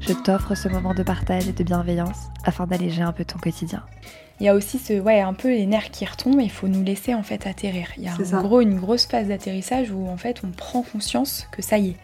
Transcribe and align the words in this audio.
je 0.00 0.12
t'offre 0.12 0.54
ce 0.54 0.68
moment 0.68 0.94
de 0.94 1.02
partage 1.02 1.48
et 1.48 1.52
de 1.52 1.64
bienveillance 1.64 2.28
afin 2.44 2.66
d'alléger 2.66 3.02
un 3.02 3.12
peu 3.12 3.24
ton 3.24 3.38
quotidien. 3.38 3.84
Il 4.40 4.46
y 4.46 4.48
a 4.48 4.54
aussi 4.54 4.78
ce, 4.78 5.00
ouais, 5.00 5.20
un 5.20 5.34
peu 5.34 5.48
les 5.48 5.66
nerfs 5.66 5.90
qui 5.90 6.04
retombent 6.04 6.40
et 6.40 6.44
il 6.44 6.50
faut 6.50 6.68
nous 6.68 6.84
laisser 6.84 7.14
en 7.14 7.22
fait 7.22 7.46
atterrir. 7.46 7.88
Il 7.96 8.04
y 8.04 8.08
a 8.08 8.14
en 8.36 8.42
gros 8.42 8.60
une 8.60 8.78
grosse 8.78 9.06
phase 9.06 9.28
d'atterrissage 9.28 9.90
où 9.90 10.06
en 10.06 10.16
fait 10.16 10.42
on 10.44 10.50
prend 10.50 10.82
conscience 10.82 11.48
que 11.50 11.62
ça 11.62 11.78
y 11.78 11.90
est. 11.90 11.96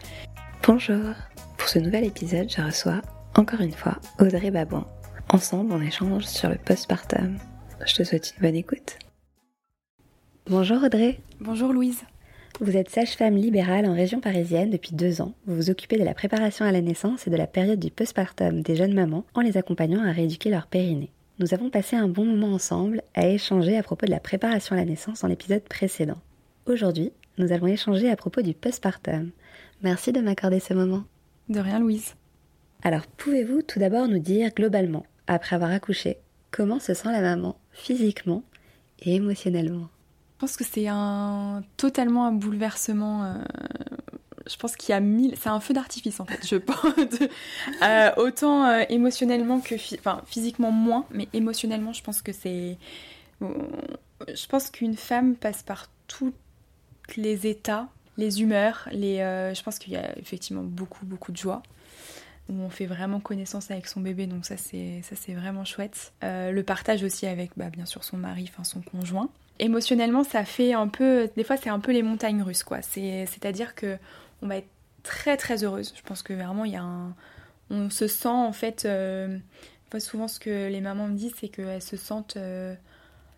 Bonjour. 0.63 1.13
Pour 1.57 1.69
ce 1.69 1.79
nouvel 1.79 2.05
épisode, 2.05 2.49
je 2.49 2.61
reçois 2.61 3.01
encore 3.35 3.61
une 3.61 3.71
fois 3.71 3.97
Audrey 4.19 4.51
Babouin. 4.51 4.85
Ensemble, 5.29 5.71
on 5.73 5.81
échange 5.81 6.25
sur 6.25 6.49
le 6.49 6.57
postpartum. 6.57 7.37
Je 7.85 7.95
te 7.95 8.03
souhaite 8.03 8.33
une 8.35 8.41
bonne 8.41 8.55
écoute. 8.55 8.99
Bonjour 10.47 10.83
Audrey. 10.83 11.19
Bonjour 11.39 11.73
Louise. 11.73 12.03
Vous 12.61 12.77
êtes 12.77 12.89
sage-femme 12.89 13.35
libérale 13.35 13.85
en 13.85 13.93
région 13.93 14.21
parisienne 14.21 14.69
depuis 14.69 14.95
deux 14.95 15.19
ans. 15.19 15.33
Vous 15.45 15.57
vous 15.57 15.69
occupez 15.69 15.97
de 15.97 16.05
la 16.05 16.13
préparation 16.13 16.63
à 16.63 16.71
la 16.71 16.79
naissance 16.79 17.27
et 17.27 17.29
de 17.29 17.35
la 17.35 17.47
période 17.47 17.79
du 17.79 17.91
postpartum 17.91 18.61
des 18.61 18.77
jeunes 18.77 18.93
mamans 18.93 19.25
en 19.33 19.41
les 19.41 19.57
accompagnant 19.57 20.01
à 20.01 20.13
rééduquer 20.13 20.49
leur 20.49 20.67
périnée. 20.67 21.11
Nous 21.39 21.53
avons 21.53 21.69
passé 21.69 21.97
un 21.97 22.07
bon 22.07 22.23
moment 22.23 22.53
ensemble 22.53 23.01
à 23.13 23.27
échanger 23.27 23.77
à 23.77 23.83
propos 23.83 24.05
de 24.05 24.11
la 24.11 24.21
préparation 24.21 24.73
à 24.73 24.79
la 24.79 24.85
naissance 24.85 25.19
dans 25.19 25.27
l'épisode 25.27 25.63
précédent. 25.63 26.21
Aujourd'hui, 26.65 27.11
nous 27.37 27.51
allons 27.51 27.67
échanger 27.67 28.09
à 28.09 28.15
propos 28.15 28.41
du 28.41 28.53
postpartum. 28.53 29.31
Merci 29.83 30.13
de 30.13 30.21
m'accorder 30.21 30.61
ce 30.61 30.73
moment. 30.73 31.03
De 31.49 31.59
rien 31.59 31.79
Louise. 31.79 32.15
Alors, 32.83 33.05
pouvez-vous 33.17 33.63
tout 33.63 33.79
d'abord 33.79 34.07
nous 34.07 34.19
dire 34.19 34.51
globalement, 34.55 35.05
après 35.27 35.57
avoir 35.57 35.71
accouché, 35.71 36.19
comment 36.51 36.79
se 36.79 36.93
sent 36.93 37.11
la 37.11 37.21
maman 37.21 37.57
physiquement 37.73 38.43
et 39.01 39.15
émotionnellement? 39.15 39.89
Je 40.35 40.39
pense 40.39 40.57
que 40.57 40.65
c'est 40.65 40.87
un 40.89 41.63
totalement 41.77 42.25
un 42.25 42.33
bouleversement. 42.33 43.23
Euh, 43.23 43.35
je 44.45 44.57
pense 44.57 44.75
qu'il 44.75 44.89
y 44.89 44.93
a 44.93 44.99
mille. 44.99 45.33
C'est 45.37 45.47
un 45.47 45.61
feu 45.61 45.73
d'artifice 45.73 46.19
en 46.19 46.25
fait. 46.25 46.45
Je 46.45 46.55
pense 46.57 46.93
euh, 47.81 48.11
autant 48.17 48.65
euh, 48.65 48.83
émotionnellement 48.89 49.61
que 49.61 49.75
enfin 49.97 50.21
physiquement 50.25 50.71
moins, 50.71 51.05
mais 51.09 51.29
émotionnellement, 51.31 51.93
je 51.93 52.03
pense 52.03 52.21
que 52.21 52.33
c'est. 52.33 52.77
Je 53.41 54.47
pense 54.47 54.71
qu'une 54.71 54.97
femme 54.97 55.35
passe 55.35 55.63
par 55.63 55.87
tous 56.07 56.33
les 57.15 57.47
états, 57.47 57.87
les 58.17 58.41
humeurs, 58.41 58.89
les. 58.91 59.19
je 59.55 59.63
pense 59.63 59.79
qu'il 59.79 59.93
y 59.93 59.97
a 59.97 60.17
effectivement 60.19 60.63
beaucoup 60.63 61.05
beaucoup 61.05 61.31
de 61.31 61.37
joie 61.37 61.63
où 62.49 62.59
on 62.59 62.69
fait 62.69 62.85
vraiment 62.85 63.21
connaissance 63.21 63.71
avec 63.71 63.87
son 63.87 64.01
bébé, 64.01 64.27
donc 64.27 64.45
ça 64.45 64.57
c'est 64.57 65.01
ça 65.03 65.15
c'est 65.15 65.33
vraiment 65.33 65.63
chouette. 65.63 66.11
le 66.21 66.61
partage 66.61 67.03
aussi 67.03 67.25
avec 67.25 67.51
bah, 67.55 67.69
bien 67.69 67.85
sûr 67.85 68.03
son 68.03 68.17
mari, 68.17 68.49
enfin 68.51 68.65
son 68.65 68.81
conjoint 68.81 69.29
émotionnellement, 69.59 70.23
ça 70.23 70.45
fait 70.45 70.73
un 70.73 70.87
peu. 70.87 71.29
Des 71.35 71.43
fois, 71.43 71.57
c'est 71.57 71.69
un 71.69 71.79
peu 71.79 71.91
les 71.91 72.03
montagnes 72.03 72.41
russes, 72.41 72.63
quoi. 72.63 72.81
C'est-à-dire 72.81 73.75
que 73.75 73.97
on 74.41 74.47
va 74.47 74.57
être 74.57 74.69
très 75.03 75.37
très 75.37 75.63
heureuse. 75.63 75.93
Je 75.95 76.01
pense 76.01 76.23
que 76.23 76.33
vraiment, 76.33 76.65
il 76.65 76.73
y 76.73 76.77
a 76.77 76.83
un. 76.83 77.15
On 77.69 77.89
se 77.89 78.07
sent 78.07 78.27
en 78.27 78.53
fait. 78.53 78.85
Euh... 78.85 79.37
souvent, 79.99 80.27
ce 80.27 80.39
que 80.39 80.67
les 80.69 80.81
mamans 80.81 81.07
me 81.07 81.15
disent, 81.15 81.33
c'est 81.39 81.49
qu'elles 81.49 81.81
se 81.81 81.97
sentent. 81.97 82.37
Euh, 82.37 82.75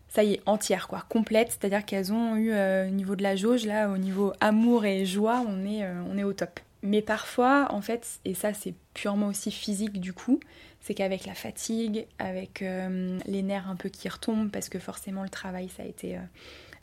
ça 0.09 0.23
y 0.23 0.33
est, 0.33 0.41
entières, 0.45 0.87
quoi, 0.87 1.03
complètes. 1.09 1.49
C'est-à-dire 1.49 1.85
qu'elles 1.85 2.13
ont 2.13 2.35
eu, 2.35 2.51
euh, 2.51 2.87
au 2.87 2.91
niveau 2.91 3.15
de 3.15 3.23
la 3.23 3.35
jauge, 3.35 3.65
là, 3.65 3.89
au 3.89 3.97
niveau 3.97 4.33
amour 4.39 4.85
et 4.85 5.05
joie, 5.05 5.43
on 5.47 5.65
est, 5.65 5.83
euh, 5.83 6.01
on 6.09 6.17
est 6.17 6.23
au 6.23 6.33
top. 6.33 6.59
Mais 6.81 7.01
parfois, 7.01 7.67
en 7.71 7.81
fait, 7.81 8.19
et 8.23 8.33
ça 8.33 8.53
c'est 8.53 8.73
purement 8.93 9.27
aussi 9.27 9.51
physique 9.51 9.99
du 9.99 10.13
coup, 10.13 10.39
c'est 10.87 10.93
qu'avec 10.93 11.25
la 11.25 11.33
fatigue, 11.33 12.07
avec 12.17 12.61
euh, 12.61 13.19
les 13.25 13.43
nerfs 13.43 13.69
un 13.69 13.75
peu 13.75 13.89
qui 13.89 14.07
retombent, 14.07 14.49
parce 14.49 14.69
que 14.69 14.79
forcément 14.79 15.21
le 15.21 15.29
travail 15.29 15.67
ça 15.75 15.83
a 15.83 15.85
été, 15.85 16.15
euh, 16.15 16.21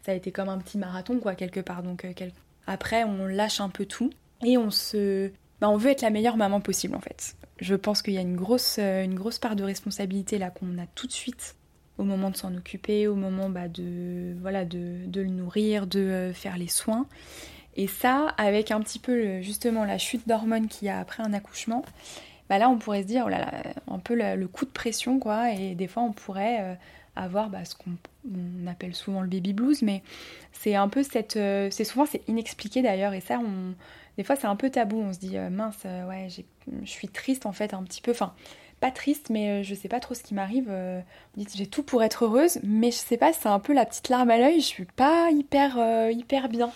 ça 0.05 0.13
a 0.13 0.15
été 0.15 0.31
comme 0.31 0.51
un 0.51 0.59
petit 0.59 0.77
marathon 0.77 1.19
quoi 1.21 1.35
quelque 1.35 1.61
part. 1.61 1.83
Donc 1.83 2.05
euh, 2.05 2.13
après 2.67 3.05
on 3.05 3.25
lâche 3.25 3.63
un 3.63 3.71
peu 3.71 3.87
tout 3.87 4.11
et 4.45 4.59
on 4.59 4.71
se, 4.71 5.31
bah, 5.59 5.71
on 5.71 5.79
veut 5.79 5.91
être 5.91 6.03
la 6.03 6.11
meilleure 6.11 6.37
maman 6.37 6.61
possible 6.61 6.95
en 6.95 7.01
fait. 7.01 7.35
Je 7.61 7.75
pense 7.75 8.03
qu'il 8.03 8.13
y 8.13 8.19
a 8.19 8.21
une 8.21 8.37
grosse, 8.37 8.79
une 8.79 9.15
grosse 9.15 9.39
part 9.39 9.57
de 9.57 9.65
responsabilité 9.65 10.37
là 10.37 10.51
qu'on 10.51 10.77
a 10.77 10.87
tout 10.95 11.07
de 11.07 11.13
suite 11.13 11.57
au 11.97 12.05
moment 12.05 12.31
de 12.31 12.37
s'en 12.37 12.55
occuper, 12.55 13.07
au 13.07 13.15
moment 13.15 13.49
bah, 13.49 13.69
de, 13.69 14.37
voilà, 14.43 14.67
de, 14.67 15.07
de, 15.07 15.23
le 15.23 15.29
nourrir, 15.29 15.87
de 15.87 16.33
faire 16.35 16.59
les 16.59 16.69
soins. 16.69 17.07
Et 17.77 17.87
ça, 17.87 18.35
avec 18.37 18.71
un 18.71 18.81
petit 18.81 18.99
peu 18.99 19.41
justement 19.41 19.85
la 19.85 19.97
chute 19.97 20.29
d'hormones 20.29 20.69
qu'il 20.69 20.89
y 20.89 20.91
a 20.91 20.99
après 20.99 21.23
un 21.23 21.33
accouchement, 21.33 21.85
bah 22.49 22.59
là 22.59 22.69
on 22.69 22.79
pourrait 22.79 23.03
se 23.03 23.07
dire, 23.07 23.25
oh 23.27 23.29
là 23.29 23.39
là, 23.39 23.53
un 23.89 23.99
peu 23.99 24.15
le, 24.15 24.47
coup 24.47 24.65
de 24.65 24.71
pression 24.71 25.19
quoi, 25.19 25.53
et 25.53 25.75
des 25.75 25.87
fois 25.87 26.03
on 26.03 26.13
pourrait 26.13 26.59
euh, 26.61 26.75
avoir 27.17 27.49
bah, 27.49 27.65
ce 27.65 27.75
qu'on 27.75 27.97
appelle 28.67 28.95
souvent 28.95 29.23
le 29.23 29.29
baby 29.29 29.53
blues, 29.53 29.83
mais 29.83 30.03
c'est 30.53 30.75
un 30.75 30.89
peu 30.89 31.03
cette, 31.03 31.37
euh, 31.37 31.69
c'est 31.71 31.85
souvent 31.85 32.07
c'est 32.07 32.27
inexpliqué 32.29 32.83
d'ailleurs, 32.83 33.15
et 33.15 33.21
ça 33.21 33.39
on, 33.39 33.75
des 34.19 34.25
fois 34.25 34.37
c'est 34.37 34.47
un 34.47 34.57
peu 34.57 34.71
tabou, 34.71 35.01
on 35.01 35.13
se 35.13 35.19
dit 35.19 35.39
euh, 35.39 35.51
mince, 35.51 35.85
ouais, 35.85 36.29
je 36.29 36.91
suis 36.91 37.09
triste 37.09 37.47
en 37.47 37.53
fait 37.53 37.75
un 37.75 37.83
petit 37.83 38.03
peu, 38.03 38.11
enfin 38.11 38.35
pas 38.81 38.91
triste, 38.91 39.31
mais 39.31 39.65
je 39.65 39.75
sais 39.75 39.89
pas 39.89 40.01
trop 40.01 40.13
ce 40.15 40.23
qui 40.23 40.35
m'arrive. 40.35 40.71
j'ai 41.55 41.67
tout 41.67 41.83
pour 41.83 42.03
être 42.03 42.25
heureuse, 42.25 42.59
mais 42.63 42.91
je 42.91 42.97
sais 42.97 43.17
pas, 43.17 43.33
c'est 43.33 43.49
un 43.49 43.61
peu 43.61 43.73
la 43.73 43.87
petite 43.87 44.11
larme 44.11 44.29
à 44.29 44.37
l'œil. 44.37 44.61
Je 44.61 44.67
suis 44.67 44.85
pas 44.85 45.31
hyper, 45.31 45.79
hyper 46.11 46.51
bien. 46.51 46.71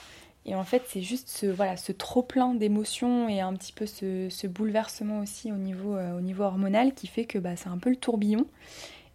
Et 0.49 0.55
en 0.55 0.65
fait, 0.65 0.83
c'est 0.87 1.03
juste 1.03 1.29
ce, 1.29 1.45
voilà, 1.45 1.77
ce 1.77 1.93
trop-plein 1.93 2.55
d'émotions 2.55 3.29
et 3.29 3.43
un 3.43 3.53
petit 3.53 3.75
peu 3.75 3.85
ce, 3.85 4.47
bouleversement 4.47 5.21
aussi 5.21 5.53
au 5.53 5.57
niveau, 5.57 5.95
euh, 5.95 6.17
au 6.17 6.23
niveau 6.23 6.45
hormonal 6.45 6.95
qui 6.95 7.07
fait 7.07 7.27
que 7.27 7.39
bah, 7.39 7.55
c'est 7.55 7.69
un 7.69 7.77
peu 7.77 7.91
le 7.91 7.97
tourbillon. 7.97 8.47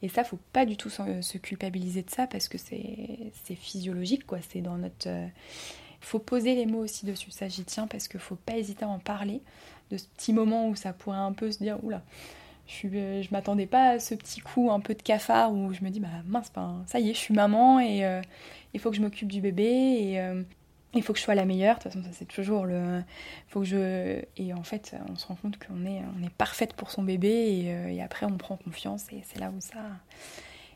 Et 0.03 0.09
ça, 0.09 0.23
faut 0.23 0.38
pas 0.51 0.67
du 0.67 0.77
tout 0.77 0.91
se 0.91 1.38
culpabiliser 1.39 2.03
de 2.03 2.11
ça 2.11 2.27
parce 2.27 2.47
que 2.47 2.59
c'est 2.59 3.55
physiologique, 3.55 4.27
quoi. 4.27 4.39
C'est 4.47 4.61
dans 4.61 4.77
notre. 4.77 5.07
Euh, 5.07 5.25
faut 6.01 6.19
poser 6.19 6.53
les 6.53 6.67
mots 6.67 6.83
aussi 6.83 7.07
dessus. 7.07 7.31
Ça, 7.31 7.47
j'y 7.47 7.63
tiens 7.63 7.88
parce 7.88 8.07
qu'il 8.07 8.19
faut 8.19 8.35
pas 8.35 8.57
hésiter 8.57 8.85
à 8.85 8.89
en 8.89 9.00
parler 9.00 9.41
de 9.89 9.97
ce 9.97 10.05
petit 10.05 10.33
moment 10.33 10.67
où 10.67 10.75
ça 10.75 10.94
pourrait 10.94 11.17
un 11.17 11.31
peu 11.31 11.51
se 11.51 11.57
dire 11.57 11.83
oula, 11.83 12.03
je, 12.67 12.88
ne 12.88 12.95
euh, 12.95 13.21
je 13.23 13.29
m'attendais 13.31 13.65
pas 13.65 13.91
à 13.91 14.00
ce 14.00 14.13
petit 14.13 14.41
coup 14.41 14.69
un 14.69 14.81
peu 14.81 14.94
de 14.94 15.01
cafard 15.01 15.51
où 15.51 15.73
je 15.73 15.83
me 15.83 15.89
dis 15.89 16.00
bah 16.00 16.09
mince, 16.27 16.51
ben, 16.53 16.83
ça 16.85 17.00
y 17.00 17.09
est, 17.09 17.13
je 17.13 17.19
suis 17.19 17.33
maman 17.33 17.79
et 17.79 18.03
il 18.73 18.79
faut 18.79 18.91
que 18.91 18.97
je 18.97 19.01
m'occupe 19.01 19.31
du 19.31 19.41
bébé 19.41 20.44
il 20.93 21.03
faut 21.03 21.13
que 21.13 21.19
je 21.19 21.23
sois 21.23 21.35
la 21.35 21.45
meilleure, 21.45 21.77
de 21.77 21.83
toute 21.83 21.91
façon 21.91 22.03
ça 22.03 22.11
c'est 22.13 22.27
toujours 22.27 22.65
le... 22.65 23.01
faut 23.47 23.61
que 23.61 23.65
je... 23.65 24.21
Et 24.37 24.53
en 24.53 24.63
fait 24.63 24.95
on 25.09 25.15
se 25.15 25.25
rend 25.27 25.35
compte 25.35 25.57
qu'on 25.57 25.85
est, 25.85 26.01
on 26.19 26.23
est 26.23 26.29
parfaite 26.29 26.73
pour 26.73 26.91
son 26.91 27.03
bébé 27.03 27.29
et, 27.29 27.73
euh, 27.73 28.03
après 28.03 28.25
on 28.25 28.37
prend 28.37 28.57
confiance 28.57 29.05
et 29.11 29.21
c'est 29.25 29.39
là 29.39 29.51
où 29.55 29.59
ça... 29.59 29.79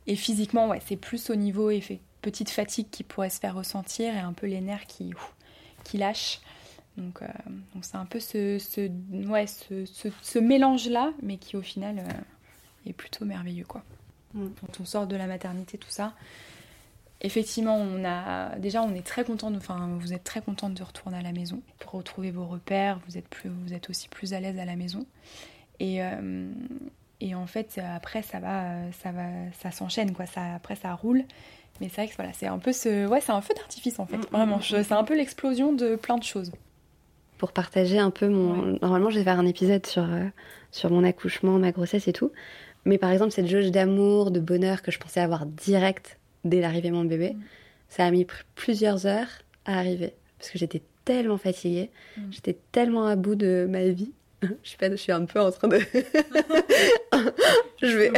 Et 0.07 0.15
physiquement 0.15 0.69
ouais 0.69 0.81
c'est 0.85 0.95
plus 0.95 1.29
au 1.29 1.35
niveau 1.35 1.69
effet, 1.69 1.99
petite 2.21 2.49
fatigue 2.49 2.87
qui 2.89 3.03
pourrait 3.03 3.29
se 3.29 3.39
faire 3.39 3.55
ressentir 3.55 4.15
et 4.15 4.19
un 4.19 4.33
peu 4.33 4.47
les 4.47 4.61
nerfs 4.61 4.87
qui, 4.87 5.13
qui 5.83 5.97
lâchent. 5.97 6.39
Donc 6.97 7.21
euh, 7.21 7.27
donc 7.75 7.85
c'est 7.85 7.97
un 7.97 8.05
peu 8.05 8.19
ce, 8.19 8.57
ce, 8.57 8.89
ouais, 9.27 9.45
ce, 9.45 9.85
ce, 10.21 10.39
mélange-là 10.39 11.13
mais 11.21 11.37
qui 11.37 11.55
au 11.55 11.61
final 11.61 11.99
euh, 11.99 12.89
est 12.89 12.93
plutôt 12.93 13.25
merveilleux 13.25 13.65
quoi. 13.65 13.83
Mm. 14.33 14.47
Quand 14.59 14.79
on 14.81 14.85
sort 14.85 15.05
de 15.05 15.15
la 15.15 15.27
maternité 15.27 15.77
tout 15.77 15.91
ça, 15.91 16.13
Effectivement, 17.21 17.77
on 17.77 18.05
a 18.05 18.55
déjà 18.59 18.83
on 18.83 18.93
est 18.93 19.05
très 19.05 19.23
content, 19.23 19.51
enfin 19.55 19.89
vous 19.99 20.13
êtes 20.13 20.23
très 20.23 20.41
contente 20.41 20.75
de 20.75 20.83
retourner 20.83 21.17
à 21.17 21.21
la 21.21 21.31
maison 21.31 21.61
pour 21.79 21.93
retrouver 21.93 22.29
vos 22.29 22.45
repères. 22.45 22.99
Vous 23.07 23.17
êtes 23.17 23.27
plus, 23.27 23.49
vous 23.49 23.73
êtes 23.73 23.89
aussi 23.89 24.07
plus 24.07 24.33
à 24.33 24.39
l'aise 24.39 24.59
à 24.59 24.65
la 24.65 24.75
maison. 24.75 25.05
Et, 25.79 26.03
euh, 26.03 26.51
et 27.19 27.33
en 27.33 27.47
fait 27.47 27.79
après 27.95 28.21
ça 28.21 28.39
va, 28.39 28.91
ça 28.91 29.11
va, 29.11 29.25
ça 29.59 29.71
s'enchaîne 29.71 30.13
quoi. 30.13 30.27
Ça 30.27 30.53
après 30.53 30.75
ça 30.75 30.93
roule. 30.93 31.23
Mais 31.81 31.89
c'est 31.89 32.01
vrai 32.01 32.07
que 32.07 32.15
voilà, 32.15 32.33
c'est 32.33 32.47
un 32.47 32.59
peu 32.59 32.71
ce, 32.71 33.07
ouais, 33.07 33.21
c'est 33.21 33.31
un 33.31 33.41
feu 33.41 33.53
d'artifice 33.55 33.97
en 33.99 34.05
fait. 34.05 34.17
Mm, 34.17 34.21
mm, 34.21 34.31
Vraiment, 34.31 34.57
mm, 34.57 34.83
c'est 34.83 34.91
un 34.91 35.03
peu 35.03 35.15
l'explosion 35.15 35.73
de 35.73 35.95
plein 35.95 36.17
de 36.17 36.23
choses. 36.23 36.51
Pour 37.39 37.51
partager 37.51 37.97
un 37.99 38.11
peu 38.11 38.27
mon, 38.27 38.77
normalement 38.81 39.09
je 39.09 39.17
vais 39.17 39.23
faire 39.23 39.39
un 39.39 39.45
épisode 39.47 39.85
sur 39.87 40.03
euh, 40.03 40.27
sur 40.71 40.91
mon 40.91 41.03
accouchement, 41.03 41.57
ma 41.57 41.71
grossesse 41.71 42.07
et 42.07 42.13
tout. 42.13 42.31
Mais 42.85 42.99
par 42.99 43.09
exemple 43.09 43.31
cette 43.31 43.47
jauge 43.47 43.71
d'amour, 43.71 44.29
de 44.29 44.39
bonheur 44.39 44.83
que 44.83 44.91
je 44.91 44.99
pensais 44.99 45.19
avoir 45.19 45.47
direct 45.47 46.19
dès 46.47 46.61
l'arrivée 46.61 46.89
de 46.89 46.95
mon 46.95 47.05
bébé. 47.05 47.33
Mm. 47.33 47.41
Ça 47.89 48.05
a 48.05 48.11
mis 48.11 48.25
plusieurs 48.55 49.05
heures 49.05 49.43
à 49.65 49.77
arriver 49.79 50.13
parce 50.39 50.51
que 50.51 50.57
j'étais 50.57 50.81
tellement 51.05 51.37
fatiguée, 51.37 51.89
mm. 52.17 52.21
j'étais 52.31 52.57
tellement 52.71 53.05
à 53.05 53.15
bout 53.15 53.35
de 53.35 53.67
ma 53.69 53.85
vie 53.87 54.11
je 54.41 54.69
suis 54.69 54.77
pas, 54.77 54.89
je 54.89 54.95
suis 54.95 55.11
un 55.11 55.25
peu 55.25 55.39
en 55.39 55.51
train 55.51 55.67
de. 55.67 55.79
je 57.81 57.97
vais, 57.97 58.11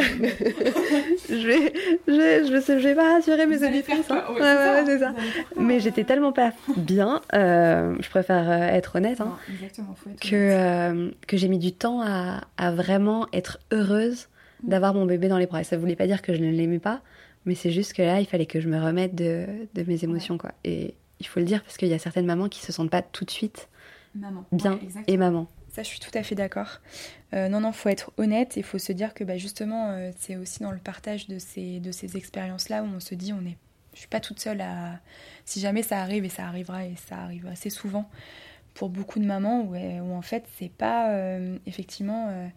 je 1.29 1.47
vais, 1.47 1.73
je 2.07 2.13
vais, 2.13 2.45
je 2.45 2.51
vais, 2.51 2.79
je 2.79 2.87
vais 2.87 2.95
pas 2.95 3.13
rassurer 3.13 3.45
mes 3.45 3.65
auditrices. 3.65 4.11
hein. 4.11 4.25
Ouais, 4.33 4.41
ouais, 4.41 4.99
ça. 4.99 5.13
Mais 5.55 5.79
j'étais 5.79 6.03
tellement 6.03 6.33
pas 6.33 6.51
bien, 6.75 7.21
euh, 7.33 7.95
je 8.01 8.09
préfère 8.09 8.49
euh, 8.49 8.67
être 8.75 8.97
honnête, 8.97 9.21
hein, 9.21 9.37
Exactement, 9.49 9.95
faut 9.95 10.09
être 10.09 10.19
que, 10.19 10.35
euh, 10.35 11.09
que 11.25 11.37
j'ai 11.37 11.47
mis 11.47 11.59
du 11.59 11.71
temps 11.71 12.01
à, 12.01 12.41
à 12.57 12.71
vraiment 12.71 13.27
être 13.31 13.59
heureuse 13.71 14.27
d'avoir 14.63 14.93
mon 14.93 15.05
bébé 15.05 15.29
dans 15.29 15.37
les 15.37 15.45
bras. 15.45 15.61
Et 15.61 15.63
ça 15.63 15.77
voulait 15.77 15.95
pas 15.95 16.07
dire 16.07 16.21
que 16.21 16.33
je 16.33 16.41
ne 16.41 16.51
l'aimais 16.51 16.79
pas, 16.79 17.01
mais 17.45 17.55
c'est 17.55 17.71
juste 17.71 17.93
que 17.93 18.01
là, 18.01 18.19
il 18.19 18.25
fallait 18.25 18.45
que 18.45 18.59
je 18.59 18.69
me 18.69 18.79
remette 18.81 19.15
de, 19.15 19.45
de 19.73 19.83
mes 19.83 20.03
émotions, 20.03 20.37
quoi. 20.37 20.51
Et 20.63 20.95
il 21.19 21.27
faut 21.27 21.39
le 21.39 21.45
dire 21.45 21.63
parce 21.63 21.77
qu'il 21.77 21.87
y 21.87 21.93
a 21.93 21.99
certaines 21.99 22.25
mamans 22.25 22.49
qui 22.49 22.61
se 22.61 22.71
sentent 22.71 22.89
pas 22.89 23.01
tout 23.01 23.25
de 23.25 23.31
suite 23.31 23.69
maman. 24.15 24.45
bien 24.51 24.73
Ouais, 24.73 25.03
et 25.07 25.17
maman. 25.17 25.47
Ça, 25.69 25.83
je 25.83 25.87
suis 25.87 25.99
tout 25.99 26.11
à 26.13 26.23
fait 26.23 26.35
d'accord. 26.35 26.79
Euh, 27.33 27.47
non, 27.47 27.61
non, 27.61 27.71
faut 27.71 27.89
être 27.89 28.11
honnête 28.17 28.57
et 28.57 28.63
faut 28.63 28.79
se 28.79 28.91
dire 28.91 29.13
que 29.13 29.23
bah, 29.23 29.37
justement, 29.37 29.91
euh, 29.91 30.11
c'est 30.17 30.35
aussi 30.35 30.63
dans 30.63 30.71
le 30.71 30.79
partage 30.79 31.27
de 31.27 31.37
ces, 31.37 31.79
de 31.79 31.91
ces 31.91 32.17
expériences-là 32.17 32.83
où 32.83 32.87
on 32.87 32.99
se 32.99 33.13
dit, 33.15 33.33
on 33.33 33.45
est, 33.45 33.57
je 33.93 33.99
suis 33.99 34.07
pas 34.07 34.19
toute 34.19 34.39
seule 34.39 34.61
à. 34.61 34.99
Si 35.45 35.59
jamais 35.59 35.83
ça 35.83 35.99
arrive 35.99 36.25
et 36.25 36.29
ça 36.29 36.45
arrivera 36.45 36.85
et 36.85 36.95
ça 37.07 37.17
arrive 37.17 37.47
assez 37.47 37.69
souvent 37.69 38.09
pour 38.73 38.89
beaucoup 38.89 39.19
de 39.19 39.25
mamans 39.25 39.61
où, 39.61 39.75
où 39.75 40.13
en 40.13 40.21
fait 40.21 40.45
c'est 40.57 40.71
pas 40.71 41.11
euh, 41.11 41.57
effectivement, 41.65 42.27
euh, 42.29 42.47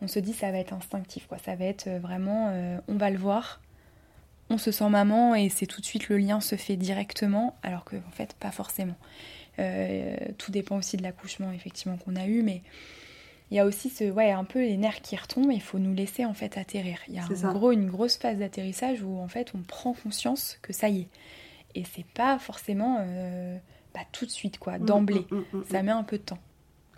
on 0.00 0.08
se 0.08 0.18
dit 0.20 0.32
ça 0.32 0.50
va 0.52 0.58
être 0.58 0.72
instinctif 0.72 1.26
quoi, 1.26 1.38
ça 1.38 1.56
va 1.56 1.64
être 1.64 1.88
vraiment, 1.88 2.80
on 2.86 2.94
va 2.94 3.10
le 3.10 3.18
voir, 3.18 3.60
on 4.50 4.58
se 4.58 4.70
sent 4.70 4.88
maman 4.88 5.34
et 5.34 5.48
c'est 5.48 5.66
tout 5.66 5.80
de 5.80 5.86
suite 5.86 6.08
le 6.08 6.18
lien 6.18 6.40
se 6.40 6.56
fait 6.56 6.76
directement 6.76 7.56
alors 7.62 7.84
que 7.84 7.96
en 7.96 8.10
fait 8.12 8.34
pas 8.34 8.50
forcément. 8.50 8.96
Euh, 9.58 10.14
tout 10.38 10.52
dépend 10.52 10.76
aussi 10.76 10.96
de 10.96 11.02
l'accouchement 11.02 11.50
effectivement 11.52 11.96
qu'on 11.96 12.16
a 12.16 12.26
eu, 12.26 12.42
mais 12.42 12.62
il 13.50 13.56
y 13.56 13.60
a 13.60 13.64
aussi 13.64 13.88
ce, 13.88 14.04
ouais, 14.04 14.30
un 14.30 14.44
peu 14.44 14.60
les 14.60 14.76
nerfs 14.76 15.00
qui 15.00 15.16
retombent. 15.16 15.52
Il 15.52 15.62
faut 15.62 15.78
nous 15.78 15.94
laisser 15.94 16.24
en 16.24 16.34
fait 16.34 16.58
atterrir. 16.58 16.98
Il 17.08 17.14
y 17.14 17.18
a 17.18 17.48
en 17.48 17.52
gros 17.52 17.72
une 17.72 17.88
grosse 17.88 18.16
phase 18.16 18.38
d'atterrissage 18.38 19.02
où 19.02 19.18
en 19.18 19.28
fait 19.28 19.52
on 19.54 19.62
prend 19.62 19.94
conscience 19.94 20.58
que 20.62 20.72
ça 20.72 20.88
y 20.88 21.00
est. 21.00 21.08
Et 21.74 21.84
c'est 21.84 22.06
pas 22.06 22.38
forcément 22.38 22.98
euh, 23.00 23.56
bah, 23.94 24.00
tout 24.12 24.26
de 24.26 24.30
suite 24.30 24.58
quoi, 24.58 24.78
d'emblée. 24.78 25.26
Mm, 25.30 25.36
mm, 25.36 25.44
mm, 25.52 25.58
mm. 25.58 25.64
Ça 25.70 25.82
met 25.82 25.92
un 25.92 26.02
peu 26.04 26.18
de 26.18 26.22
temps. 26.22 26.38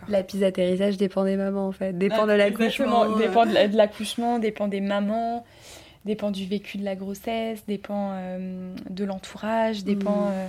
La 0.07 0.23
piste 0.23 0.41
d'atterrissage 0.41 0.97
dépend 0.97 1.23
des 1.23 1.37
mamans 1.37 1.67
en 1.67 1.71
fait, 1.71 1.97
dépend 1.97 2.25
de 2.25 2.31
l'accouchement. 2.33 3.05
Exactement, 3.05 3.17
dépend 3.17 3.45
de 3.45 3.77
l'accouchement, 3.77 4.39
dépend 4.39 4.67
des 4.67 4.81
mamans, 4.81 5.45
dépend 6.05 6.31
du 6.31 6.45
vécu 6.45 6.77
de 6.77 6.83
la 6.85 6.95
grossesse, 6.95 7.63
dépend 7.67 8.11
euh, 8.13 8.73
de 8.89 9.03
l'entourage, 9.05 9.83
dépend 9.83 10.27
Mm. 10.27 10.31
euh, 10.33 10.47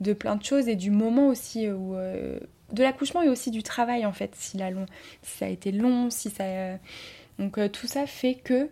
de 0.00 0.12
plein 0.12 0.36
de 0.36 0.44
choses 0.44 0.68
et 0.68 0.76
du 0.76 0.90
moment 0.90 1.28
aussi 1.28 1.68
où 1.70 1.94
euh, 1.94 2.38
de 2.72 2.82
l'accouchement 2.82 3.22
et 3.22 3.28
aussi 3.28 3.50
du 3.50 3.62
travail 3.62 4.04
en 4.06 4.12
fait, 4.12 4.32
si, 4.36 4.56
la 4.58 4.70
long, 4.70 4.86
si 5.22 5.38
ça 5.38 5.46
a 5.46 5.48
été 5.48 5.72
long, 5.72 6.10
si 6.10 6.30
ça 6.30 6.44
donc 7.38 7.58
tout 7.72 7.86
ça 7.86 8.06
fait 8.06 8.34
que 8.34 8.68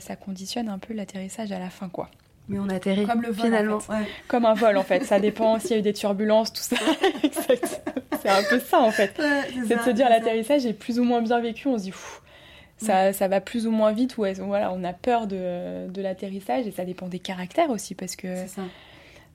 ça 0.00 0.16
conditionne 0.16 0.68
un 0.68 0.78
peu 0.78 0.94
l'atterrissage 0.94 1.52
à 1.52 1.58
la 1.58 1.70
fin 1.70 1.88
quoi. 1.88 2.10
Mais 2.48 2.58
on 2.58 2.68
atterrit 2.68 3.06
Comme 3.06 3.22
le 3.22 3.30
vol, 3.30 3.46
finalement. 3.46 3.76
en 3.88 4.02
Comme 4.26 4.44
un 4.44 4.54
vol 4.54 4.76
en 4.76 4.82
fait, 4.82 5.04
ça 5.04 5.20
dépend 5.20 5.58
s'il 5.60 5.70
y 5.70 5.74
a 5.74 5.78
eu 5.78 5.82
des 5.82 5.92
turbulences, 5.92 6.52
tout 6.52 6.62
ça. 6.62 6.76
C'est 8.22 8.28
un 8.28 8.42
peu 8.42 8.58
ça 8.60 8.80
en 8.80 8.90
fait. 8.90 9.12
C'est 9.66 9.76
de 9.76 9.82
se 9.82 9.90
dire 9.90 10.08
l'atterrissage 10.08 10.66
est 10.66 10.72
plus 10.72 10.98
ou 10.98 11.04
moins 11.04 11.22
bien 11.22 11.40
vécu, 11.40 11.68
on 11.68 11.78
se 11.78 11.84
dit 11.84 11.90
Pfff, 11.92 12.20
ça, 12.80 13.12
ça 13.12 13.28
va 13.28 13.40
plus 13.40 13.66
ou 13.66 13.70
moins 13.70 13.92
vite 13.92 14.16
ou 14.18 14.24
voilà, 14.38 14.72
on 14.72 14.82
a 14.84 14.92
peur 14.92 15.26
de, 15.26 15.88
de 15.88 16.02
l'atterrissage 16.02 16.66
et 16.66 16.70
ça 16.70 16.84
dépend 16.84 17.08
des 17.08 17.18
caractères 17.18 17.70
aussi 17.70 17.94
parce 17.94 18.16
que 18.16 18.46
ça. 18.46 18.62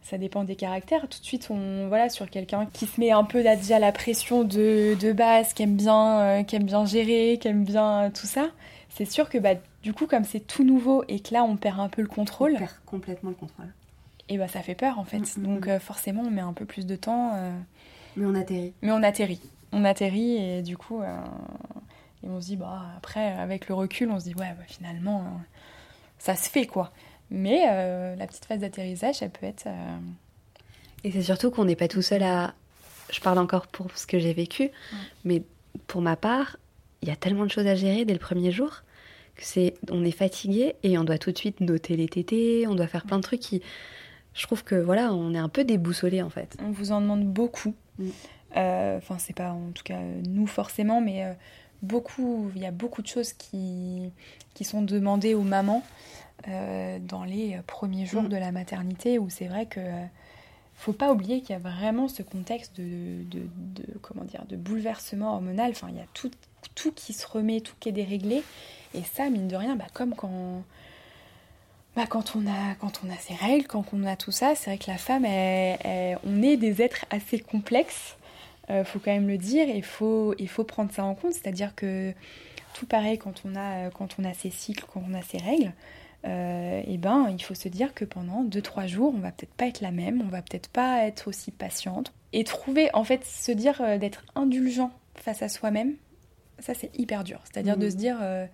ça 0.04 0.18
dépend 0.18 0.44
des 0.44 0.56
caractères. 0.56 1.08
Tout 1.08 1.20
de 1.20 1.26
suite, 1.26 1.48
on 1.50 1.88
voilà 1.88 2.10
sur 2.10 2.30
quelqu'un 2.30 2.66
qui 2.74 2.86
se 2.88 3.00
met 3.00 3.12
un 3.12 3.24
peu 3.24 3.42
là, 3.42 3.56
déjà 3.56 3.80
la 3.80 3.92
pression 3.92 4.44
de, 4.44 4.96
de 5.00 5.12
base, 5.14 5.54
qui 5.54 5.64
aime 5.64 5.76
bien, 5.76 6.20
euh, 6.20 6.44
qui 6.44 6.56
aime 6.56 6.64
bien 6.66 6.86
gérer, 6.86 7.38
qui 7.40 7.48
aime 7.48 7.64
bien 7.64 8.04
euh, 8.06 8.10
tout 8.10 8.28
ça. 8.28 8.50
C'est 8.90 9.06
sûr 9.10 9.30
que 9.30 9.38
bah 9.38 9.56
du 9.84 9.94
coup, 9.94 10.08
comme 10.08 10.24
c'est 10.24 10.40
tout 10.40 10.64
nouveau 10.64 11.04
et 11.08 11.20
que 11.20 11.34
là 11.34 11.44
on 11.44 11.58
perd 11.58 11.80
un 11.80 11.90
peu 11.90 12.02
le 12.02 12.08
contrôle, 12.08 12.54
On 12.56 12.60
perd 12.60 12.72
complètement 12.86 13.30
le 13.32 13.36
contrôle. 13.36 13.68
et 14.30 14.38
bah 14.38 14.48
ça 14.48 14.62
fait 14.62 14.74
peur 14.76 14.98
en 15.00 15.04
fait. 15.04 15.20
Mm, 15.20 15.26
mm, 15.42 15.44
Donc 15.44 15.68
mm. 15.68 15.70
euh, 15.70 15.80
forcément, 15.80 16.24
on 16.26 16.32
met 16.32 16.42
un 16.42 16.54
peu 16.54 16.66
plus 16.66 16.86
de 16.86 16.96
temps. 16.96 17.34
euh, 17.36 17.52
Mais 18.16 18.26
on 18.26 18.34
atterrit. 18.36 18.74
mais 18.82 18.92
on 18.92 19.04
atterrit. 19.04 19.42
On 19.74 19.84
atterrit 19.84 20.38
et 20.38 20.62
du 20.62 20.78
coup, 20.78 21.02
et 22.26 22.30
on 22.30 22.42
se 22.42 22.48
dit, 22.48 22.56
bah, 22.56 22.82
après, 22.98 23.32
avec 23.34 23.68
le 23.68 23.76
recul, 23.76 24.10
on 24.10 24.20
se 24.20 24.26
dit, 24.26 24.34
ouais, 24.36 24.54
bah, 24.58 24.64
finalement, 24.68 25.22
euh, 25.22 25.40
ça 26.18 26.36
se 26.36 26.50
fait 26.50 26.66
quoi. 26.66 26.92
Mais 27.30 27.66
euh, 27.70 28.16
la 28.16 28.28
petite 28.28 28.46
phase 28.46 28.60
d'atterrissage, 28.62 29.16
ça 29.16 29.30
peut 29.30 29.46
être. 29.46 29.68
euh, 29.68 29.98
Et 31.04 31.12
c'est 31.12 31.22
surtout 31.24 31.52
qu'on 31.52 31.66
n'est 31.66 31.76
pas 31.76 31.88
tout 31.88 32.02
seul 32.02 32.24
à. 32.24 32.54
Je 33.12 33.20
parle 33.20 33.38
encore 33.38 33.68
pour 33.68 33.96
ce 33.98 34.08
que 34.08 34.18
j'ai 34.18 34.34
vécu, 34.34 34.72
mais 35.26 35.44
pour 35.88 36.02
ma 36.02 36.16
part, 36.16 36.58
il 37.04 37.08
y 37.10 37.12
a 37.12 37.16
tellement 37.16 37.46
de 37.46 37.52
choses 37.52 37.68
à 37.68 37.76
gérer 37.76 38.04
dès 38.06 38.14
le 38.14 38.20
premier 38.20 38.52
jour 38.52 38.82
que 39.36 39.44
c'est. 39.44 39.76
On 39.92 40.04
est 40.04 40.12
fatigué 40.12 40.76
et 40.82 40.98
on 40.98 41.04
doit 41.04 41.20
tout 41.20 41.32
de 41.32 41.38
suite 41.38 41.60
noter 41.62 41.96
les 41.98 42.08
tétés, 42.08 42.66
on 42.68 42.74
doit 42.74 42.88
faire 42.88 43.06
plein 43.06 43.18
de 43.18 43.24
trucs 43.24 43.42
qui. 43.42 43.62
Je 44.34 44.44
trouve 44.46 44.64
que 44.64 44.76
voilà, 44.76 45.14
on 45.14 45.34
est 45.34 45.38
un 45.40 45.50
peu 45.50 45.64
déboussolé 45.64 46.22
en 46.24 46.30
fait. 46.30 46.58
on 46.62 46.72
vous 46.72 46.92
en 46.92 47.02
demande 47.02 47.26
beaucoup. 47.26 47.76
Mm. 48.00 48.10
Euh, 48.58 48.98
Enfin, 48.98 49.18
c'est 49.20 49.36
pas 49.36 49.52
en 49.52 49.72
tout 49.74 49.84
cas 49.84 50.00
nous 50.28 50.48
forcément, 50.48 51.02
mais 51.02 51.36
beaucoup. 51.82 52.52
Il 52.56 52.62
y 52.62 52.66
a 52.66 52.72
beaucoup 52.72 53.02
de 53.02 53.08
choses 53.08 53.34
qui, 53.34 54.12
qui 54.54 54.64
sont 54.64 54.82
demandées 54.82 55.34
aux 55.34 55.42
mamans 55.44 55.84
euh, 56.48 57.00
dans 57.00 57.24
les 57.24 57.58
premiers 57.68 58.06
jours 58.06 58.24
Mm. 58.24 58.30
de 58.30 58.38
la 58.38 58.52
maternité, 58.52 59.20
où 59.20 59.30
c'est 59.30 59.48
vrai 59.48 59.66
que 59.66 59.80
euh, 59.80 60.06
faut 60.76 60.94
pas 60.94 61.12
oublier 61.12 61.42
qu'il 61.42 61.52
y 61.52 61.56
a 61.56 61.60
vraiment 61.60 62.08
ce 62.08 62.22
contexte 62.22 62.76
de, 62.78 63.24
de, 63.30 63.48
de- 63.56 63.98
comment 64.02 64.24
dire 64.26 64.44
de 64.50 64.56
bouleversement 64.58 65.34
hormonal. 65.36 65.72
Enfin, 65.72 65.88
il 65.90 65.96
y 65.96 66.02
a 66.02 66.06
tout, 66.14 66.32
tout 66.76 66.92
qui 66.92 67.14
se 67.14 67.26
remet, 67.28 67.62
tout 67.62 67.76
qui 67.80 67.90
est 67.90 67.94
déréglé, 67.94 68.44
et 68.94 69.02
ça, 69.04 69.30
mine 69.30 69.48
de 69.48 69.56
rien, 69.56 69.76
bah, 69.76 69.88
comme 69.94 70.14
quand 70.16 70.64
bah, 71.96 72.06
quand, 72.08 72.36
on 72.36 72.46
a, 72.46 72.76
quand 72.82 73.02
on 73.06 73.10
a 73.10 73.16
ses 73.16 73.36
règles, 73.36 73.68
quand 73.68 73.86
on 73.94 74.04
a 74.06 74.18
tout 74.18 74.32
ça, 74.34 74.54
c'est 74.56 74.70
vrai 74.70 74.78
que 74.78 74.92
la 74.92 74.98
femme, 74.98 75.24
elle- 75.24 75.78
elle- 75.82 76.20
on 76.28 76.42
est 76.44 76.58
des 76.58 76.82
êtres 76.82 77.06
assez 77.10 77.40
complexes, 77.40 78.18
euh, 78.70 78.84
faut 78.84 79.00
quand 79.00 79.12
même 79.12 79.28
le 79.28 79.38
dire, 79.38 79.68
et 79.70 79.78
il 79.78 79.84
faut, 79.84 80.34
il 80.40 80.50
faut 80.50 80.64
prendre 80.64 80.92
ça 80.92 81.04
en 81.04 81.16
compte, 81.16 81.34
c'est-à-dire 81.34 81.76
que 81.76 82.14
tout 82.74 82.86
pareil 82.86 83.18
quand 83.18 83.44
on 83.46 83.56
a, 83.56 83.90
quand 83.92 84.16
on 84.20 84.24
a 84.26 84.34
ses 84.34 84.50
cycles, 84.50 84.86
quand 84.92 85.04
on 85.10 85.14
a 85.14 85.22
ses 85.22 85.38
règles, 85.38 85.72
euh, 86.26 86.82
et 86.88 86.98
ben, 86.98 87.28
il 87.30 87.42
faut 87.44 87.54
se 87.54 87.68
dire 87.70 87.94
que 87.94 88.04
pendant 88.06 88.44
2-3 88.44 88.88
jours, 88.88 89.14
on 89.16 89.20
va 89.20 89.32
peut-être 89.32 89.54
pas 89.54 89.68
être 89.68 89.82
la 89.82 89.92
même, 89.92 90.22
on 90.22 90.30
va 90.30 90.42
peut-être 90.42 90.70
pas 90.70 91.06
être 91.06 91.28
aussi 91.28 91.52
patiente, 91.52 92.12
et 92.34 92.44
trouver, 92.44 92.90
en 92.94 93.04
fait, 93.04 93.24
se 93.26 93.52
dire 93.52 93.80
euh, 93.82 93.98
d'être 93.98 94.26
indulgent 94.36 94.92
face 95.16 95.42
à 95.44 95.50
soi-même, 95.50 95.94
ça 96.60 96.74
c'est 96.74 96.90
hyper 96.98 97.24
dur, 97.24 97.40
c'est-à-dire 97.46 97.78
de 97.78 97.86
Mhm. 97.86 97.92
se 97.92 97.96
dire... 97.98 98.18
euh, 98.22 98.46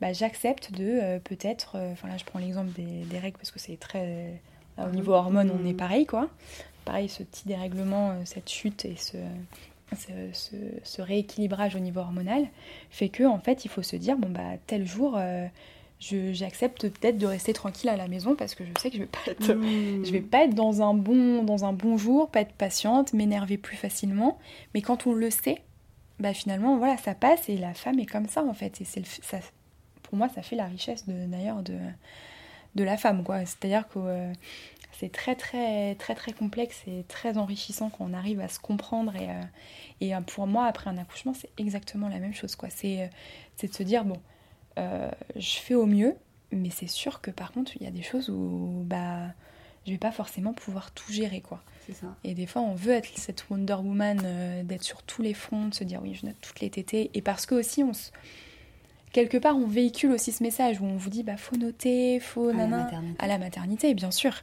bah, 0.00 0.12
j'accepte 0.12 0.70
de 0.72 1.18
peut-être, 1.24 1.76
enfin 1.90 2.06
là 2.06 2.16
je 2.16 2.24
prends 2.24 2.38
l'exemple 2.38 2.70
des, 2.70 2.84
des 3.10 3.18
règles 3.18 3.36
parce 3.36 3.50
que 3.50 3.58
c'est 3.58 3.76
très, 3.80 4.40
là, 4.76 4.86
au 4.86 4.90
niveau 4.92 5.12
hormones 5.12 5.50
on 5.50 5.66
est 5.66 5.72
Mhm. 5.72 5.76
pareil 5.76 6.06
quoi. 6.06 6.30
Pareil 6.88 7.08
ce 7.10 7.22
petit 7.22 7.46
dérèglement, 7.46 8.10
euh, 8.10 8.14
cette 8.24 8.48
chute 8.48 8.84
et 8.86 8.96
ce, 8.96 9.18
ce, 9.94 10.08
ce- 10.32 10.56
ce 10.82 11.02
rééquilibrage 11.02 11.76
au 11.76 11.80
niveau 11.80 12.00
hormonal 12.00 12.46
fait 12.90 13.10
que 13.10 13.24
en 13.24 13.38
fait 13.38 13.64
il 13.66 13.68
faut 13.68 13.82
se 13.82 13.96
dire 13.96 14.16
bon 14.16 14.30
bah 14.30 14.56
tel 14.66 14.86
jour 14.86 15.16
euh, 15.18 15.46
je- 16.00 16.32
j'accepte 16.32 16.88
peut-être 16.88 17.18
de 17.18 17.26
rester 17.26 17.52
tranquille 17.52 17.90
à 17.90 17.96
la 17.96 18.08
maison 18.08 18.34
parce 18.36 18.54
que 18.54 18.64
je 18.64 18.70
sais 18.80 18.88
que 18.90 18.96
je 18.96 19.02
vais 19.02 19.06
pas 19.08 19.18
être, 19.26 19.52
Mm. 19.52 20.04
je 20.04 20.10
vais 20.12 20.20
pas 20.20 20.44
être 20.44 20.54
dans 20.54 20.80
un 20.80 20.94
bon 20.94 21.42
dans 21.42 21.64
un 21.66 21.72
bon 21.74 21.98
jour, 21.98 22.30
pas 22.30 22.40
être 22.40 22.52
patiente, 22.54 23.12
m'énerver 23.12 23.58
plus 23.58 23.76
facilement. 23.76 24.38
Mais 24.74 24.80
quand 24.80 25.06
on 25.06 25.12
le 25.12 25.30
sait, 25.30 25.60
bah 26.20 26.32
finalement 26.32 26.78
voilà 26.78 26.96
ça 26.96 27.14
passe 27.14 27.48
et 27.50 27.58
la 27.58 27.74
femme 27.74 27.98
est 27.98 28.06
comme 28.06 28.28
ça 28.28 28.42
en 28.44 28.54
fait 28.54 28.80
et 28.80 28.84
c'est 28.84 29.04
ça 29.06 29.38
pour 30.04 30.16
moi 30.16 30.28
ça 30.34 30.40
fait 30.42 30.56
la 30.56 30.64
richesse 30.66 31.06
de 31.06 31.26
d'ailleurs 31.26 31.62
de 31.62 31.76
de 32.74 32.84
la 32.84 32.96
femme 32.96 33.24
quoi. 33.24 33.40
C'est-à-dire 33.46 33.88
que 33.88 33.98
euh, 33.98 34.32
c'est 34.98 35.12
très 35.12 35.34
très 35.34 35.94
très 35.94 36.14
très 36.14 36.32
complexe 36.32 36.82
et 36.86 37.04
très 37.08 37.38
enrichissant 37.38 37.90
quand 37.90 38.04
on 38.08 38.12
arrive 38.12 38.40
à 38.40 38.48
se 38.48 38.58
comprendre 38.58 39.14
et 39.16 39.30
euh, 39.30 39.42
et 40.00 40.14
euh, 40.14 40.20
pour 40.20 40.46
moi 40.46 40.66
après 40.66 40.90
un 40.90 40.98
accouchement 40.98 41.34
c'est 41.34 41.50
exactement 41.56 42.08
la 42.08 42.18
même 42.18 42.34
chose 42.34 42.56
quoi. 42.56 42.68
C'est 42.70 43.02
euh, 43.02 43.08
c'est 43.56 43.68
de 43.68 43.74
se 43.74 43.82
dire 43.82 44.04
bon 44.04 44.20
euh, 44.78 45.10
je 45.36 45.58
fais 45.58 45.74
au 45.74 45.86
mieux 45.86 46.16
mais 46.52 46.70
c'est 46.70 46.88
sûr 46.88 47.20
que 47.20 47.30
par 47.30 47.52
contre 47.52 47.76
il 47.76 47.82
y 47.84 47.86
a 47.86 47.90
des 47.90 48.02
choses 48.02 48.28
où 48.28 48.82
bah 48.84 49.28
je 49.86 49.92
vais 49.92 49.98
pas 49.98 50.12
forcément 50.12 50.52
pouvoir 50.52 50.90
tout 50.90 51.10
gérer 51.12 51.40
quoi. 51.40 51.62
Ça. 51.92 52.14
Et 52.22 52.34
des 52.34 52.46
fois, 52.46 52.60
on 52.60 52.74
veut 52.74 52.92
être 52.92 53.08
cette 53.16 53.48
Wonder 53.48 53.72
Woman, 53.72 54.20
euh, 54.22 54.62
d'être 54.62 54.82
sur 54.82 55.02
tous 55.02 55.22
les 55.22 55.32
fronts, 55.32 55.68
de 55.68 55.74
se 55.74 55.84
dire 55.84 56.00
oui, 56.02 56.14
je 56.14 56.26
note 56.26 56.36
toutes 56.42 56.60
les 56.60 56.68
tétées. 56.68 57.10
Et 57.14 57.22
parce 57.22 57.46
que 57.46 57.54
aussi, 57.54 57.82
on 57.82 57.94
se... 57.94 58.10
quelque 59.12 59.38
part, 59.38 59.56
on 59.56 59.66
véhicule 59.66 60.12
aussi 60.12 60.30
ce 60.30 60.42
message 60.42 60.82
où 60.82 60.84
on 60.84 60.98
vous 60.98 61.08
dit 61.08 61.22
bah 61.22 61.38
faut 61.38 61.56
noter, 61.56 62.20
faut 62.20 62.50
À 62.50 62.52
la 62.52 62.66
nana. 62.66 62.90
À 63.18 63.26
la 63.26 63.38
maternité, 63.38 63.94
bien 63.94 64.10
sûr. 64.10 64.34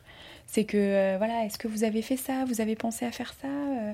C'est 0.47 0.63
que 0.63 0.77
euh, 0.77 1.15
voilà, 1.17 1.45
est-ce 1.45 1.57
que 1.57 1.67
vous 1.67 1.83
avez 1.83 2.01
fait 2.01 2.17
ça? 2.17 2.45
Vous 2.45 2.61
avez 2.61 2.75
pensé 2.75 3.05
à 3.05 3.11
faire 3.11 3.33
ça? 3.41 3.47
Euh, 3.47 3.93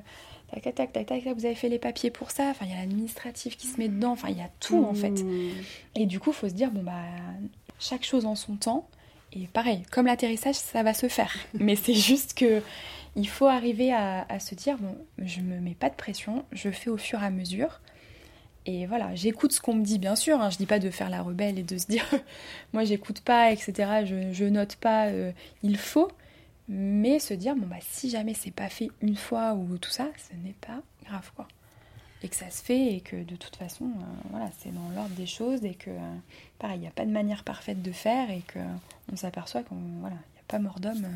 Tac, 0.52 0.64
tac, 0.64 0.76
tac, 0.76 0.92
tac, 0.92 1.06
tac, 1.06 1.24
tac, 1.24 1.34
vous 1.38 1.46
avez 1.46 1.56
fait 1.56 1.70
les 1.70 1.80
papiers 1.80 2.12
pour 2.12 2.32
ça? 2.32 2.48
Enfin, 2.50 2.66
il 2.66 2.72
y 2.72 2.74
a 2.74 2.82
l'administratif 2.82 3.56
qui 3.56 3.68
se 3.68 3.78
met 3.80 3.88
dedans. 3.88 4.12
Enfin, 4.12 4.28
il 4.30 4.38
y 4.38 4.42
a 4.42 4.50
tout 4.60 4.84
en 4.84 4.94
fait. 4.94 5.24
Mm. 5.24 5.52
Et 5.96 6.06
du 6.06 6.20
coup, 6.20 6.34
faut 6.34 6.50
se 6.50 6.54
dire, 6.54 6.72
bon, 6.72 6.84
bah, 6.84 6.92
chaque 7.80 8.04
chose 8.04 8.26
en 8.26 8.36
son 8.36 8.56
temps. 8.56 8.88
Et 9.32 9.48
pareil, 9.48 9.84
comme 9.92 10.08
l'atterrissage, 10.08 10.56
ça 10.56 10.84
va 10.84 10.94
se 10.94 11.08
faire. 11.08 11.34
Mais 11.54 11.78
c'est 11.78 11.94
juste 11.94 12.34
que 12.34 12.62
il 13.16 13.30
faut 13.30 13.48
arriver 13.48 13.94
à, 13.94 14.26
à 14.28 14.40
se 14.40 14.56
dire, 14.56 14.78
bon, 14.78 14.98
je 15.20 15.40
me 15.40 15.60
mets 15.60 15.76
pas 15.76 15.90
de 15.90 15.96
pression, 15.96 16.44
je 16.52 16.70
fais 16.70 16.90
au 16.90 16.98
fur 16.98 17.22
et 17.24 17.26
à 17.26 17.30
mesure. 17.30 17.80
Et 18.66 18.86
voilà, 18.86 19.16
j'écoute 19.16 19.54
ce 19.54 19.62
qu'on 19.62 19.74
me 19.74 19.84
dit, 19.84 20.00
bien 20.00 20.16
sûr. 20.16 20.40
Hein, 20.40 20.50
je 20.50 20.58
dis 20.58 20.66
pas 20.66 20.80
de 20.80 20.90
faire 20.90 21.10
la 21.10 21.22
rebelle 21.22 21.58
et 21.58 21.64
de 21.64 21.78
se 21.78 21.88
dire, 21.88 22.06
moi 22.74 22.84
j'écoute 22.84 23.22
pas, 23.22 23.52
etc. 23.52 24.06
Je, 24.06 24.34
je 24.34 24.46
note 24.46 24.76
pas, 24.76 25.08
euh, 25.08 25.32
il 25.64 25.78
faut. 25.78 26.10
Mais 26.68 27.20
se 27.20 27.34
dire, 27.34 27.56
bon 27.56 27.68
bah 27.68 27.78
si 27.82 28.10
jamais 28.10 28.34
c'est 28.34 28.52
pas 28.52 28.70
fait 28.70 28.90
une 29.02 29.16
fois 29.16 29.54
ou 29.56 29.78
tout 29.78 29.90
ça, 29.90 30.08
ce 30.18 30.36
n'est 30.38 30.56
pas 30.62 30.82
grave 31.06 31.32
quoi. 31.36 31.48
Et 32.24 32.30
que 32.30 32.36
ça 32.36 32.50
se 32.52 32.64
fait 32.64 32.94
et 32.94 33.02
que 33.02 33.24
de 33.24 33.36
toute 33.36 33.56
façon, 33.56 33.86
euh, 33.86 34.30
voilà, 34.30 34.50
c'est 34.60 34.72
dans 34.72 34.90
l'ordre 34.96 35.16
des 35.16 35.26
choses 35.26 35.66
et 35.66 35.74
que, 35.74 35.90
euh, 35.90 36.16
pareil, 36.60 36.78
il 36.78 36.82
n'y 36.82 36.88
a 36.88 36.92
pas 36.92 37.06
de 37.06 37.12
manière 37.12 37.44
parfaite 37.44 37.82
de 37.82 37.92
faire 37.92 38.30
et 38.30 38.42
que 38.42 38.60
on 39.12 39.16
s'aperçoit 39.16 39.64
qu'on, 39.64 39.82
voilà, 40.00 40.16
il 40.16 40.34
n'y 40.34 40.40
a 40.40 40.48
pas 40.48 40.60
mort 40.60 40.80
d'homme, 40.80 41.08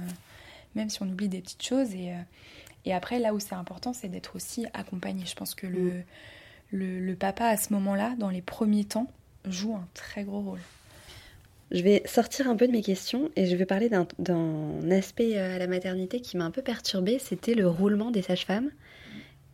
même 0.73 0.89
si 0.89 1.01
on 1.03 1.05
oublie 1.07 1.29
des 1.29 1.41
petites 1.41 1.63
choses. 1.63 1.93
Et, 1.93 2.11
et 2.85 2.93
après, 2.93 3.19
là 3.19 3.35
où 3.35 3.39
c'est 3.39 3.53
important, 3.53 3.93
c'est 3.93 4.09
d'être 4.09 4.35
aussi 4.35 4.65
accompagné. 4.73 5.25
Je 5.27 5.35
pense 5.35 5.53
que 5.53 5.67
le, 5.67 6.03
le, 6.71 6.99
le 6.99 7.15
papa, 7.15 7.45
à 7.45 7.57
ce 7.57 7.71
moment-là, 7.73 8.15
dans 8.17 8.29
les 8.29 8.41
premiers 8.41 8.85
temps, 8.85 9.07
joue 9.45 9.75
un 9.75 9.87
très 9.93 10.23
gros 10.23 10.41
rôle. 10.41 10.61
Je 11.75 11.81
vais 11.81 12.03
sortir 12.05 12.47
un 12.47 12.55
peu 12.55 12.67
de 12.67 12.71
mes 12.71 12.81
questions 12.81 13.29
et 13.35 13.47
je 13.47 13.55
vais 13.57 13.65
parler 13.65 13.89
d'un 13.89 14.91
aspect 14.91 15.37
à 15.37 15.59
la 15.59 15.67
maternité 15.67 16.21
qui 16.21 16.37
m'a 16.37 16.45
un 16.45 16.51
peu 16.51 16.61
perturbée, 16.61 17.19
c'était 17.19 17.53
le 17.53 17.67
roulement 17.67 18.11
des 18.11 18.21
sages-femmes 18.21 18.69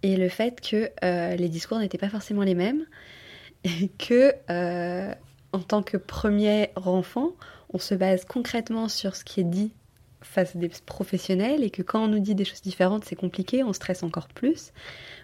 et 0.04 0.16
le 0.16 0.30
fait 0.30 0.62
que 0.62 0.92
euh, 1.04 1.36
les 1.36 1.50
discours 1.50 1.80
n'étaient 1.80 1.98
pas 1.98 2.10
forcément 2.10 2.44
les 2.44 2.54
mêmes 2.54 2.86
et 3.63 3.88
que 3.98 4.36
euh, 4.51 5.12
en 5.51 5.60
tant 5.62 5.82
que 5.82 5.98
premier 5.98 6.70
enfant, 6.75 7.32
on 7.74 7.80
se 7.80 7.96
base 7.96 8.24
concrètement 8.24 8.88
sur 8.88 9.16
ce 9.16 9.25
qui 9.25 9.40
est 9.40 9.46
dit 9.46 9.74
face 10.22 10.56
des 10.56 10.70
professionnels 10.86 11.63
et 11.63 11.72
que 11.72 11.82
quand 11.82 12.04
on 12.04 12.08
nous 12.08 12.20
dit 12.20 12.36
des 12.36 12.46
choses 12.46 12.62
différentes, 12.62 13.04
c'est 13.04 13.16
compliqué, 13.16 13.63
on 13.63 13.74
stresse 13.74 14.04
encore 14.04 14.28
plus. 14.28 14.72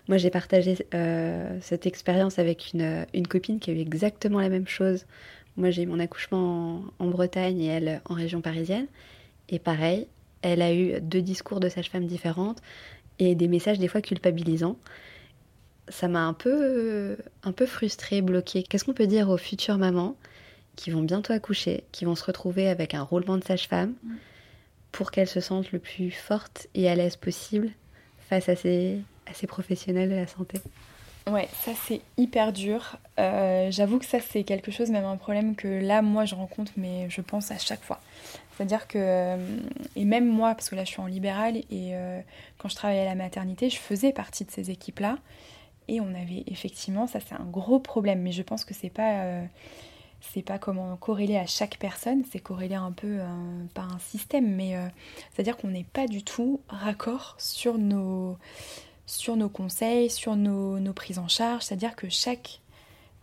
Moi, 0.08 0.18
j'ai 0.18 0.32
partagé 0.32 0.78
euh, 0.96 1.58
cette 1.62 1.86
expérience 1.86 2.40
avec 2.40 2.74
une, 2.74 3.28
copine 3.28 3.60
qui 3.60 3.70
a 3.70 3.74
eu 3.74 3.80
exactement 3.80 4.40
la 4.40 4.50
même 4.50 4.68
chose 4.68 5.06
moi, 5.58 5.72
j'ai 5.72 5.84
eu 5.84 5.88
mon 5.88 6.00
accouchement 6.00 6.84
en, 7.00 7.08
Bretagne 7.08 7.60
et 7.60 7.66
elle 7.66 8.02
en 8.06 8.14
région 8.14 8.42
parisienne. 8.42 8.86
Et 9.50 9.58
pareil, 9.58 10.08
elle 10.44 10.62
a 10.62 10.74
eu 10.74 11.02
deux 11.02 11.22
discours 11.22 11.60
de 11.60 11.68
sage-femme 11.68 12.06
différentes 12.06 12.62
et 13.18 13.34
des 13.34 13.48
messages 13.48 13.80
des 13.80 13.88
fois 13.88 14.02
culpabilisants. 14.02 14.78
Ça 15.90 16.08
m'a 16.08 16.26
un 16.26 16.34
peu, 16.34 17.18
un 17.44 17.52
peu 17.52 17.66
frustrée, 17.66 18.22
bloquée. 18.22 18.62
Qu'est-ce 18.62 18.86
qu'on 18.86 18.94
peut 18.94 19.08
dire 19.08 19.30
aux 19.30 19.38
futures 19.38 19.78
mamans 19.78 20.16
qui 20.76 20.92
vont 20.92 21.02
bientôt 21.02 21.34
accoucher, 21.34 21.84
qui 21.92 22.06
vont 22.06 22.16
se 22.16 22.24
retrouver 22.24 22.70
avec 22.70 22.94
un 22.94 23.02
roulement 23.02 23.38
de 23.38 23.44
sage-femme 23.44 23.96
pour 24.92 25.10
qu'elles 25.10 25.28
se 25.28 25.40
sentent 25.40 25.72
le 25.72 25.80
plus 25.80 26.12
fortes 26.12 26.68
et 26.76 26.88
à 26.88 26.96
l'aise 26.96 27.16
possible 27.16 27.72
face 28.30 28.48
à 28.48 28.56
ces, 28.56 29.00
à 29.26 29.34
ces 29.34 29.48
professionnels 29.48 30.10
de 30.10 30.16
la 30.16 30.28
santé? 30.28 30.60
Ouais, 31.30 31.50
ça 31.66 31.72
c'est 31.86 32.02
hyper 32.18 32.54
dur. 32.54 32.98
Euh, 33.20 33.70
j'avoue 33.70 34.00
que 34.00 34.06
ça 34.06 34.20
c'est 34.22 34.44
quelque 34.44 34.72
chose, 34.72 34.90
même 34.90 35.04
un 35.04 35.18
problème 35.18 35.56
que 35.56 35.68
là 35.68 36.02
moi 36.02 36.24
je 36.24 36.36
rencontre, 36.36 36.72
mais 36.78 37.10
je 37.10 37.22
pense 37.22 37.52
à 37.52 37.58
chaque 37.58 37.84
fois. 37.84 38.00
C'est-à-dire 38.56 38.88
que, 38.88 38.98
euh, 38.98 39.60
et 39.96 40.06
même 40.06 40.28
moi, 40.28 40.56
parce 40.56 40.70
que 40.70 40.76
là 40.76 40.86
je 40.86 40.92
suis 40.92 41.02
en 41.02 41.06
libéral, 41.06 41.58
et 41.58 41.96
euh, 41.96 42.22
quand 42.58 42.70
je 42.70 42.76
travaillais 42.76 43.02
à 43.02 43.06
la 43.06 43.16
maternité, 43.16 43.70
je 43.70 43.78
faisais 43.78 44.14
partie 44.14 44.46
de 44.46 44.52
ces 44.52 44.72
équipes-là. 44.72 45.18
Et 45.90 46.00
on 46.02 46.10
avait 46.10 46.44
effectivement, 46.48 47.08
ça 47.08 47.20
c'est 47.20 47.36
un 47.36 47.46
gros 47.46 47.80
problème, 47.80 48.22
mais 48.22 48.32
je 48.32 48.44
pense 48.44 48.64
que 48.66 48.74
c'est 48.74 48.90
pas, 48.90 49.42
c'est 50.20 50.42
pas 50.42 50.60
comment 50.60 50.96
corréler 50.98 51.38
à 51.38 51.46
chaque 51.46 51.78
personne, 51.78 52.24
c'est 52.30 52.40
corréler 52.40 52.76
un 52.76 52.92
peu 52.92 53.20
par 53.74 53.94
un 53.94 54.00
système, 54.00 54.54
mais 54.54 54.76
c'est-à-dire 55.34 55.56
qu'on 55.56 55.70
n'est 55.70 55.86
pas 55.86 56.08
du 56.08 56.24
tout 56.24 56.60
raccord 56.68 57.36
sur 57.38 57.78
nos 57.78 58.38
sur 59.08 59.38
nos 59.38 59.50
conseils, 59.50 60.10
sur 60.10 60.36
nos, 60.36 60.94
prises 60.94 61.18
en 61.18 61.30
charge, 61.30 61.64
c'est-à-dire 61.64 61.96
que 61.96 62.10
chaque 62.10 62.60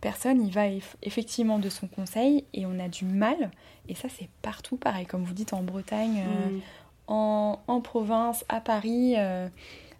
personne 0.01 0.45
y 0.45 0.51
va 0.51 0.63
effectivement 1.03 1.59
de 1.59 1.69
son 1.69 1.87
conseil 1.87 2.43
et 2.53 2.65
on 2.65 2.79
a 2.79 2.89
du 2.89 3.05
mal, 3.05 3.51
et 3.87 3.95
ça 3.95 4.09
c'est 4.09 4.27
partout 4.41 4.75
pareil, 4.75 5.05
comme 5.05 5.23
vous 5.23 5.33
dites 5.33 5.53
en 5.53 5.61
Bretagne, 5.61 6.23
euh, 6.27 6.59
en, 7.07 7.81
province, 7.81 8.43
à 8.49 8.59
Paris, 8.61 9.13
euh, 9.17 9.47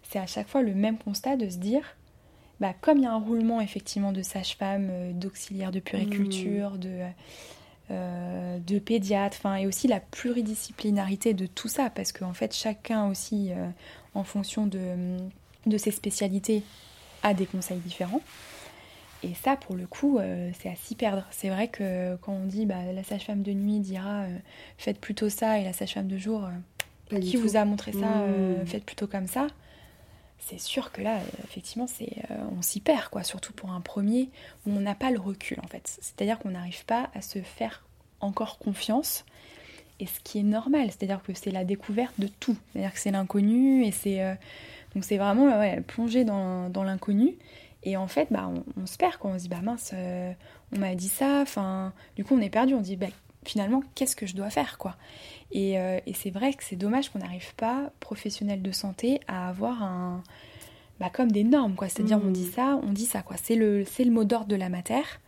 c'est 0.02 0.18
à 0.18 0.26
chaque 0.26 0.48
fois 0.48 0.60
le 0.60 0.74
même 0.74 0.98
constat 0.98 1.36
de 1.36 1.48
se 1.48 1.56
dire, 1.56 1.96
bah, 2.58 2.74
comme 2.80 2.98
il 2.98 3.04
y 3.04 3.06
a 3.06 3.12
un 3.12 3.20
roulement 3.20 3.60
effectivement 3.60 4.12
de 4.12 4.22
sage-femme, 4.22 4.88
euh, 4.90 5.12
d'auxiliaire 5.12 5.70
de 5.70 5.80
puriculture, 5.80 6.72
mmh. 6.72 6.78
de... 6.78 8.58
de 8.66 8.78
pédiatre, 8.80 9.36
enfin, 9.38 9.54
et 9.54 9.68
aussi 9.68 9.86
la 9.86 10.00
pluridisciplinarité 10.00 11.32
de 11.32 11.46
tout 11.46 11.68
ça, 11.68 11.90
parce 11.90 12.10
qu'en 12.10 12.32
fait, 12.32 12.52
chacun 12.52 13.06
aussi, 13.08 13.52
en 14.14 14.24
fonction 14.24 14.66
de, 14.66 15.18
de 15.66 15.78
ses 15.78 15.90
spécialités 15.90 16.62
a 17.22 17.34
des 17.34 17.46
conseils 17.46 17.78
différents. 17.78 18.22
Et 19.22 19.34
ça, 19.34 19.56
pour 19.56 19.76
le 19.76 19.86
coup, 19.86 20.18
euh, 20.18 20.50
c'est 20.60 20.68
à 20.68 20.76
s'y 20.76 20.94
perdre. 20.94 21.24
C'est 21.30 21.48
vrai 21.48 21.68
que 21.68 22.16
quand 22.16 22.32
on 22.32 22.44
dit 22.44 22.66
bah, 22.66 22.92
la 22.92 23.02
sage-femme 23.02 23.42
de 23.42 23.52
nuit 23.52 23.80
dira 23.80 24.22
euh, 24.22 24.38
faites 24.78 25.00
plutôt 25.00 25.28
ça, 25.28 25.58
et 25.58 25.64
la 25.64 25.72
sage-femme 25.72 26.08
de 26.08 26.18
jour, 26.18 26.44
euh, 27.12 27.20
qui 27.20 27.36
vous 27.36 27.56
a 27.56 27.64
montré 27.64 27.92
ça, 27.92 27.98
mmh. 28.06 28.66
faites 28.66 28.84
plutôt 28.84 29.06
comme 29.06 29.26
ça, 29.26 29.46
c'est 30.38 30.60
sûr 30.60 30.92
que 30.92 31.02
là, 31.02 31.18
effectivement, 31.44 31.86
c'est 31.86 32.12
on 32.56 32.62
s'y 32.62 32.80
perd, 32.80 33.08
quoi. 33.08 33.22
Surtout 33.22 33.52
pour 33.52 33.70
un 33.70 33.80
premier 33.80 34.28
où 34.66 34.70
on 34.70 34.80
n'a 34.80 34.94
pas 34.94 35.10
le 35.10 35.18
recul, 35.18 35.58
en 35.64 35.66
fait. 35.66 35.98
C'est-à-dire 36.00 36.38
qu'on 36.38 36.50
n'arrive 36.50 36.84
pas 36.84 37.10
à 37.14 37.22
se 37.22 37.40
faire 37.40 37.84
encore 38.20 38.58
confiance. 38.58 39.24
Et 39.98 40.06
ce 40.06 40.20
qui 40.22 40.40
est 40.40 40.44
normal, 40.44 40.88
c'est-à-dire 40.88 41.22
que 41.22 41.32
c'est 41.32 41.50
la 41.50 41.64
découverte 41.64 42.14
de 42.18 42.28
tout. 42.28 42.56
C'est-à-dire 42.72 42.92
que 42.92 42.98
c'est 42.98 43.12
l'inconnu 43.12 43.84
et 43.84 43.92
c'est 43.92 44.20
donc 44.96 45.04
c'est 45.04 45.18
vraiment 45.18 45.58
ouais, 45.58 45.82
plonger 45.82 46.24
dans, 46.24 46.70
dans 46.70 46.82
l'inconnu. 46.82 47.36
Et 47.82 47.98
en 47.98 48.08
fait, 48.08 48.28
bah, 48.30 48.50
on, 48.80 48.86
se 48.86 48.96
perd 48.96 49.18
quand 49.18 49.28
on 49.28 49.34
se 49.34 49.42
dit, 49.42 49.48
bah 49.50 49.60
mince, 49.62 49.90
euh, 49.92 50.32
on 50.74 50.78
m'a 50.78 50.94
dit 50.94 51.10
ça. 51.10 51.42
Enfin, 51.42 51.92
du 52.16 52.24
coup, 52.24 52.34
on 52.34 52.40
est 52.40 52.48
perdu. 52.48 52.72
On 52.72 52.80
dit, 52.80 52.96
bah, 52.96 53.08
finalement, 53.44 53.82
qu'est-ce 53.94 54.16
que 54.16 54.24
je 54.24 54.34
dois 54.34 54.48
faire, 54.48 54.78
quoi? 54.78 54.96
Et, 55.52 55.78
euh, 55.78 56.00
et 56.06 56.14
c'est 56.14 56.30
vrai 56.30 56.54
que 56.54 56.64
c'est 56.64 56.76
dommage 56.76 57.10
qu'on 57.10 57.18
n'arrive 57.18 57.54
pas, 57.56 57.92
professionnel 58.00 58.62
de 58.62 58.72
santé, 58.72 59.20
à 59.28 59.50
avoir 59.50 59.82
un, 59.82 60.22
bah, 60.98 61.10
comme 61.12 61.30
des 61.30 61.44
normes, 61.44 61.74
quoi. 61.74 61.90
C'est-à-dire, 61.90 62.18
on 62.24 62.30
dit 62.30 62.46
mmh. 62.46 62.52
ça, 62.52 62.80
on 62.82 62.92
dit 62.92 63.04
ça, 63.04 63.20
quoi. 63.20 63.36
C'est 63.36 63.54
le, 63.54 63.84
mot 64.06 64.24
d'ordre 64.24 64.48
de 64.48 64.56
la 64.56 64.70
matière. 64.70 65.20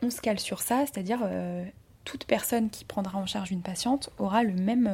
On 0.00 0.10
se 0.10 0.20
cale 0.20 0.38
sur 0.38 0.60
ça, 0.60 0.86
c'est-à-dire, 0.86 1.18
euh, 1.24 1.64
toute 2.04 2.24
personne 2.24 2.70
qui 2.70 2.84
prendra 2.84 3.18
en 3.18 3.26
charge 3.26 3.50
une 3.50 3.62
patiente 3.62 4.10
aura 4.18 4.44
le 4.44 4.54
même, 4.54 4.88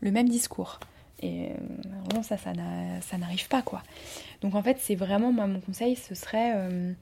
le 0.00 0.10
même 0.10 0.28
discours. 0.28 0.80
Et 1.24 1.46
euh, 1.46 1.54
vraiment, 2.04 2.22
ça, 2.22 2.36
ça 2.36 3.18
n'arrive 3.18 3.48
pas, 3.48 3.62
quoi. 3.62 3.82
Donc 4.42 4.54
en 4.54 4.62
fait, 4.62 4.76
c'est 4.78 4.94
vraiment, 4.94 5.32
moi, 5.32 5.46
mon 5.46 5.60
conseil, 5.60 5.96
ce 5.96 6.14
serait... 6.14 6.52
Euh, 6.54 6.92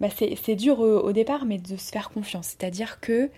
bah, 0.00 0.08
c'est 0.16 0.56
dur 0.56 0.80
au, 0.80 1.12
départ, 1.12 1.44
mais 1.44 1.58
de 1.58 1.76
se 1.76 1.90
faire 1.90 2.08
confiance. 2.08 2.46
C'est-à-dire 2.46 3.00
que 3.00 3.30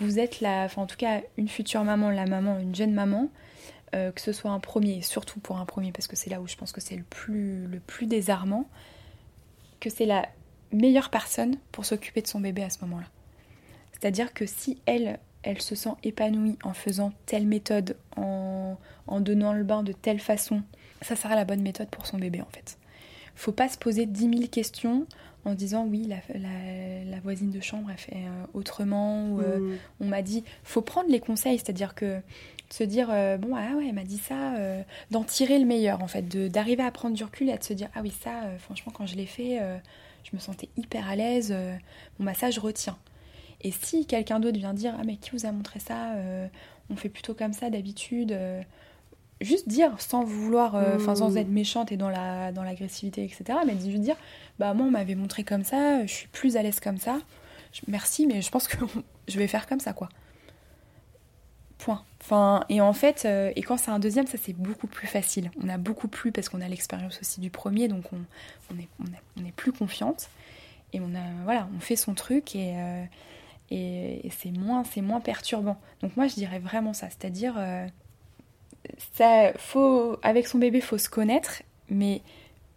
vous 0.00 0.18
êtes 0.18 0.40
la... 0.40 0.66
En 0.76 0.86
tout 0.86 0.96
cas, 0.96 1.20
une 1.36 1.48
future 1.48 1.84
maman, 1.84 2.10
la 2.10 2.26
maman, 2.26 2.58
une 2.58 2.74
jeune 2.74 2.92
maman, 2.92 3.28
euh, 3.94 4.10
que 4.10 4.20
ce 4.20 4.32
soit 4.32 4.50
un 4.50 4.58
premier, 4.58 5.00
surtout 5.02 5.38
pour 5.38 5.58
un 5.58 5.64
premier, 5.64 5.92
parce 5.92 6.08
que 6.08 6.16
c'est 6.16 6.28
là 6.28 6.40
où 6.40 6.48
je 6.48 6.56
pense 6.56 6.72
que 6.72 6.80
c'est 6.80 6.96
le 6.96 7.04
plus, 7.04 7.68
le 7.68 7.78
plus 7.78 8.06
désarmant, 8.06 8.68
que 9.78 9.90
c'est 9.90 10.06
la 10.06 10.28
meilleure 10.72 11.10
personne 11.10 11.56
pour 11.70 11.84
s'occuper 11.84 12.20
de 12.20 12.26
son 12.26 12.40
bébé 12.40 12.64
à 12.64 12.70
ce 12.70 12.80
moment-là. 12.80 13.06
C'est-à-dire 13.92 14.34
que 14.34 14.44
si 14.44 14.78
elle, 14.86 15.20
elle 15.42 15.60
se 15.60 15.74
sent 15.74 15.94
épanouie 16.02 16.58
en 16.64 16.74
faisant 16.74 17.12
telle 17.26 17.46
méthode, 17.46 17.96
en, 18.16 18.76
donnant 19.20 19.52
le 19.52 19.64
bain 19.64 19.82
de 19.82 19.92
telle 19.92 20.20
façon, 20.20 20.62
ça 21.02 21.16
sera 21.16 21.34
la 21.34 21.44
bonne 21.44 21.62
méthode 21.62 21.88
pour 21.88 22.06
son 22.06 22.18
bébé 22.18 22.40
en 22.40 22.48
fait. 22.52 22.78
Faut 23.34 23.52
pas 23.52 23.68
se 23.68 23.78
poser 23.78 24.06
10 24.06 24.20
000 24.20 24.48
questions 24.50 25.06
en 25.44 25.54
disant 25.54 25.86
oui, 25.86 26.08
la, 26.08 27.20
voisine 27.20 27.50
de 27.50 27.60
chambre 27.60 27.90
a 27.90 27.96
fait 27.96 28.16
euh, 28.16 28.46
autrement, 28.54 29.28
ou 29.30 29.40
euh, 29.40 29.58
mm. 29.58 29.78
on 30.00 30.06
m'a 30.06 30.22
dit. 30.22 30.44
Faut 30.64 30.82
prendre 30.82 31.10
les 31.10 31.20
conseils, 31.20 31.58
c'est-à-dire 31.58 31.94
que 31.94 32.20
se 32.70 32.84
dire 32.84 33.08
euh, 33.10 33.38
bon 33.38 33.56
ah 33.56 33.76
ouais 33.76 33.86
elle 33.88 33.94
m'a 33.94 34.04
dit 34.04 34.18
ça 34.18 34.52
d'en 35.10 35.24
tirer 35.24 35.58
le 35.58 35.64
meilleur 35.64 36.02
en 36.02 36.06
fait 36.06 36.28
d'arriver 36.50 36.82
à 36.82 36.90
prendre 36.90 37.16
du 37.16 37.24
recul 37.24 37.48
et 37.48 37.52
à 37.52 37.60
se 37.62 37.72
dire 37.72 37.88
ah 37.94 38.00
oui 38.02 38.10
ça 38.10 38.42
franchement 38.58 38.92
quand 38.94 39.06
je 39.06 39.16
l'ai 39.16 39.24
fait 39.24 39.58
je 40.22 40.36
me 40.36 40.38
sentais 40.38 40.68
hyper 40.76 41.08
à 41.08 41.16
l'aise 41.16 41.50
bon 42.18 42.26
bah 42.26 42.34
ça 42.34 42.50
je 42.50 42.60
retiens 42.60 42.98
et 43.60 43.72
si 43.72 44.06
quelqu'un 44.06 44.40
d'autre 44.40 44.58
vient 44.58 44.74
dire 44.74 44.94
Ah, 44.98 45.02
mais 45.04 45.16
qui 45.16 45.30
vous 45.30 45.46
a 45.46 45.52
montré 45.52 45.80
ça 45.80 46.12
euh, 46.14 46.46
On 46.90 46.96
fait 46.96 47.08
plutôt 47.08 47.34
comme 47.34 47.52
ça 47.52 47.70
d'habitude. 47.70 48.32
Euh, 48.32 48.62
juste 49.40 49.68
dire 49.68 49.92
sans 50.00 50.24
vouloir, 50.24 50.74
euh, 50.74 50.96
enfin 50.96 51.14
sans 51.14 51.30
mmh. 51.30 51.38
être 51.38 51.48
méchante 51.48 51.92
et 51.92 51.96
dans 51.96 52.10
la 52.10 52.52
dans 52.52 52.62
l'agressivité, 52.62 53.24
etc. 53.24 53.58
Mais 53.66 53.74
juste 53.74 54.02
dire 54.02 54.16
Bah, 54.58 54.74
moi, 54.74 54.86
on 54.86 54.90
m'avait 54.90 55.14
montré 55.14 55.44
comme 55.44 55.64
ça, 55.64 56.06
je 56.06 56.12
suis 56.12 56.28
plus 56.28 56.56
à 56.56 56.62
l'aise 56.62 56.80
comme 56.80 56.98
ça. 56.98 57.18
Merci, 57.86 58.26
mais 58.26 58.42
je 58.42 58.50
pense 58.50 58.68
que 58.68 58.76
je 59.28 59.38
vais 59.38 59.48
faire 59.48 59.66
comme 59.66 59.80
ça, 59.80 59.92
quoi. 59.92 60.08
Point. 61.78 62.02
Enfin, 62.20 62.64
et 62.68 62.80
en 62.80 62.92
fait, 62.92 63.24
et 63.24 63.62
quand 63.62 63.76
c'est 63.76 63.92
un 63.92 64.00
deuxième, 64.00 64.26
ça 64.26 64.36
c'est 64.40 64.52
beaucoup 64.52 64.88
plus 64.88 65.06
facile. 65.06 65.50
On 65.62 65.68
a 65.68 65.78
beaucoup 65.78 66.08
plus 66.08 66.32
parce 66.32 66.48
qu'on 66.48 66.60
a 66.60 66.68
l'expérience 66.68 67.18
aussi 67.20 67.40
du 67.40 67.50
premier, 67.50 67.86
donc 67.86 68.12
on, 68.12 68.18
on, 68.74 68.78
est, 68.78 68.88
on, 69.00 69.44
est, 69.44 69.52
plus 69.52 69.70
confiante. 69.70 70.28
Et 70.92 71.00
on 71.00 71.14
a, 71.14 71.44
voilà, 71.44 71.68
on 71.76 71.80
fait 71.80 71.94
son 71.94 72.14
truc 72.14 72.56
et, 72.56 72.74
et, 73.70 74.30
c'est 74.30 74.50
moins, 74.50 74.82
moins 75.02 75.20
perturbant. 75.20 75.78
Donc 76.00 76.16
moi 76.16 76.26
je 76.26 76.34
dirais 76.34 76.58
vraiment 76.58 76.92
ça, 76.92 77.08
c'est-à-dire 77.08 77.54
euh, 77.58 77.86
ça, 79.14 79.52
faut, 79.56 80.18
avec 80.22 80.46
son 80.46 80.58
bébé 80.58 80.80
faut 80.80 80.98
se 80.98 81.08
connaître, 81.08 81.62
mais 81.88 82.22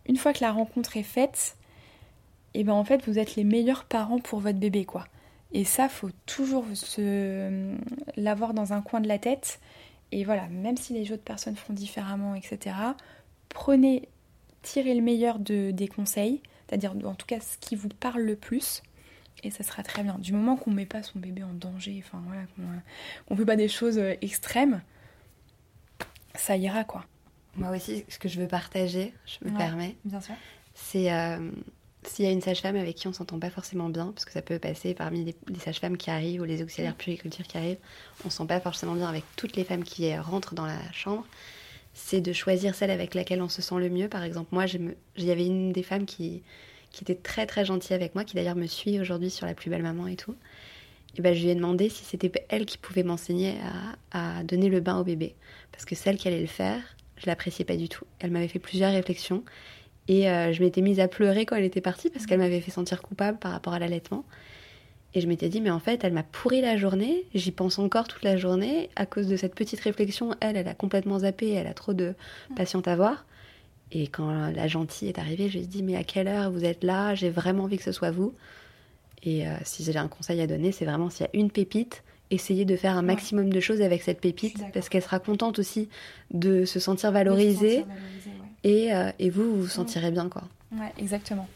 une 0.08 0.18
fois 0.18 0.34
que 0.34 0.42
la 0.42 0.52
rencontre 0.52 0.98
est 0.98 1.04
faite, 1.04 1.56
et 2.54 2.64
ben 2.64 2.74
en 2.74 2.84
fait 2.84 3.06
vous 3.08 3.20
êtes 3.20 3.36
les 3.36 3.44
meilleurs 3.44 3.86
parents 3.86 4.20
pour 4.20 4.40
votre 4.40 4.60
bébé 4.60 4.86
quoi. 4.86 5.06
Et 5.54 5.66
ça, 5.66 5.90
faut 5.90 6.12
toujours 6.26 6.66
se 6.74 7.76
l'avoir 8.16 8.54
dans 8.54 8.74
un 8.74 8.82
coin 8.82 9.02
de 9.02 9.08
la 9.08 9.20
tête. 9.20 9.60
Et 10.12 10.24
voilà, 10.24 10.48
même 10.48 10.78
si 10.78 10.94
les 10.94 11.12
autres 11.12 11.24
personnes 11.24 11.56
font 11.56 11.74
différemment, 11.74 12.36
etc., 12.36 12.76
prenez, 13.50 14.08
tirez 14.62 14.94
le 14.94 15.02
meilleur 15.02 15.40
de, 15.40 15.72
des 15.72 15.88
conseils, 15.88 16.42
c'est-à-dire 16.68 16.94
en 17.06 17.16
tout 17.16 17.26
cas 17.26 17.40
ce 17.40 17.58
qui 17.58 17.76
vous 17.76 17.90
parle 17.90 18.22
le 18.22 18.36
plus, 18.36 18.82
et 19.44 19.52
ça 19.52 19.64
sera 19.64 19.84
très 19.84 20.04
bien. 20.04 20.18
Du 20.20 20.34
moment 20.34 20.56
qu'on 20.56 20.72
ne 20.72 20.76
met 20.76 20.86
pas 20.86 21.04
son 21.04 21.20
bébé 21.20 21.44
en 21.44 21.54
danger, 21.54 22.04
enfin 22.06 22.22
voilà, 22.26 22.44
qu'on 23.28 23.34
ne 23.34 23.40
fait 23.40 23.46
pas 23.46 23.56
des 23.56 23.68
choses 23.68 23.98
euh, 23.98 24.16
extrêmes, 24.22 24.82
ça 26.36 26.58
ira 26.58 26.84
quoi. 26.84 27.06
Moi 27.56 27.70
aussi, 27.76 28.06
ce 28.08 28.18
que 28.18 28.30
je 28.30 28.40
veux 28.40 28.48
partager, 28.48 29.14
je 29.26 29.50
me 29.50 29.58
permets, 29.58 29.98
bien 30.06 30.22
sûr. 30.22 30.36
c'est 30.74 31.12
euh, 31.12 31.52
s'il 32.04 32.24
y 32.24 32.28
a 32.28 32.32
une 32.32 32.42
sage-femme 32.42 32.78
avec 32.78 32.96
qui 32.96 33.08
on 33.08 33.14
s'entend 33.14 33.40
pas 33.40 33.50
forcément 33.50 33.90
bien, 33.90 34.14
parce 34.14 34.24
que 34.24 34.32
ça 34.32 34.42
peut 34.42 34.58
passer 34.58 34.94
parmi 34.94 35.26
les, 35.26 35.60
sages-femmes 35.60 35.98
qui 35.98 36.10
arrivent 36.10 36.42
ou 36.42 36.46
les 36.46 36.64
auxiliaires 36.64 36.96
puériculture 36.96 37.46
qui 37.46 37.58
arrivent, 37.58 37.80
on 38.24 38.28
ne 38.28 38.32
sent 38.32 38.46
pas 38.46 38.62
forcément 38.62 38.96
bien 38.96 39.08
avec 39.08 39.26
toutes 39.36 39.58
les 39.58 39.66
femmes 39.66 39.84
qui 39.84 40.16
rentrent 40.18 40.56
dans 40.56 40.66
la 40.66 40.80
chambre, 40.94 41.26
c'est 41.94 42.22
de 42.22 42.32
choisir 42.32 42.74
celle 42.74 42.90
avec 42.90 43.14
laquelle 43.14 43.42
on 43.42 43.50
se 43.50 43.62
sent 43.62 43.76
le 43.78 43.90
mieux. 43.90 44.08
Par 44.08 44.24
exemple, 44.24 44.50
moi, 44.52 44.66
il 44.66 45.24
y 45.24 45.32
avait 45.32 45.46
une 45.46 45.74
des 45.74 45.84
femmes 45.84 46.06
qui, 46.06 46.42
qui 46.92 47.04
était 47.04 47.16
très 47.16 47.46
très 47.46 47.66
gentille 47.66 47.96
avec 47.96 48.16
moi, 48.16 48.24
qui 48.24 48.36
d'ailleurs 48.36 48.56
me 48.56 48.68
suit 48.68 49.00
aujourd'hui 49.00 49.30
sur 49.30 49.46
La 49.46 49.54
plus 49.54 49.70
belle 49.70 49.84
maman 49.84 50.08
et 50.08 50.16
tout. 50.16 50.36
Et 51.18 51.22
ben, 51.22 51.34
je 51.34 51.42
lui 51.42 51.50
ai 51.50 51.56
demandé 51.56 51.90
si 51.90 52.06
c'était 52.06 52.32
elle 52.50 52.66
qui 52.66 52.78
pouvait 52.78 53.04
m'enseigner 53.04 53.56
à, 54.12 54.44
donner 54.44 54.70
le 54.70 54.80
bain 54.80 54.98
au 54.98 55.04
bébé. 55.04 55.36
Parce 55.72 55.86
que 55.86 55.96
celle 55.96 56.18
qui 56.18 56.28
allait 56.28 56.42
le 56.42 56.48
faire, 56.48 56.82
je 57.18 57.26
l'appréciais 57.26 57.66
pas 57.66 57.76
du 57.76 57.90
tout. 57.90 58.06
Elle 58.20 58.32
m'avait 58.32 58.48
fait 58.48 58.60
plusieurs 58.60 58.92
réflexions 58.92 59.44
et 60.08 60.30
euh, 60.30 60.54
je 60.54 60.62
m'étais 60.62 60.82
mise 60.82 61.00
à 61.00 61.08
pleurer 61.08 61.46
quand 61.46 61.56
elle 61.56 61.66
était 61.66 61.82
partie 61.82 62.10
parce 62.10 62.26
qu'elle 62.26 62.40
m'avait 62.40 62.62
fait 62.62 62.72
sentir 62.72 63.02
coupable 63.02 63.38
par 63.40 63.52
rapport 63.52 63.74
à 63.74 63.80
l'allaitement. 63.80 64.24
Et 65.14 65.20
je 65.20 65.28
m'étais 65.28 65.50
dit, 65.50 65.60
mais 65.60 65.70
en 65.70 65.80
fait, 65.80 66.06
elle 66.06 66.14
m'a 66.14 66.24
pourri 66.24 66.62
la 66.62 66.78
journée, 66.78 67.26
j'y 67.36 67.52
pense 67.52 67.80
encore 67.80 68.08
toute 68.08 68.24
la 68.24 68.38
journée. 68.38 68.90
À 68.96 69.06
cause 69.06 69.28
de 69.28 69.36
cette 69.36 69.56
petite 69.56 69.82
réflexion, 69.82 70.34
elle, 70.40 70.56
elle 70.56 70.70
a 70.70 70.74
complètement 70.74 71.20
zappé, 71.20 71.52
elle 71.52 71.68
a 71.68 71.74
trop 71.74 71.94
de 71.94 72.14
patientes 72.56 72.88
à 72.88 72.96
voir. 72.96 73.26
Et 73.92 74.08
quand 74.08 74.32
la 74.32 74.68
gentille 74.68 75.10
est 75.10 75.20
arrivée, 75.20 75.50
je 75.50 75.58
lui 75.58 75.66
ai 75.66 75.68
dit, 75.68 75.84
mais 75.84 75.96
à 75.96 76.04
quelle 76.04 76.28
heure 76.28 76.50
vous 76.50 76.64
êtes 76.64 76.84
là? 76.84 77.14
J'ai 77.14 77.30
vraiment 77.30 77.66
envie 77.66 77.78
que 77.78 77.84
ce 77.84 77.92
soit 77.92 78.12
vous. 78.12 78.34
Et 79.24 79.48
euh, 79.48 79.56
si 79.64 79.84
j'ai 79.84 79.96
un 79.98 80.08
conseil 80.08 80.42
à 80.42 80.48
donner, 80.48 80.72
c'est 80.72 80.86
vraiment 80.86 81.10
s'il 81.10 81.26
y 81.26 81.30
a 81.30 81.40
une 81.40 81.52
pépite, 81.52 82.04
essayez 82.32 82.66
de 82.66 82.76
faire 82.76 82.98
un 82.98 83.02
maximum 83.02 83.52
de 83.52 83.60
choses 83.60 83.82
avec 83.82 84.02
cette 84.02 84.22
pépite, 84.22 84.64
parce 84.74 84.90
qu'elle 84.90 85.04
sera 85.04 85.20
contente 85.20 85.60
aussi 85.60 85.90
de 86.32 86.66
se 86.66 86.80
sentir 86.80 87.12
valorisée. 87.12 87.86
Euh, 88.66 89.12
et, 89.20 89.30
vous, 89.30 89.44
vous 89.44 89.62
vous 89.64 89.68
sentirez 89.68 90.12
bien, 90.12 90.30
quoi. 90.30 90.44
Ouais, 90.72 90.94
exactement. 90.98 91.48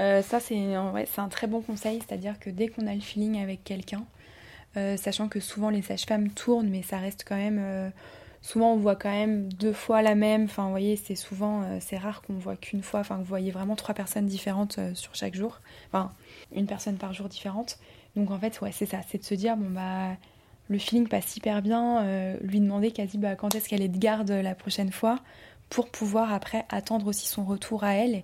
Euh, 0.00 0.22
ça, 0.22 0.40
c'est 0.40 0.78
ouais, 0.78 1.06
un 1.16 1.28
très 1.28 1.46
bon 1.46 1.60
conseil, 1.60 2.00
c'est-à-dire 2.06 2.38
que 2.38 2.50
dès 2.50 2.68
qu'on 2.68 2.86
a 2.86 2.94
le 2.94 3.00
feeling 3.00 3.42
avec 3.42 3.64
quelqu'un, 3.64 4.04
sachant 4.96 5.28
que 5.28 5.40
souvent 5.40 5.70
les 5.70 5.82
sages-femmes 5.82 6.30
tournent, 6.30 6.68
mais 6.68 6.82
ça 6.82 6.98
reste 6.98 7.24
quand 7.28 7.36
même. 7.36 7.92
Souvent, 8.44 8.74
on 8.74 8.76
voit 8.76 8.94
quand 8.94 9.10
même 9.10 9.52
deux 9.52 9.72
fois 9.72 10.02
la 10.02 10.14
même. 10.14 10.44
Enfin, 10.44 10.64
vous 10.64 10.70
voyez, 10.70 10.96
c'est 10.96 11.16
souvent. 11.16 11.64
c'est 11.80 11.96
rare 11.96 12.22
qu'on 12.22 12.34
voit 12.34 12.56
qu'une 12.56 12.82
fois. 12.82 13.00
Enfin, 13.00 13.16
vous 13.16 13.24
voyez 13.24 13.50
vraiment 13.50 13.74
trois 13.74 13.94
personnes 13.94 14.26
différentes 14.26 14.78
sur 14.94 15.14
chaque 15.14 15.34
jour. 15.34 15.60
Enfin, 15.88 16.12
une 16.54 16.66
personne 16.66 16.96
par 16.96 17.12
jour 17.12 17.28
différente. 17.28 17.78
Donc, 18.14 18.30
en 18.30 18.38
fait, 18.38 18.60
ouais, 18.60 18.70
c'est 18.72 18.86
ça. 18.86 19.00
C'est 19.08 19.18
de 19.18 19.24
se 19.24 19.34
dire, 19.34 19.56
bon, 19.56 19.70
bah. 19.70 20.16
Le 20.68 20.78
feeling 20.78 21.08
passe 21.08 21.36
hyper 21.36 21.60
bien, 21.60 22.36
lui 22.40 22.58
demander 22.58 22.90
quasi 22.90 23.18
bah, 23.18 23.36
quand 23.36 23.54
est-ce 23.54 23.68
qu'elle 23.68 23.82
est 23.82 23.88
de 23.88 23.98
garde 23.98 24.30
la 24.30 24.54
prochaine 24.54 24.90
fois, 24.90 25.18
pour 25.68 25.88
pouvoir 25.88 26.32
après 26.32 26.64
attendre 26.68 27.06
aussi 27.06 27.26
son 27.26 27.44
retour 27.44 27.84
à 27.84 27.94
elle 27.94 28.22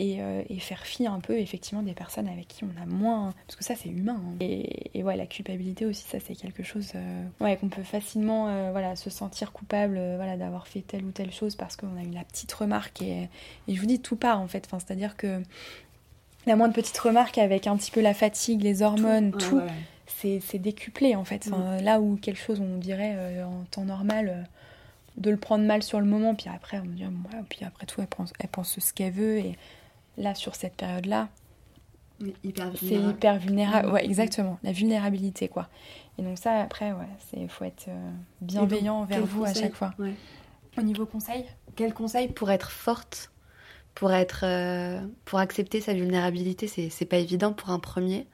euh, 0.00 0.42
et, 0.48 0.58
faire 0.58 0.84
fi 0.84 1.06
un 1.06 1.20
peu 1.20 1.38
effectivement 1.38 1.82
des 1.82 1.92
personnes 1.92 2.26
avec 2.26 2.48
qui 2.48 2.64
on 2.64 2.82
a 2.82 2.86
moins 2.86 3.32
parce 3.46 3.56
que 3.56 3.62
ça 3.62 3.74
c'est 3.76 3.90
humain 3.90 4.20
hein. 4.24 4.36
et, 4.40 5.02
ouais 5.02 5.16
la 5.16 5.26
culpabilité 5.26 5.86
aussi 5.86 6.02
ça 6.02 6.18
c'est 6.18 6.34
quelque 6.34 6.62
chose 6.62 6.92
euh, 6.96 7.24
ouais 7.40 7.56
qu'on 7.56 7.68
peut 7.68 7.82
facilement 7.82 8.48
euh, 8.48 8.70
voilà 8.72 8.96
se 8.96 9.10
sentir 9.10 9.52
coupable 9.52 10.00
voilà 10.16 10.36
d'avoir 10.36 10.66
fait 10.66 10.80
telle 10.80 11.04
ou 11.04 11.10
telle 11.10 11.30
chose 11.30 11.56
parce 11.56 11.76
qu'on 11.76 11.96
a 11.96 12.02
eu 12.02 12.10
la 12.10 12.24
petite 12.24 12.52
remarque 12.52 13.02
et, 13.02 13.28
je 13.68 13.78
vous 13.78 13.86
dis 13.86 14.00
tout 14.00 14.16
part 14.16 14.40
en 14.40 14.48
fait 14.48 14.64
enfin 14.66 14.78
c'est 14.80 14.92
à 14.92 14.96
dire 14.96 15.16
que 15.16 15.40
la 16.46 16.56
moindre 16.56 16.74
petite 16.74 16.98
remarque 16.98 17.38
avec 17.38 17.66
un 17.66 17.76
petit 17.76 17.90
peu 17.90 18.00
la 18.00 18.14
fatigue 18.14 18.62
les 18.62 18.82
hormones 18.82 19.30
tout, 19.32 19.60
c'est 20.06 20.58
décuplé 20.58 21.14
en 21.14 21.24
fait 21.24 21.46
mm. 21.46 21.82
là 21.82 22.00
où 22.00 22.16
quelque 22.16 22.40
chose 22.40 22.60
on 22.60 22.78
dirait 22.78 23.42
en 23.42 23.64
temps 23.70 23.84
normal 23.84 24.48
de 25.16 25.30
le 25.30 25.36
prendre 25.36 25.64
mal 25.64 25.82
sur 25.82 26.00
le 26.00 26.06
moment, 26.06 26.34
puis 26.34 26.48
après, 26.48 26.78
on 26.78 26.86
dit, 26.86 27.04
ouais, 27.04 27.40
puis 27.48 27.64
après 27.64 27.86
tout, 27.86 28.00
elle 28.00 28.06
pense, 28.06 28.32
elle 28.38 28.48
pense 28.48 28.78
ce 28.78 28.92
qu'elle 28.92 29.12
veut, 29.12 29.38
et 29.38 29.58
là, 30.16 30.34
sur 30.34 30.54
cette 30.54 30.74
période-là, 30.74 31.28
c'est 32.20 32.34
hyper 32.44 33.38
vulnérable. 33.38 33.90
Ouais, 33.90 34.04
exactement, 34.04 34.58
la 34.62 34.72
vulnérabilité, 34.72 35.48
quoi. 35.48 35.68
Et 36.18 36.22
donc 36.22 36.38
ça, 36.38 36.60
après, 36.60 36.92
ouais, 36.92 37.08
il 37.36 37.48
faut 37.48 37.64
être 37.64 37.88
euh, 37.88 38.10
bienveillant 38.40 38.96
envers 38.96 39.24
vous 39.24 39.44
à 39.44 39.54
chaque 39.54 39.74
fois. 39.74 39.92
Au 40.78 40.82
niveau 40.82 41.04
conseil 41.04 41.44
Quel 41.76 41.92
conseil 41.92 42.28
pour 42.28 42.50
être 42.50 42.70
forte 42.70 43.30
pour 43.94 44.10
être 44.12 44.44
euh, 44.44 45.06
pour 45.26 45.38
accepter 45.38 45.82
sa 45.82 45.92
vulnérabilité 45.92 46.66
c'est 46.66 47.04
pas 47.04 47.18
évident 47.18 47.52
pour 47.52 47.68
un 47.68 47.78
premier 47.78 48.26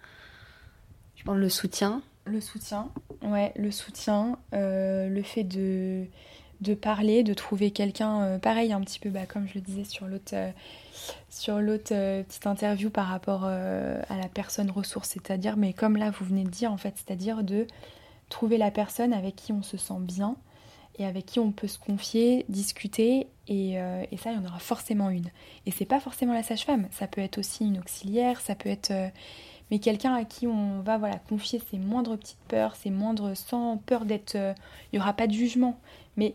je 1.17 1.25
pense 1.25 1.37
le 1.37 1.49
soutien 1.49 2.01
le 2.27 2.41
soutien 2.41 2.91
ouais 3.23 3.53
le 3.57 3.73
soutien 3.73 4.39
euh, 4.55 5.09
le 5.09 5.21
fait 5.25 5.43
de 5.43 6.07
de 6.61 6.75
parler, 6.75 7.23
de 7.23 7.35
trouver 7.35 7.71
quelqu'un 7.71 8.23
euh, 8.23 8.39
pareil, 8.39 8.73
un 8.73 8.81
petit 8.81 8.99
peu 8.99 9.11
bah, 9.11 9.27
comme 9.27 9.47
je 9.47 9.55
le 9.55 9.61
disais 9.61 9.85
sur 9.85 10.07
l'autre 10.07 10.33
euh, 10.35 10.51
sur 11.29 11.61
l'autre 11.61 11.93
euh, 11.93 12.23
petite 12.23 12.47
interview 12.47 12.91
par 12.91 13.07
rapport 13.07 13.45
à 13.45 14.17
la 14.17 14.29
personne 14.33 14.71
ressource, 14.71 15.11
c'est-à-dire, 15.11 15.57
mais 15.57 15.73
comme 15.73 15.97
là 15.97 16.11
vous 16.11 16.25
venez 16.25 16.45
de 16.45 16.51
dire 16.51 16.73
en 16.73 16.77
fait, 16.77 16.95
c'est-à-dire 16.97 17.43
de 17.43 17.67
trouver 18.29 18.59
la 18.59 18.71
personne 18.71 19.13
avec 19.13 19.37
qui 19.37 19.53
on 19.53 19.63
se 19.63 19.77
sent 19.77 20.01
bien 20.01 20.37
et 20.99 21.07
avec 21.07 21.27
qui 21.27 21.39
on 21.39 21.53
peut 21.53 21.69
se 21.69 21.79
confier, 21.79 22.45
discuter, 22.49 23.29
et, 23.47 23.75
et 23.75 24.17
ça, 24.17 24.33
il 24.33 24.37
y 24.37 24.39
en 24.39 24.45
aura 24.45 24.59
forcément 24.59 25.11
une. 25.11 25.31
Et 25.65 25.71
c'est 25.71 25.85
pas 25.85 26.01
forcément 26.01 26.35
la 26.35 26.43
sage-femme, 26.43 26.89
ça 26.91 27.07
peut 27.07 27.21
être 27.21 27.39
aussi 27.39 27.65
une 27.65 27.79
auxiliaire, 27.79 28.41
ça 28.41 28.57
peut 28.57 28.69
être 28.69 28.93
mais 29.71 29.79
quelqu'un 29.79 30.15
à 30.15 30.25
qui 30.25 30.47
on 30.47 30.81
va 30.81 30.99
voilà 30.99 31.19
confier 31.29 31.61
ses 31.71 31.79
moindres 31.79 32.17
petites 32.19 32.39
peurs, 32.49 32.77
ses 32.77 32.91
moindres 32.91 33.37
sans 33.37 33.77
peur 33.77 34.05
d'être, 34.05 34.35
il 34.35 34.55
n'y 34.95 34.99
aura 34.99 35.13
pas 35.13 35.27
de 35.27 35.33
jugement, 35.33 35.79
mais 36.17 36.35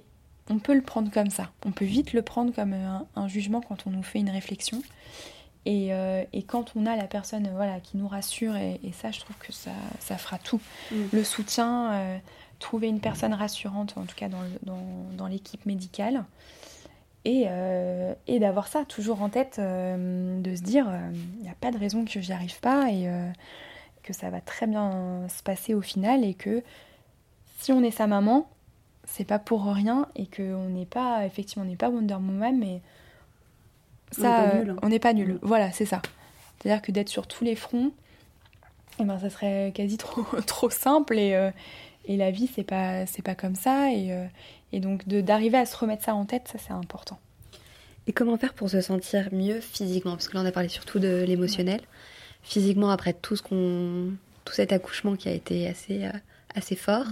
on 0.50 0.60
peut 0.60 0.74
le 0.74 0.82
prendre 0.82 1.12
comme 1.12 1.30
ça. 1.30 1.52
On 1.66 1.72
peut 1.72 1.86
vite 1.86 2.14
le 2.14 2.22
prendre 2.22 2.54
comme 2.54 2.74
un, 2.74 3.28
jugement 3.28 3.62
quand 3.62 3.88
on 3.88 3.92
nous 3.92 4.04
fait 4.04 4.20
une 4.20 4.30
réflexion. 4.30 4.82
Euh, 5.66 6.26
et, 6.34 6.44
quand 6.44 6.74
on 6.76 6.86
a 6.86 6.96
la 6.98 7.06
personne 7.06 7.50
voilà, 7.56 7.80
qui 7.80 7.96
nous 7.98 8.08
rassure, 8.08 8.56
et, 8.56 8.80
ça, 8.92 9.12
je 9.12 9.22
trouve 9.22 9.38
que 9.38 9.54
ça, 9.54 9.72
ça 10.00 10.18
fera 10.18 10.38
tout. 10.38 10.60
Mm. 10.92 10.96
Le 11.14 11.24
soutien, 11.24 11.94
euh, 11.94 12.18
trouver 12.60 12.88
une 12.88 13.00
personne 13.00 13.34
rassurante, 13.34 13.98
en 13.98 14.06
tout 14.06 14.16
cas 14.16 14.28
dans, 14.28 15.28
l'équipe 15.28 15.66
médicale. 15.66 16.26
Euh, 17.26 18.14
et, 18.28 18.40
d'avoir 18.40 18.68
ça 18.68 18.84
toujours 18.84 19.22
en 19.22 19.30
tête, 19.30 19.60
de 19.60 20.56
se 20.56 20.62
dire, 20.62 20.92
il 21.38 21.44
n'y 21.44 21.50
a 21.50 21.56
pas 21.56 21.72
de 21.72 21.78
raison 21.78 22.04
que 22.04 22.20
j'y 22.20 22.34
arrive 22.34 22.60
pas 22.60 22.90
et 22.92 23.08
que 24.04 24.12
ça 24.12 24.30
va 24.30 24.42
très 24.42 24.68
bien 24.68 25.26
se 25.30 25.42
passer 25.42 25.74
au 25.74 25.82
final 25.82 26.26
et 26.26 26.34
que 26.34 26.62
si 27.60 27.72
on 27.72 27.82
est 27.82 27.92
sa 27.92 28.08
maman, 28.08 28.50
c'est 29.06 29.26
pas 29.26 29.39
pour 29.39 29.66
rien 29.66 30.08
et 30.16 30.28
qu'on 30.28 30.70
n'est 30.70 30.86
pas, 30.86 31.26
effectivement, 31.26 31.63
on 31.66 31.68
n'est 31.68 31.76
pas 31.76 31.89
Wonder 31.89 32.16
Woman, 32.16 32.58
mais 32.58 32.82
ça, 34.12 34.54
on 34.82 34.89
n'est 34.89 35.00
pas 35.00 35.13
nul. 35.13 35.32
Hein. 35.32 35.39
Voilà, 35.42 35.72
c'est 35.72 35.86
ça. 35.86 36.02
C'est-à-dire 36.60 36.82
que 36.82 36.92
d'être 36.92 37.10
sur 37.10 37.28
tous 37.28 37.44
les 37.44 37.56
fronts, 37.56 37.92
eh 39.00 39.04
ben, 39.04 39.20
ça 39.20 39.30
serait 39.30 39.72
quasi 39.76 39.98
trop, 39.98 40.24
trop 40.46 40.70
simple 40.70 41.18
et, 41.18 41.34
euh, 41.34 41.52
et 42.06 42.18
la 42.18 42.32
vie, 42.32 42.50
c'est 42.54 42.63
pas, 42.63 43.06
c'est 43.06 43.22
pas 43.22 43.36
comme 43.36 43.56
ça. 43.56 43.92
Et, 43.92 44.12
euh, 44.12 44.26
et 44.72 44.80
donc, 44.80 45.08
d'arriver 45.08 45.58
à 45.58 45.66
se 45.66 45.76
remettre 45.76 46.04
ça 46.04 46.16
en 46.16 46.26
tête, 46.26 46.48
ça, 46.48 46.58
c'est 46.58 46.74
important. 46.74 47.20
Et 48.08 48.13
comment 48.13 48.38
faire 48.38 48.54
pour 48.54 48.70
se 48.70 48.82
sentir 48.82 49.30
mieux 49.32 49.62
physiquement? 49.62 50.12
Parce 50.12 50.28
que 50.28 50.36
là, 50.36 50.44
on 50.44 50.46
a 50.46 50.52
parlé 50.52 50.70
surtout 50.70 51.00
de 51.00 51.24
l'émotionnel. 51.26 51.82
Physiquement, 52.42 52.89
après 52.89 53.13
tout, 53.13 53.36
ce 53.38 53.42
qu'on, 53.42 54.13
tout 54.44 54.54
cet 54.54 54.74
accouchement 54.74 55.16
qui 55.16 55.30
a 55.30 55.32
été 55.32 55.68
assez, 55.68 56.06
euh, 56.06 56.12
assez 56.56 56.76
fort. 56.76 57.06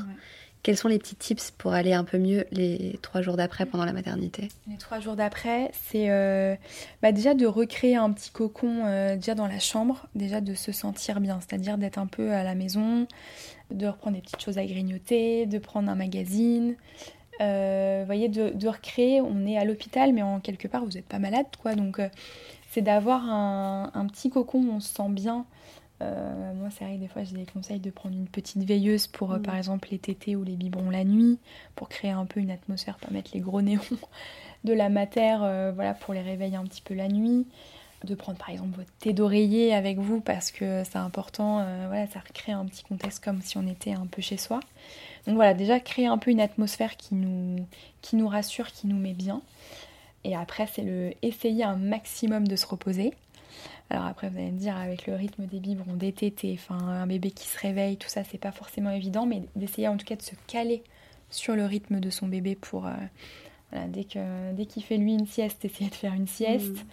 Quels 0.63 0.77
sont 0.77 0.87
les 0.87 0.99
petits 0.99 1.15
tips 1.15 1.49
pour 1.51 1.73
aller 1.73 1.93
un 1.93 2.03
peu 2.03 2.19
mieux 2.19 2.45
les 2.51 2.99
trois 3.01 3.21
jours 3.21 3.35
d'après 3.35 3.65
pendant 3.65 3.85
la 3.85 3.93
maternité? 3.93 4.49
Les 4.69 4.77
trois 4.77 4.99
jours 4.99 5.15
d'après, 5.15 5.71
c'est 5.73 6.11
euh, 6.11 6.55
bah 7.01 7.11
déjà 7.11 7.33
de 7.33 7.47
recréer 7.47 7.95
un 7.95 8.11
petit 8.11 8.29
cocon 8.29 8.85
euh, 8.85 9.15
déjà 9.15 9.33
dans 9.33 9.47
la 9.47 9.57
chambre, 9.57 10.05
déjà 10.13 10.39
de 10.39 10.53
se 10.53 10.71
sentir 10.71 11.19
bien, 11.19 11.39
c'est-à-dire 11.39 11.79
d'être 11.79 11.97
un 11.97 12.05
peu 12.05 12.31
à 12.31 12.43
la 12.43 12.53
maison, 12.53 13.07
de 13.71 13.87
reprendre 13.87 14.17
des 14.17 14.21
petites 14.21 14.41
choses 14.41 14.59
à 14.59 14.65
grignoter, 14.65 15.47
de 15.47 15.57
prendre 15.57 15.89
un 15.89 15.95
magazine. 15.95 16.75
Euh, 17.39 18.01
vous 18.01 18.05
voyez, 18.05 18.29
de, 18.29 18.67
recréer, 18.67 19.19
on 19.19 19.47
est 19.47 19.57
à 19.57 19.65
l'hôpital, 19.65 20.13
mais 20.13 20.21
en 20.21 20.39
quelque 20.39 20.67
part, 20.67 20.85
vous 20.85 20.91
n'êtes 20.91 21.07
pas 21.07 21.17
malade, 21.17 21.47
quoi. 21.59 21.73
Donc, 21.73 21.99
c'est 22.69 22.83
d'avoir 22.83 23.27
un, 23.27 23.89
un, 23.95 24.05
petit 24.05 24.29
cocon 24.29 24.59
où 24.59 24.71
on 24.73 24.79
se 24.79 24.93
sent 24.93 25.09
bien, 25.09 25.47
euh, 26.01 26.53
moi, 26.55 26.69
c'est 26.71 26.83
vrai 26.83 26.95
que 26.95 27.01
des 27.01 27.07
fois, 27.07 27.23
j'ai 27.23 27.35
des 27.35 27.45
conseils 27.45 27.79
de 27.79 27.89
prendre 27.89 28.15
une 28.15 28.27
petite 28.27 28.63
veilleuse 28.63 29.07
pour, 29.07 29.33
euh, 29.33 29.37
mm. 29.37 29.41
par 29.43 29.55
exemple, 29.55 29.89
les 29.91 29.99
tétés 29.99 30.35
ou 30.35 30.43
les 30.43 30.55
biberons 30.55 30.89
la 30.89 31.03
nuit, 31.03 31.39
pour 31.75 31.89
créer 31.89 32.11
un 32.11 32.25
peu 32.25 32.39
une 32.39 32.51
atmosphère, 32.51 32.97
pas 32.97 33.11
mettre 33.11 33.31
les 33.33 33.39
gros 33.39 33.61
néons 33.61 33.81
de 34.63 34.73
la 34.73 34.89
matière, 34.89 35.43
euh, 35.43 35.71
voilà, 35.73 35.93
pour 35.93 36.13
les 36.13 36.21
réveiller 36.21 36.55
un 36.55 36.65
petit 36.65 36.81
peu 36.81 36.93
la 36.93 37.07
nuit. 37.07 37.45
de 38.03 38.15
prendre 38.15 38.39
par 38.39 38.49
exemple 38.49 38.77
votre 38.77 38.91
thé 38.99 39.13
d'oreiller 39.13 39.75
avec 39.75 39.99
vous 39.99 40.21
parce 40.21 40.49
que 40.51 40.83
c'est 40.83 40.97
important, 40.97 41.63
voilà, 41.85 42.07
ça 42.07 42.19
recrée 42.19 42.51
un 42.51 42.65
petit 42.65 42.83
contexte 42.83 43.23
comme 43.23 43.43
si 43.43 43.59
on 43.59 43.67
était 43.67 43.93
un 43.93 44.07
peu 44.07 44.23
chez 44.23 44.37
soi. 44.37 44.59
Donc 45.27 45.35
voilà, 45.35 45.53
déjà 45.53 45.79
créer 45.79 46.07
un 46.07 46.17
peu 46.17 46.31
une 46.31 46.41
atmosphère 46.41 46.97
qui 46.97 47.13
nous, 47.13 47.63
qui 48.01 48.15
nous 48.15 48.27
rassure, 48.27 48.71
qui 48.71 48.87
nous 48.87 48.97
met 48.97 49.13
bien. 49.13 49.43
Et 50.23 50.35
après, 50.35 50.67
c'est 50.67 50.81
le 50.81 51.13
essayer 51.21 51.63
un 51.63 51.75
maximum 51.75 52.47
de 52.47 52.55
se 52.55 52.65
reposer. 52.65 53.13
Alors 53.89 54.05
après, 54.05 54.29
vous 54.29 54.37
allez 54.37 54.51
me 54.51 54.59
dire, 54.59 54.77
avec 54.77 55.07
le 55.07 55.15
rythme 55.15 55.45
des 55.45 55.59
biberons, 55.59 55.93
des 55.93 56.13
tétés, 56.13 56.57
enfin 56.57 56.77
un 56.77 57.07
bébé 57.07 57.31
qui 57.31 57.47
se 57.47 57.59
réveille, 57.59 57.97
tout 57.97 58.09
ça, 58.09 58.23
c'est 58.23 58.37
pas 58.37 58.51
forcément 58.51 58.91
évident, 58.91 59.25
mais 59.25 59.43
d'essayer 59.55 59.87
en 59.87 59.97
tout 59.97 60.05
cas 60.05 60.15
de 60.15 60.21
se 60.21 60.35
caler 60.47 60.83
sur 61.29 61.55
le 61.55 61.65
rythme 61.65 61.99
de 61.99 62.09
son 62.09 62.27
bébé 62.27 62.55
pour, 62.55 62.87
euh, 62.87 62.93
voilà, 63.71 63.87
dès 63.87 64.03
qu'il 64.03 64.21
dès 64.53 64.65
qu'il 64.65 64.83
fait 64.83 64.97
lui 64.97 65.13
une 65.13 65.27
sieste, 65.27 65.65
essayer 65.65 65.89
de 65.89 65.95
faire 65.95 66.13
une 66.13 66.27
sieste. 66.27 66.71
Mmh. 66.71 66.87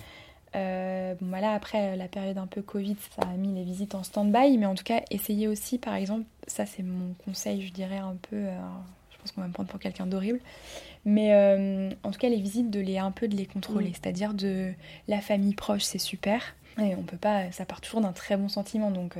Euh, 0.57 1.15
bon, 1.21 1.29
voilà, 1.29 1.53
après 1.53 1.97
la 1.97 2.09
période 2.09 2.39
un 2.39 2.47
peu 2.47 2.63
Covid, 2.63 2.97
ça 3.15 3.29
a 3.29 3.37
mis 3.37 3.55
les 3.55 3.65
visites 3.65 3.95
en 3.95 4.03
stand-by, 4.03 4.57
mais 4.59 4.67
en 4.67 4.75
tout 4.75 4.85
cas, 4.85 5.03
essayez 5.11 5.49
aussi, 5.49 5.79
par 5.79 5.95
exemple, 5.95 6.25
ça 6.47 6.67
c'est 6.67 6.83
mon 6.83 7.15
conseil, 7.25 7.67
je 7.67 7.73
dirais 7.73 7.99
un 7.99 8.17
peu, 8.31 8.37
euh, 8.37 8.59
pense 9.29 9.33
qu'on 9.35 9.41
va 9.43 9.49
me 9.49 9.53
prendre 9.53 9.69
pour 9.69 9.81
quelqu'un 9.81 10.07
d'horrible, 10.07 10.41
mais 11.05 11.33
euh, 11.33 11.91
en 12.03 12.11
tout 12.11 12.19
cas, 12.19 12.29
les 12.29 12.41
visites, 12.41 12.71
de 12.71 12.81
les 12.81 12.99
un 12.99 13.11
peu 13.11 13.29
de 13.29 13.37
les 13.37 13.47
contrôler, 13.47 13.93
c'est-à-dire 13.93 14.35
de 14.35 14.73
la 15.07 15.21
famille 15.21 15.55
proche, 15.55 15.83
c'est 15.83 15.99
super. 15.99 16.55
Et 16.79 16.95
on 16.95 17.03
peut 17.03 17.17
pas, 17.17 17.51
ça 17.51 17.65
part 17.65 17.81
toujours 17.81 18.01
d'un 18.01 18.13
très 18.13 18.37
bon 18.37 18.49
sentiment, 18.49 18.93
donc 18.93 19.17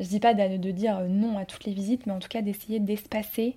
je 0.00 0.06
dis 0.06 0.20
pas 0.20 0.34
de, 0.34 0.58
de, 0.58 0.70
dire 0.70 1.00
non 1.08 1.38
à 1.38 1.46
toutes 1.46 1.64
les 1.64 1.72
visites, 1.72 2.04
mais 2.04 2.12
en 2.12 2.18
tout 2.18 2.28
cas 2.28 2.42
d'essayer 2.42 2.78
d'espacer 2.78 3.56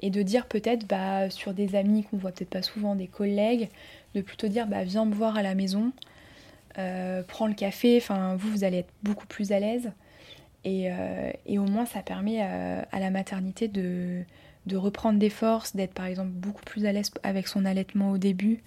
et 0.00 0.10
de 0.10 0.22
dire 0.22 0.46
peut-être 0.46 0.86
bah, 0.86 1.30
sur 1.30 1.54
des 1.54 1.74
amis 1.74 2.04
qu'on 2.04 2.16
voit 2.16 2.32
peut-être 2.32 2.50
pas 2.50 2.62
souvent, 2.62 2.94
des 2.94 3.06
collègues, 3.06 3.68
de 4.14 4.20
plutôt 4.20 4.48
dire 4.48 4.66
bah, 4.66 4.84
viens 4.84 5.04
me 5.04 5.14
voir 5.14 5.36
à 5.36 5.42
la 5.42 5.54
maison, 5.54 5.92
euh, 6.78 7.22
prends 7.26 7.46
le 7.46 7.54
café, 7.54 7.98
enfin 7.98 8.36
vous, 8.36 8.50
vous 8.50 8.64
allez 8.64 8.78
être 8.78 8.92
beaucoup 9.02 9.26
plus 9.26 9.52
à 9.52 9.60
l'aise. 9.60 9.92
Et, 10.64 10.90
euh, 10.90 11.30
et, 11.46 11.58
au 11.58 11.64
moins, 11.64 11.86
ça 11.86 12.02
permet 12.02 12.40
euh, 12.42 12.82
à 12.92 13.00
la 13.00 13.10
maternité 13.10 13.66
de, 13.66 14.22
de 14.70 14.76
reprendre 14.76 15.18
des 15.18 15.30
forces, 15.30 15.76
d'être 15.76 15.94
par 15.94 16.06
exemple 16.06 16.30
beaucoup 16.30 16.64
plus 16.64 16.86
à 16.86 16.92
l'aise 16.92 17.10
avec 17.22 17.48
son 17.48 17.64
allaitement 17.64 18.10
au 18.10 18.18
début. 18.18 18.62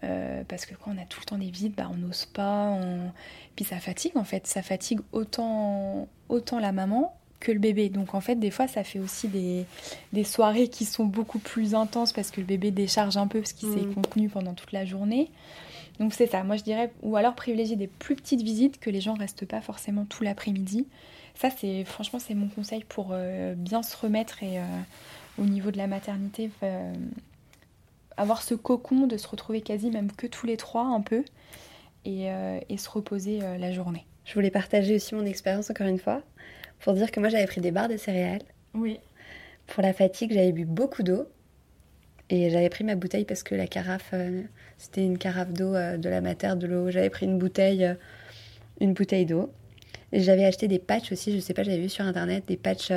parce 0.00 0.66
que 0.66 0.74
quand 0.74 0.92
on 0.94 0.98
a 1.00 1.04
tout 1.04 1.20
le 1.20 1.26
temps 1.26 1.38
des 1.38 1.50
visites, 1.50 1.76
bah, 1.76 1.88
on 1.92 1.96
n'ose 1.96 2.26
pas. 2.26 2.78
Puis 3.56 3.64
ça 3.64 3.78
fatigue 3.78 4.16
en 4.16 4.24
fait. 4.24 4.46
Ça 4.46 4.62
fatigue 4.62 5.00
autant, 5.12 6.08
autant 6.28 6.58
la 6.58 6.72
maman 6.72 7.14
que 7.40 7.50
le 7.50 7.58
bébé. 7.58 7.88
Donc 7.88 8.14
en 8.14 8.20
fait, 8.20 8.36
des 8.36 8.50
fois, 8.50 8.68
ça 8.68 8.84
fait 8.84 8.98
aussi 8.98 9.26
des, 9.28 9.64
des 10.12 10.24
soirées 10.24 10.68
qui 10.68 10.84
sont 10.84 11.06
beaucoup 11.06 11.38
plus 11.38 11.74
intenses 11.74 12.12
parce 12.12 12.30
que 12.30 12.40
le 12.40 12.46
bébé 12.46 12.70
décharge 12.70 13.16
un 13.16 13.26
peu 13.26 13.40
parce 13.40 13.52
qu'il 13.52 13.72
s'est 13.72 13.86
mmh. 13.86 13.94
contenu 13.94 14.28
pendant 14.28 14.54
toute 14.54 14.72
la 14.72 14.84
journée. 14.84 15.30
Donc 15.98 16.14
c'est 16.14 16.26
ça, 16.26 16.42
moi 16.44 16.56
je 16.56 16.62
dirais, 16.62 16.92
ou 17.02 17.16
alors 17.16 17.34
privilégier 17.34 17.76
des 17.76 17.86
plus 17.86 18.16
petites 18.16 18.40
visites 18.40 18.80
que 18.80 18.88
les 18.88 19.02
gens 19.02 19.14
restent 19.14 19.44
pas 19.44 19.60
forcément 19.60 20.06
tout 20.06 20.22
l'après-midi. 20.22 20.86
Ça 21.34 21.50
c'est 21.50 21.84
franchement 21.84 22.18
c'est 22.18 22.34
mon 22.34 22.48
conseil 22.48 22.84
pour 22.84 23.08
euh, 23.12 23.54
bien 23.54 23.82
se 23.82 23.96
remettre 23.96 24.42
et 24.42 24.58
euh, 24.58 24.64
au 25.38 25.44
niveau 25.44 25.70
de 25.70 25.78
la 25.78 25.86
maternité 25.86 26.50
euh, 26.62 26.92
avoir 28.16 28.42
ce 28.42 28.54
cocon 28.54 29.06
de 29.06 29.16
se 29.16 29.28
retrouver 29.28 29.60
quasi 29.60 29.90
même 29.90 30.12
que 30.12 30.26
tous 30.26 30.46
les 30.46 30.56
trois 30.56 30.84
un 30.84 31.00
peu 31.00 31.24
et, 32.04 32.28
et 32.68 32.76
se 32.78 32.88
reposer 32.88 33.40
la 33.40 33.72
journée. 33.72 34.06
Je 34.24 34.32
voulais 34.34 34.50
partager 34.50 34.94
aussi 34.94 35.14
mon 35.14 35.26
expérience 35.26 35.70
encore 35.70 35.86
une 35.86 35.98
fois 35.98 36.22
pour 36.80 36.94
dire 36.94 37.10
que 37.10 37.20
moi 37.20 37.28
j'avais 37.28 37.46
pris 37.46 37.60
des 37.60 37.70
barres 37.70 37.88
de 37.88 37.96
céréales. 37.96 38.42
Oui. 38.74 38.98
Pour 39.66 39.82
la 39.82 39.92
fatigue 39.92 40.32
j'avais 40.32 40.52
bu 40.52 40.64
beaucoup 40.64 41.02
d'eau 41.02 41.26
et 42.30 42.48
j'avais 42.48 42.68
pris 42.68 42.84
ma 42.84 42.94
bouteille 42.94 43.24
parce 43.24 43.42
que 43.42 43.56
la 43.56 43.66
carafe, 43.66 44.10
euh, 44.12 44.42
c'était 44.78 45.04
une 45.04 45.18
carafe 45.18 45.52
d'eau 45.52 45.74
euh, 45.74 45.96
de 45.96 46.08
la 46.08 46.20
mater, 46.20 46.54
de 46.56 46.66
l'eau. 46.68 46.90
J'avais 46.90 47.10
pris 47.10 47.26
une 47.26 47.38
bouteille, 47.38 47.84
euh, 47.84 47.94
une 48.80 48.94
bouteille 48.94 49.26
d'eau. 49.26 49.52
Et 50.12 50.20
j'avais 50.20 50.44
acheté 50.44 50.68
des 50.68 50.78
patchs 50.78 51.10
aussi, 51.10 51.34
je 51.34 51.40
sais 51.40 51.54
pas, 51.54 51.64
j'avais 51.64 51.80
vu 51.80 51.88
sur 51.88 52.04
internet 52.04 52.44
des 52.46 52.56
patchs 52.56 52.92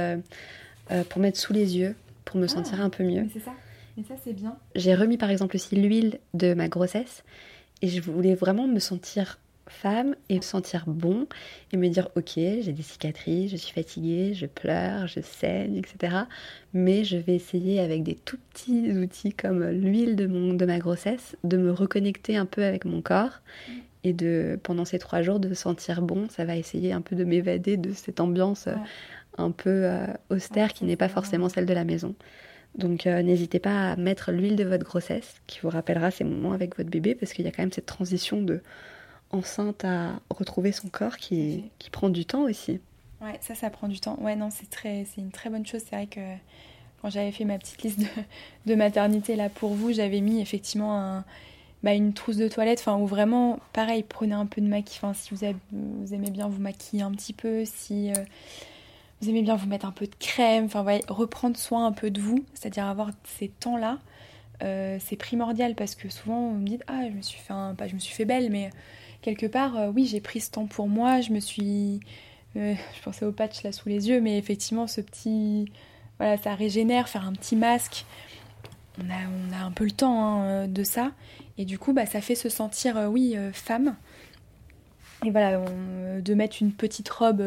pour 1.10 1.22
mettre 1.22 1.39
sous 1.39 1.54
les 1.54 1.78
yeux, 1.78 1.96
pour 2.26 2.40
me 2.40 2.48
sentir 2.48 2.80
ah, 2.82 2.86
un 2.86 2.90
peu 2.90 3.04
mieux. 3.04 3.28
C'est 3.32 3.40
ça. 3.40 3.54
Et 3.98 4.04
ça, 4.04 4.16
c'est 4.24 4.34
bien. 4.34 4.58
J'ai 4.76 4.96
remis 4.96 5.18
par 5.18 5.30
exemple 5.30 5.56
aussi 5.56 5.76
l'huile 5.76 6.20
de 6.34 6.54
ma 6.54 6.68
grossesse 6.68 7.24
et 7.82 7.88
je 7.88 8.02
voulais 8.02 8.36
vraiment 8.36 8.68
me 8.68 8.80
sentir 8.80 9.40
femme 9.68 10.16
et 10.30 10.36
me 10.38 10.42
sentir 10.42 10.84
bon 10.88 11.26
et 11.72 11.78
me 11.78 11.88
dire 11.88 12.10
ok 12.16 12.34
j'ai 12.36 12.74
des 12.74 12.84
cicatrices, 12.84 13.52
je 13.52 13.56
suis 13.56 13.74
fatiguée, 13.74 14.34
je 14.34 14.46
pleure, 14.46 15.08
je 15.08 15.22
saigne, 15.22 15.78
etc. 15.78 16.24
Mais 16.74 17.04
je 17.04 17.18
vais 17.18 17.36
essayer 17.36 17.80
avec 17.80 18.04
des 18.04 18.16
tout 18.16 18.38
petits 18.52 18.92
outils 18.92 19.34
comme 19.34 19.64
l'huile 19.70 20.16
de, 20.16 20.28
mon, 20.28 20.54
de 20.54 20.66
ma 20.66 20.80
grossesse 20.80 21.38
de 21.44 21.58
me 21.58 21.72
reconnecter 21.72 22.36
un 22.36 22.46
peu 22.46 22.64
avec 22.64 22.86
mon 22.86 23.02
corps 23.02 23.42
et 24.04 24.14
de 24.14 24.60
pendant 24.64 24.86
ces 24.86 25.00
trois 25.00 25.22
jours 25.22 25.40
de 25.40 25.54
sentir 25.54 26.02
bon. 26.02 26.28
Ça 26.30 26.46
va 26.46 26.58
essayer 26.58 26.92
un 26.92 27.02
peu 27.02 27.16
de 27.16 27.24
m'évader 27.24 27.78
de 27.78 27.94
cette 27.94 28.20
ambiance 28.20 28.68
euh, 28.68 28.76
un 29.38 29.52
peu 29.52 29.69
euh, 29.69 30.06
austère 30.30 30.74
qui 30.74 30.86
n'est 30.86 30.96
pas 30.96 31.10
forcément 31.10 31.50
celle 31.50 31.65
de 31.65 31.74
la 31.74 31.84
maison. 31.84 32.15
Donc 32.76 33.06
euh, 33.06 33.22
n'hésitez 33.22 33.60
pas 33.60 33.91
à 33.91 33.96
mettre 33.96 34.32
l'huile 34.32 34.56
de 34.56 34.63
votre 34.63 34.84
grossesse 34.84 35.36
qui 35.48 35.60
vous 35.62 35.69
rappellera 35.69 36.12
ces 36.12 36.24
moments 36.24 36.54
avec 36.54 36.78
votre 36.78 36.89
bébé 36.89 37.15
parce 37.15 37.34
qu'il 37.34 37.46
y 37.46 37.48
a 37.48 37.52
quand 37.52 37.62
même 37.62 37.72
cette 37.72 37.86
transition 37.86 38.41
de 38.41 38.62
enceinte 39.32 39.84
à 39.86 40.19
retrouver 40.30 40.72
son 40.72 40.89
corps 40.89 41.17
qui, 41.17 41.65
qui 41.80 41.89
prend 41.89 42.10
du 42.10 42.26
temps 42.26 42.43
aussi. 42.43 42.80
Ouais, 43.22 43.38
ça, 43.41 43.56
ça 43.56 43.69
prend 43.69 43.88
du 43.88 44.00
temps. 44.00 44.17
Ouais, 44.22 44.36
non, 44.36 44.50
c'est 44.52 44.69
très, 44.69 45.06
c'est 45.06 45.22
une 45.22 45.32
très 45.32 45.50
bonne 45.50 45.65
chose. 45.65 45.82
C'est 45.88 45.96
vrai 45.96 46.08
que 46.08 46.19
quand 47.02 47.10
j'avais 47.10 47.32
fait 47.32 47.46
ma 47.46 47.58
petite 47.58 47.82
liste 47.84 48.00
de, 48.00 48.06
de 48.65 48.76
maternité 48.76 49.36
là 49.36 49.50
pour 49.50 49.74
vous, 49.74 49.91
j'avais 49.91 50.22
mis 50.22 50.41
effectivement 50.41 51.00
un, 51.00 51.26
bah, 51.84 51.93
une 51.93 52.13
trousse 52.13 52.38
de 52.38 52.48
toilette, 52.48 52.80
enfin 52.80 52.98
où 52.98 53.06
vraiment, 53.06 53.60
pareil, 53.74 54.04
prenez 54.08 54.34
un 54.34 54.46
peu 54.46 54.62
de 54.62 54.67
maquillage. 54.67 55.00
Enfin, 55.04 55.13
si 55.13 55.34
vous, 55.34 55.43
avez, 55.43 55.56
vous, 55.72 56.13
aimez 56.13 56.32
bien 56.32 56.48
vous 56.48 56.62
maquiller 56.62 57.04
un 57.04 57.12
petit 57.12 57.34
peu, 57.34 57.65
si 57.65 58.10
euh, 58.12 58.15
vous 59.24 59.30
aimez 59.30 59.42
bien 59.42 59.56
vous 59.56 59.68
mettre 59.68 59.86
un 59.86 59.92
peu 59.92 60.06
de 60.06 60.16
crème, 60.20 60.66
enfin, 60.66 60.84
ouais, 60.84 61.02
reprendre 61.08 61.56
soin 61.56 61.86
un 61.86 61.94
peu 61.94 62.12
de 62.12 62.20
vous, 62.20 62.44
c'est-à-dire 62.54 62.86
avoir 62.86 63.12
ces 63.24 63.48
temps-là. 63.48 64.00
Euh, 64.62 64.98
c'est 65.00 65.16
primordial 65.16 65.76
parce 65.76 65.96
que 65.96 66.10
souvent 66.10 66.38
on 66.38 66.54
me 66.54 66.66
dit 66.66 66.80
ah 66.88 67.02
je 67.10 67.14
me 67.14 67.22
suis 67.22 67.40
fait 67.40 67.52
un, 67.52 67.74
pas 67.74 67.88
je 67.88 67.96
me 67.96 68.00
suis 68.00 68.14
fait 68.14 68.24
belle 68.24 68.52
mais 68.52 68.70
quelque 69.22 69.48
part, 69.48 69.78
euh, 69.78 69.92
oui, 69.94 70.06
j'ai 70.06 70.22
pris 70.22 70.40
ce 70.40 70.52
temps 70.52 70.68
pour 70.68 70.88
moi. 70.88 71.22
Je 71.22 71.32
me 71.32 71.40
suis. 71.40 72.02
Euh, 72.56 72.76
je 72.96 73.02
pensais 73.02 73.26
au 73.26 73.32
patch 73.32 73.64
là 73.64 73.72
sous 73.72 73.90
les 73.90 74.10
yeux, 74.10 74.22
mais 74.22 74.38
effectivement, 74.38 74.86
ce 74.86 75.02
petit. 75.02 75.72
Voilà, 76.20 76.38
ça 76.38 76.54
régénère, 76.54 77.10
faire 77.10 77.26
un 77.26 77.34
petit 77.34 77.56
masque. 77.56 78.06
On 79.00 79.10
a, 79.10 79.16
on 79.16 79.54
a 79.54 79.66
un 79.66 79.72
peu 79.72 79.86
le 79.86 79.92
temps 79.92 80.22
hein, 80.22 80.68
de 80.68 80.84
ça. 80.84 81.12
Et 81.58 81.66
du 81.66 81.80
coup, 81.80 81.94
bah, 81.94 82.06
ça 82.06 82.22
fait 82.22 82.36
se 82.36 82.50
sentir, 82.50 83.10
oui, 83.10 83.36
femme. 83.52 83.96
Et 85.26 85.32
voilà, 85.32 85.60
de 86.22 86.34
mettre 86.36 86.58
une 86.62 86.72
petite 86.72 87.10
robe, 87.10 87.42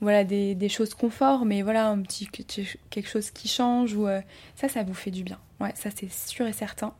voilà, 0.00 0.24
des, 0.24 0.54
des, 0.54 0.68
choses 0.68 0.94
confort, 0.94 1.44
mais 1.44 1.62
voilà, 1.62 1.88
un 1.88 2.00
petit 2.00 2.28
quelque 2.28 3.08
chose 3.08 3.30
qui 3.30 3.48
change. 3.48 3.94
Ou, 3.94 4.06
ça, 4.56 4.68
ça 4.68 4.82
vous 4.82 4.94
fait 4.94 5.10
du 5.10 5.22
bien. 5.22 5.38
Ouais, 5.60 5.72
ça, 5.74 5.90
c'est 5.94 6.10
sûr 6.10 6.46
et 6.46 6.52
certain. 6.52 6.94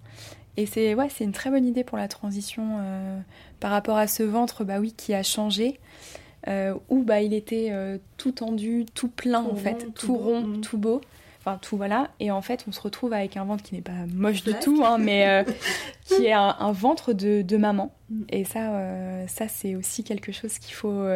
Et 0.57 0.67
c'est 0.67 0.95
ouais, 0.95 1.09
c'est 1.09 1.25
une 1.25 1.33
très 1.33 1.51
bonne 1.51 1.65
idée 1.65 1.85
pour 1.85 1.97
la 1.97 2.09
transition 2.09 2.79
euh, 2.81 3.19
par 3.61 3.71
rapport 3.71 3.97
à 3.97 4.07
ce 4.07 4.23
ventre 4.23 4.65
bah 4.65 4.79
oui, 4.81 4.93
qui 4.93 5.15
a 5.15 5.23
changé, 5.23 5.81
euh, 6.49 6.75
où 6.89 7.03
bah, 7.03 7.23
il 7.23 7.33
était 7.33 7.69
euh, 7.71 7.99
tout 8.17 8.33
tendu, 8.33 8.85
tout 8.95 9.09
plein 9.09 9.43
en 9.43 9.55
fait, 9.55 9.87
tout, 9.95 10.17
rond, 10.17 10.43
mm. 10.43 10.61
tout 10.61 10.79
beau. 10.79 11.01
Enfin, 11.39 11.57
tout 11.63 11.79
voilà. 11.79 12.11
Et 12.21 12.31
en 12.31 12.43
fait, 12.43 12.67
on 12.69 12.73
se 12.73 12.81
retrouve 12.81 13.15
avec 13.15 13.39
un 13.39 13.45
ventre 13.45 13.63
qui 13.63 13.75
n'est 13.75 13.81
pas 13.81 14.05
moche 14.13 14.45
du 14.45 14.53
tout, 14.55 14.83
hein, 14.85 14.99
mais 14.99 15.47
qui 16.05 16.27
est 16.27 16.35
un, 16.35 16.73
ventre 16.73 17.15
de, 17.15 17.41
de, 17.41 17.57
maman. 17.57 17.95
Mm. 18.11 18.23
Et 18.29 18.45
ça, 18.45 19.27
ça 19.29 19.49
c'est 19.49 19.77
aussi 19.77 20.05
quelque 20.05 20.33
chose 20.33 20.59
qu'il 20.59 20.75
faut. 20.75 21.07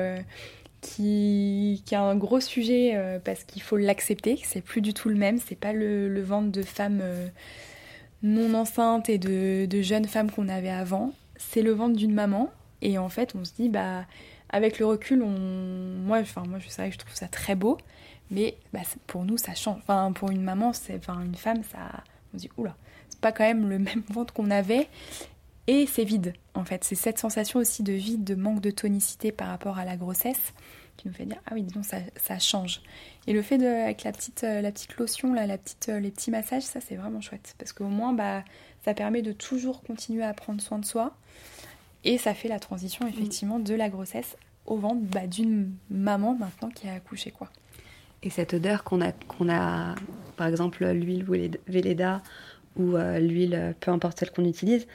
Qui, 0.87 1.83
est 1.91 1.97
un 1.97 2.15
gros 2.15 2.41
sujet 2.41 3.21
parce 3.25 3.45
qu'il 3.45 3.63
faut 3.63 3.79
l'accepter, 3.79 4.39
c'est 4.45 4.61
plus 4.61 4.83
du 4.83 4.93
tout 4.93 5.09
le 5.09 5.15
même, 5.15 5.39
c'est 5.39 5.55
pas 5.55 5.73
le, 5.73 6.23
ventre 6.23 6.53
de 6.53 6.63
femme 6.63 7.03
non 8.25 8.55
enceinte 8.55 9.09
et 9.09 9.19
de, 9.19 9.83
jeunes 9.83 10.07
femmes 10.07 10.31
qu'on 10.31 10.49
avait 10.49 10.71
avant, 10.71 11.13
c'est 11.37 11.63
le 11.63 11.73
ventre 11.73 11.97
d'une 11.97 12.15
maman. 12.15 12.51
Et 12.83 12.99
en 12.99 13.09
fait, 13.09 13.35
on 13.35 13.45
se 13.45 13.53
dit, 13.53 13.69
bah, 13.69 14.05
avec 14.49 14.79
le 14.79 14.87
recul, 14.87 15.23
on... 15.23 15.29
moi, 15.29 16.19
enfin, 16.19 16.43
moi, 16.49 16.59
je 16.59 16.69
sais 16.69 16.89
que 16.89 16.95
je 16.95 16.99
trouve 16.99 17.15
ça 17.15 17.29
très 17.29 17.55
beau, 17.55 17.79
mais 18.31 18.57
bah, 18.73 18.81
pour 19.07 19.25
nous, 19.25 19.37
ça 19.37 19.55
change. 19.55 19.79
Enfin, 19.79 20.13
pour 20.13 20.31
une 20.31 20.43
maman, 20.43 20.73
c'est, 20.73 20.97
enfin, 20.97 21.21
une 21.23 21.35
femme, 21.35 21.63
ça, 21.71 22.03
on 22.33 22.39
se 22.39 22.43
dit, 22.43 22.51
oula, 22.57 22.75
c'est 23.11 23.21
pas 23.21 23.33
quand 23.33 23.45
même 23.45 23.69
le 23.69 23.79
même 23.79 24.03
ventre 24.09 24.33
qu'on 24.33 24.51
avait. 24.51 24.89
Et 25.67 25.87
c'est 25.87 26.05
vide, 26.05 26.35
en 26.55 26.65
fait. 26.65 26.85
C'est 26.85 26.95
cette 26.95 27.19
sensation 27.19 27.59
aussi 27.59 27.83
de 27.83 27.93
vide, 27.93 28.25
de 28.25 28.35
manque 28.35 28.61
de 28.61 28.71
tonicité 28.71 29.33
par 29.33 29.49
rapport 29.49 29.79
à 29.79 29.85
la 29.85 29.97
grossesse 29.97 30.53
qui 30.97 31.09
nous 31.09 31.15
fait 31.15 31.25
dire, 31.25 31.41
ah 31.47 31.53
oui, 31.55 31.63
disons, 31.63 31.83
ça, 31.83 31.97
ça 32.17 32.39
change. 32.39 32.81
Et 33.27 33.33
le 33.33 33.43
fait 33.43 33.59
de, 33.59 33.67
avec 33.67 34.05
la 34.05 34.13
petite, 34.13 34.45
euh, 34.45 34.61
la 34.61 34.71
petite 34.71 34.97
lotion, 34.97 35.33
là, 35.33 35.47
la 35.47 35.59
petite, 35.59 35.89
euh, 35.89 35.99
les 35.99 36.11
petits 36.11 36.31
massages, 36.31 36.63
ça 36.63 36.81
c'est 36.81 36.95
vraiment 36.95 37.21
chouette. 37.21 37.55
Parce 37.59 37.73
qu'au 37.73 37.87
moins, 37.87 38.13
bah, 38.13 38.45
ça 38.85 38.95
permet 38.95 39.23
de 39.23 39.33
toujours 39.33 39.83
continuer 39.83 40.23
à 40.23 40.33
prendre 40.35 40.61
soin 40.61 40.79
de 40.79 40.85
soi. 40.85 41.17
Et 42.05 42.19
ça 42.19 42.35
fait 42.35 42.49
la 42.49 42.61
transition 42.61 43.07
effectivement 43.09 43.59
de 43.59 43.75
la 43.75 43.89
grossesse 43.89 44.37
au 44.67 44.77
ventre 44.77 45.01
bah, 45.01 45.27
d'une 45.27 45.73
maman 45.91 46.35
maintenant 46.35 46.69
qui 46.69 46.87
a 46.87 46.93
accouché. 46.93 47.31
quoi. 47.31 47.49
Et 48.23 48.31
cette 48.31 48.55
odeur 48.55 48.85
qu'on 48.85 49.01
a, 49.01 49.13
qu'on 49.13 49.49
a, 49.49 49.95
par 50.37 50.47
exemple 50.47 50.85
l'huile 50.85 51.59
Véleda 51.67 52.23
ou 52.77 52.97
euh, 52.97 53.19
l'huile, 53.19 53.75
peu 53.81 53.91
importe 53.91 54.19
celle 54.19 54.31
qu'on 54.31 54.45
utilise, 54.45 54.87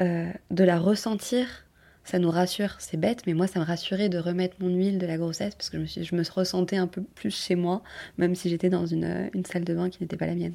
de 0.00 0.64
la 0.64 0.78
ressentir 0.78 1.46
ça 2.04 2.18
nous 2.18 2.30
rassure. 2.30 2.76
C'est 2.78 2.96
bête, 2.96 3.22
mais 3.26 3.34
moi, 3.34 3.46
ça 3.46 3.60
me 3.60 3.64
rassurait 3.64 4.08
de 4.08 4.18
remettre 4.18 4.56
mon 4.60 4.68
huile 4.68 4.98
de 4.98 5.06
la 5.06 5.16
grossesse 5.16 5.54
parce 5.54 5.70
que 5.70 5.76
je 5.84 6.14
me, 6.14 6.22
suis, 6.24 6.32
ressentais 6.32 6.76
un 6.76 6.86
peu 6.86 7.02
plus 7.02 7.34
chez 7.34 7.54
moi, 7.54 7.82
même 8.18 8.34
si 8.34 8.48
j'étais 8.48 8.70
dans 8.70 8.86
une, 8.86 9.30
une 9.34 9.44
salle 9.44 9.64
de 9.64 9.74
bain 9.74 9.90
qui 9.90 10.02
n'était 10.02 10.16
pas 10.16 10.26
la 10.26 10.34
mienne. 10.34 10.54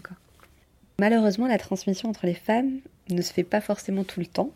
Malheureusement, 0.99 1.47
la 1.47 1.57
transmission 1.57 2.09
entre 2.09 2.25
les 2.25 2.33
femmes 2.33 2.79
ne 3.09 3.21
se 3.21 3.31
fait 3.31 3.43
pas 3.43 3.61
forcément 3.61 4.03
tout 4.03 4.19
le 4.19 4.25
temps. 4.25 4.51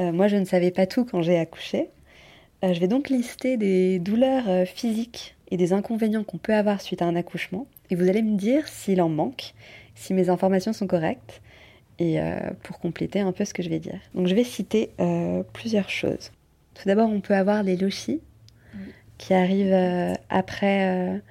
Euh, 0.00 0.12
moi, 0.12 0.28
je 0.28 0.36
ne 0.36 0.44
savais 0.44 0.70
pas 0.70 0.86
tout 0.86 1.04
quand 1.04 1.22
j'ai 1.22 1.38
accouché. 1.38 1.88
Euh, 2.64 2.74
je 2.74 2.80
vais 2.80 2.88
donc 2.88 3.08
lister 3.08 3.56
des 3.56 3.98
douleurs 3.98 4.48
euh, 4.48 4.64
physiques 4.64 5.36
et 5.50 5.56
des 5.56 5.72
inconvénients 5.72 6.24
qu'on 6.24 6.38
peut 6.38 6.54
avoir 6.54 6.80
suite 6.80 7.02
à 7.02 7.06
un 7.06 7.16
accouchement. 7.16 7.66
Et 7.90 7.94
vous 7.94 8.08
allez 8.08 8.22
me 8.22 8.36
dire 8.36 8.66
s'il 8.66 9.00
en 9.00 9.08
manque, 9.08 9.54
si 9.94 10.14
mes 10.14 10.28
informations 10.30 10.72
sont 10.72 10.86
correctes, 10.86 11.40
et 11.98 12.18
pour 12.62 12.80
compléter 12.80 13.20
un 13.20 13.32
peu 13.32 13.44
ce 13.44 13.54
que 13.54 13.62
je 13.62 13.68
vais 13.68 13.78
dire. 13.78 14.00
Donc 14.14 14.26
je 14.26 14.34
vais 14.34 14.44
citer 14.44 14.90
plusieurs 15.52 15.88
choses. 15.88 16.32
Tout 16.74 16.82
d'abord, 16.86 17.08
on 17.08 17.20
peut 17.20 17.34
avoir 17.34 17.62
les 17.62 17.76
lochis 17.76 18.20
qui 19.16 19.32
arrivent 19.32 20.16
après 20.28 21.22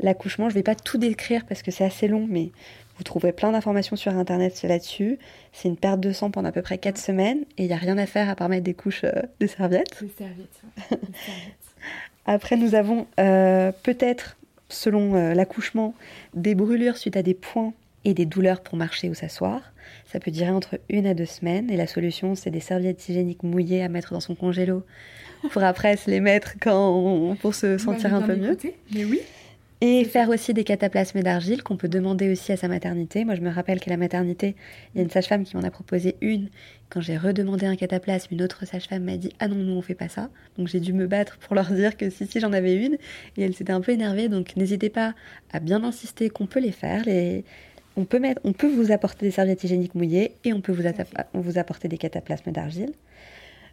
l'accouchement. 0.00 0.48
Je 0.48 0.54
ne 0.54 0.58
vais 0.58 0.64
pas 0.64 0.74
tout 0.74 0.98
décrire 0.98 1.44
parce 1.46 1.62
que 1.62 1.70
c'est 1.70 1.84
assez 1.84 2.08
long, 2.08 2.26
mais 2.28 2.50
vous 2.98 3.04
trouverez 3.04 3.32
plein 3.32 3.52
d'informations 3.52 3.94
sur 3.94 4.12
Internet 4.16 4.60
là-dessus. 4.62 5.18
C'est 5.52 5.68
une 5.68 5.76
perte 5.76 6.00
de 6.00 6.12
sang 6.12 6.30
pendant 6.32 6.48
à 6.48 6.52
peu 6.52 6.62
près 6.62 6.78
4 6.78 6.98
semaines 6.98 7.44
et 7.56 7.62
il 7.62 7.66
n'y 7.66 7.72
a 7.72 7.76
rien 7.76 7.96
à 7.96 8.06
faire 8.06 8.28
à 8.28 8.34
part 8.34 8.48
mettre 8.48 8.64
des 8.64 8.74
couches 8.74 9.04
euh, 9.04 9.22
de 9.38 9.46
serviettes. 9.46 10.02
Des 10.02 10.10
serviettes, 10.18 10.62
ouais. 10.90 10.98
Après, 12.26 12.56
nous 12.56 12.74
avons 12.74 13.06
euh, 13.20 13.72
peut-être, 13.84 14.36
selon 14.68 15.14
euh, 15.14 15.32
l'accouchement, 15.32 15.94
des 16.34 16.56
brûlures 16.56 16.96
suite 16.98 17.16
à 17.16 17.22
des 17.22 17.34
points 17.34 17.72
et 18.04 18.14
des 18.14 18.26
douleurs 18.26 18.60
pour 18.60 18.76
marcher 18.76 19.08
ou 19.08 19.14
s'asseoir. 19.14 19.62
Ça 20.10 20.20
peut 20.20 20.30
durer 20.30 20.50
entre 20.50 20.80
une 20.88 21.06
à 21.06 21.12
deux 21.12 21.26
semaines 21.26 21.70
et 21.70 21.76
la 21.76 21.86
solution, 21.86 22.34
c'est 22.34 22.50
des 22.50 22.60
serviettes 22.60 23.08
hygiéniques 23.08 23.42
mouillées 23.42 23.82
à 23.82 23.88
mettre 23.88 24.14
dans 24.14 24.20
son 24.20 24.34
congélo 24.34 24.82
pour 25.50 25.62
après 25.62 25.96
se 25.96 26.10
les 26.10 26.20
mettre 26.20 26.54
quand 26.60 27.36
pour 27.40 27.54
se 27.54 27.76
sentir 27.76 28.14
un 28.14 28.22
peu 28.22 28.34
mieux. 28.34 28.56
Mais 28.94 29.04
oui. 29.04 29.20
Et 29.80 30.04
faire 30.04 30.28
aussi 30.28 30.54
des 30.54 30.64
cataplasmes 30.64 31.22
d'argile 31.22 31.62
qu'on 31.62 31.76
peut 31.76 31.88
demander 31.88 32.32
aussi 32.32 32.50
à 32.50 32.56
sa 32.56 32.66
maternité. 32.66 33.24
Moi, 33.24 33.36
je 33.36 33.42
me 33.42 33.48
rappelle 33.48 33.78
qu'à 33.78 33.92
la 33.92 33.96
maternité, 33.96 34.56
il 34.92 34.98
y 34.98 35.00
a 35.00 35.04
une 35.04 35.10
sage-femme 35.10 35.44
qui 35.44 35.56
m'en 35.56 35.62
a 35.62 35.70
proposé 35.70 36.16
une. 36.20 36.48
Quand 36.90 37.00
j'ai 37.00 37.16
redemandé 37.16 37.64
un 37.64 37.76
cataplasme, 37.76 38.34
une 38.34 38.42
autre 38.42 38.66
sage-femme 38.66 39.04
m'a 39.04 39.16
dit 39.16 39.30
Ah 39.38 39.46
non, 39.46 39.54
nous, 39.54 39.74
on 39.74 39.82
fait 39.82 39.94
pas 39.94 40.08
ça. 40.08 40.30
Donc 40.56 40.66
j'ai 40.66 40.80
dû 40.80 40.92
me 40.92 41.06
battre 41.06 41.38
pour 41.38 41.54
leur 41.54 41.70
dire 41.70 41.96
que 41.96 42.10
si, 42.10 42.26
si, 42.26 42.40
j'en 42.40 42.52
avais 42.52 42.74
une. 42.74 42.94
Et 43.36 43.42
elle 43.42 43.54
s'était 43.54 43.72
un 43.72 43.80
peu 43.80 43.92
énervée. 43.92 44.28
Donc 44.28 44.56
n'hésitez 44.56 44.88
pas 44.88 45.14
à 45.52 45.60
bien 45.60 45.84
insister 45.84 46.28
qu'on 46.28 46.46
peut 46.46 46.60
les 46.60 46.72
faire. 46.72 47.04
Les... 47.04 47.44
On, 47.98 48.04
peut 48.04 48.20
mettre... 48.20 48.40
on 48.44 48.52
peut 48.52 48.72
vous 48.72 48.92
apporter 48.92 49.26
des 49.26 49.32
serviettes 49.32 49.64
hygiéniques 49.64 49.96
mouillées 49.96 50.36
et 50.44 50.52
on 50.52 50.60
peut 50.60 50.70
vous, 50.70 50.84
vous 51.34 51.58
apporter 51.58 51.88
des 51.88 51.98
cataplasmes 51.98 52.52
d'argile. 52.52 52.92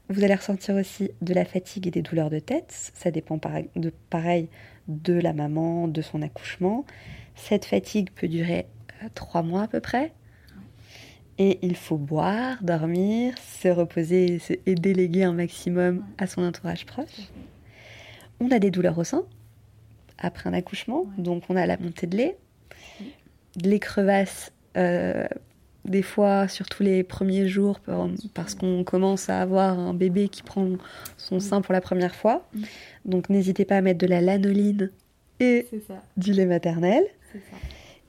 Vous 0.10 0.24
allez 0.24 0.34
ressentir 0.34 0.74
aussi 0.76 1.12
de 1.22 1.34
la 1.36 1.46
fatigue 1.46 1.86
et 1.86 1.92
des 1.92 2.02
douleurs 2.02 2.32
de 2.32 2.40
tête. 2.40 2.92
Ça 2.96 3.12
dépend 3.12 3.40
de 3.76 3.94
pareil 4.10 4.50
de 4.88 5.14
la 5.14 5.32
maman, 5.32 5.88
de 5.88 6.02
son 6.02 6.24
accouchement. 6.24 6.86
Cette 7.36 7.66
fatigue 7.66 8.10
peut 8.16 8.28
durer 8.28 8.66
euh, 9.04 9.10
trois 9.14 9.44
mois 9.44 9.62
à 9.62 9.68
peu 9.68 9.80
près. 9.80 10.12
Et 11.38 11.60
il 11.62 11.76
faut 11.76 11.98
boire, 11.98 12.58
dormir, 12.64 13.36
se 13.38 13.68
reposer 13.68 14.42
et 14.66 14.74
déléguer 14.74 15.24
un 15.24 15.34
maximum 15.34 16.04
à 16.18 16.26
son 16.26 16.42
entourage 16.44 16.88
proche. 16.88 17.30
On 18.40 18.50
a 18.50 18.58
des 18.58 18.72
douleurs 18.72 18.98
au 18.98 19.04
sein 19.04 19.24
après 20.18 20.50
un 20.50 20.54
accouchement, 20.54 21.06
donc 21.18 21.44
on 21.50 21.56
a 21.56 21.66
la 21.66 21.78
montée 21.78 22.08
de 22.08 22.16
lait, 22.16 22.38
les 23.64 23.80
crevasses, 23.80 24.52
euh, 24.78 25.28
des 25.86 26.02
fois, 26.02 26.48
surtout 26.48 26.84
les 26.84 27.04
premiers 27.04 27.48
jours, 27.48 27.80
parce 28.34 28.56
qu'on 28.56 28.84
commence 28.84 29.30
à 29.30 29.42
avoir 29.42 29.78
un 29.78 29.94
bébé 29.94 30.30
qui 30.30 30.42
prend 30.42 30.68
son 31.18 31.40
sein 31.40 31.62
pour 31.62 31.74
la 31.74 31.82
première 31.82 32.16
fois. 32.16 32.48
Donc 33.06 33.30
n'hésitez 33.30 33.66
pas 33.66 33.78
à 33.78 33.82
mettre 33.82 34.00
de 34.00 34.08
la 34.08 34.22
lanoline 34.22 34.92
et 35.40 35.68
du 36.18 36.34
lait 36.34 36.46
maternel. 36.46 37.04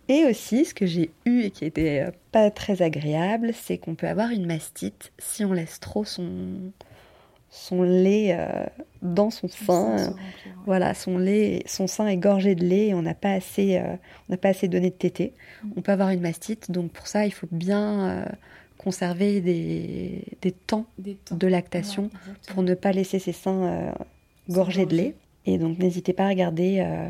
Et 0.09 0.25
aussi, 0.25 0.65
ce 0.65 0.73
que 0.73 0.87
j'ai 0.87 1.11
eu 1.25 1.41
et 1.41 1.51
qui 1.51 1.65
était 1.65 2.05
euh, 2.07 2.11
pas 2.31 2.51
très 2.51 2.81
agréable, 2.81 3.51
c'est 3.53 3.77
qu'on 3.77 3.97
peut 3.97 4.07
avoir 4.07 4.31
une 4.31 4.47
mastite 4.47 5.13
si 5.19 5.45
on 5.45 5.53
laisse 5.53 5.81
trop 5.81 6.05
son, 6.05 6.71
son 7.57 7.83
lait 7.83 8.37
euh, 8.39 8.67
dans 9.03 9.31
son, 9.31 9.49
sein. 9.49 10.15
Voilà, 10.67 10.95
son 10.95 11.19
lait, 11.19 11.63
son 11.67 11.87
sein 11.87 12.07
est 12.07 12.17
gorgé 12.17 12.55
de 12.55 12.65
lait 12.65 12.89
et 12.89 12.95
on 12.95 13.03
n'a 13.03 13.15
pas 13.15 13.33
assez, 13.33 13.79
euh, 13.79 13.95
on 14.29 14.33
n'a 14.33 14.37
pas 14.37 14.49
assez 14.49 14.69
donné 14.69 14.91
de 14.91 14.95
tété. 14.95 15.33
Mm. 15.63 15.71
On 15.77 15.81
peut 15.81 15.93
avoir 15.93 16.11
une 16.11 16.21
mastite, 16.21 16.71
donc 16.71 16.93
pour 16.93 17.07
ça, 17.07 17.27
il 17.27 17.33
faut 17.33 17.49
bien 17.51 18.27
conserver 18.79 19.41
des, 19.41 20.23
des, 20.43 20.53
temps 20.53 20.87
de 20.99 21.47
lactation 21.47 22.11
pour 22.49 22.63
ne 22.63 22.75
pas 22.75 22.93
laisser 22.93 23.19
ses 23.19 23.33
seins 23.33 23.93
gorgé 24.49 24.87
de 24.87 24.95
lait. 24.95 25.15
Et 25.47 25.59
donc 25.59 25.79
n'hésitez 25.79 26.13
pas 26.13 26.25
à 26.25 26.29
regarder 26.29 26.81
euh, 26.81 27.09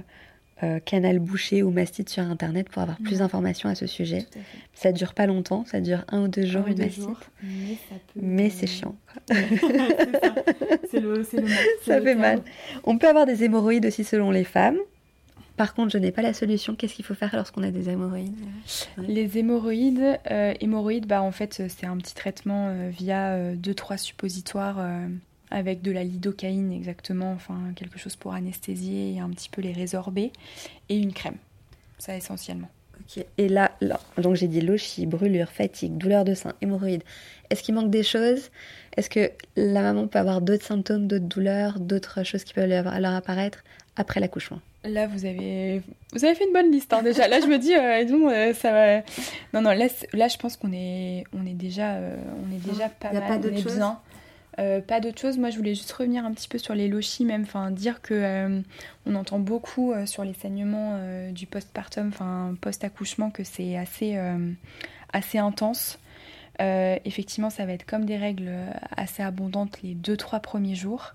euh, 0.63 0.81
Canal 0.81 1.19
Boucher 1.19 1.63
ou 1.63 1.71
Mastite 1.71 2.09
sur 2.09 2.23
Internet 2.23 2.71
pour 2.71 2.81
avoir 2.81 2.97
plus 2.99 3.19
d'informations 3.19 3.69
à 3.69 3.75
ce 3.75 3.87
sujet. 3.87 4.27
Ça 4.73 4.91
dure 4.91 5.13
pas 5.13 5.27
longtemps, 5.27 5.67
ça 5.67 5.81
dure 5.81 6.05
un 6.09 6.23
ou 6.23 6.29
deux 6.29 6.47
jours 6.47 6.67
une 6.67 6.79
mastite. 6.79 7.09
mais, 8.17 8.49
c'est 8.49 8.67
chiant. 8.67 8.97
c'est 9.31 11.01
le, 11.01 11.19
le, 11.19 11.43
mal. 11.43 11.53
Ça 11.85 12.01
fait 12.01 12.15
mal. 12.15 12.43
On 12.85 12.97
peut 12.97 13.07
avoir 13.07 13.27
des 13.27 13.45
hémorroïdes 13.45 13.85
aussi 13.85 14.03
selon 14.03 14.31
les 14.31 14.45
femmes. 14.45 14.79
Par 15.59 15.75
contre, 15.75 15.91
je 15.93 15.99
n'ai 15.99 16.11
pas 16.11 16.23
la 16.23 16.33
solution. 16.33 16.75
Qu'est-ce 16.75 16.95
qu'il 16.95 17.05
faut 17.05 17.15
faire 17.15 17.35
lorsqu'on 17.35 17.63
a 17.63 17.71
des 17.71 17.91
hémorroïdes? 17.91 18.35
Les 18.99 19.37
hémorroïdes, 19.37 20.19
euh, 20.31 20.55
hémorroïdes, 20.61 21.07
bah 21.07 21.23
en 21.23 21.33
fait, 21.33 21.63
c'est 21.69 21.87
un 21.87 21.99
petit 21.99 22.15
traitement 22.15 22.75
via 22.89 23.55
deux 23.55 23.75
trois 23.75 23.99
suppositoires 23.99 24.79
avec 25.51 25.83
de 25.83 25.93
la 25.93 26.05
lidocaïne 26.05 26.73
exactement, 26.73 27.33
enfin 27.33 27.59
quelque 27.77 27.99
chose 27.99 28.17
pour 28.17 28.35
anesthésier 28.35 29.15
et 29.15 29.21
un 29.21 29.31
petit 29.31 29.49
peu 29.49 29.63
les 29.63 29.73
résorber, 29.73 30.33
et 30.89 30.97
une 30.97 31.13
crème, 31.13 31.37
ça 31.99 32.17
essentiellement. 32.17 32.69
Ok, 33.01 33.25
et 33.37 33.49
là, 33.49 33.73
là 33.81 34.01
donc 34.19 34.37
j'ai 34.37 34.49
dit 34.49 34.61
lochie, 34.61 35.07
brûlure, 35.07 35.51
fatigue, 35.51 35.97
douleur 35.97 36.25
de 36.25 36.35
sein, 36.35 36.55
hémorroïdes. 36.63 37.05
Est-ce 37.51 37.63
qu'il 37.63 37.75
manque 37.75 37.91
des 37.91 38.03
choses? 38.03 38.51
Est-ce 38.97 39.11
que 39.11 39.31
la 39.57 39.83
maman 39.83 40.09
peut 40.09 40.19
avoir 40.19 40.41
d'autres 40.41 40.65
symptômes, 40.65 41.07
d'autres 41.07 41.27
douleurs, 41.27 41.79
d'autres 41.79 42.25
choses 42.25 42.43
qui 42.45 42.55
peuvent 42.55 42.69
leur 42.69 43.15
apparaître 43.15 43.63
après 43.97 44.21
l'accouchement? 44.21 44.61
Là, 44.85 45.07
vous 45.07 45.25
avez, 45.25 45.83
vous 46.13 46.25
avez 46.25 46.35
fait 46.35 46.45
une 46.45 46.53
bonne 46.53 46.71
liste 46.71 46.93
hein, 46.93 47.03
déjà. 47.03 47.27
Là, 47.27 47.41
je 47.41 47.47
me 47.47 47.59
dis, 47.59 47.75
euh, 47.75 48.05
euh, 48.05 48.55
ça 48.55 48.71
va. 48.73 49.03
Non, 49.53 49.61
non, 49.61 49.71
là, 49.71 49.89
là 50.13 50.29
je 50.29 50.37
pense 50.39 50.57
qu'on 50.57 50.73
est, 50.73 51.25
on 51.33 51.45
est 51.45 51.55
déjà, 51.55 51.95
euh, 51.95 52.17
on 52.45 52.55
est 52.55 52.73
déjà 52.73 52.89
pas 52.89 53.13
mal. 53.13 53.23
Pas 53.23 53.49
on 53.49 53.53
est 53.53 53.63
bien. 53.63 53.99
Euh, 54.59 54.81
pas 54.81 55.01
d'autre 55.01 55.21
chose. 55.21 55.39
Moi, 55.39 55.51
je 55.51 55.57
voulais 55.57 55.75
juste 55.75 55.93
revenir 55.93 56.25
un 56.25 56.33
petit 56.33 56.49
peu 56.49 56.59
sur 56.59 56.75
les 56.75 56.89
lochis, 56.89 57.25
même, 57.25 57.43
enfin, 57.43 57.71
dire 57.71 58.01
que 58.01 58.15
euh, 58.15 58.61
on 59.05 59.15
entend 59.15 59.39
beaucoup 59.39 59.93
euh, 59.93 60.07
sur 60.07 60.25
les 60.25 60.33
saignements 60.33 60.99
du 61.31 61.47
postpartum, 61.47 62.09
enfin, 62.09 62.55
post-accouchement, 62.61 63.31
que 63.31 63.45
c'est 63.45 63.77
assez, 63.77 64.19
assez 65.13 65.39
intense. 65.39 65.99
effectivement, 66.59 67.51
ça 67.51 67.67
va 67.67 67.73
être 67.73 67.87
comme 67.87 68.05
des 68.05 68.17
règles 68.17 68.51
assez 68.97 69.23
abondantes 69.23 69.83
les 69.83 69.95
2-3 69.95 70.41
premiers 70.41 70.75
jours. 70.75 71.15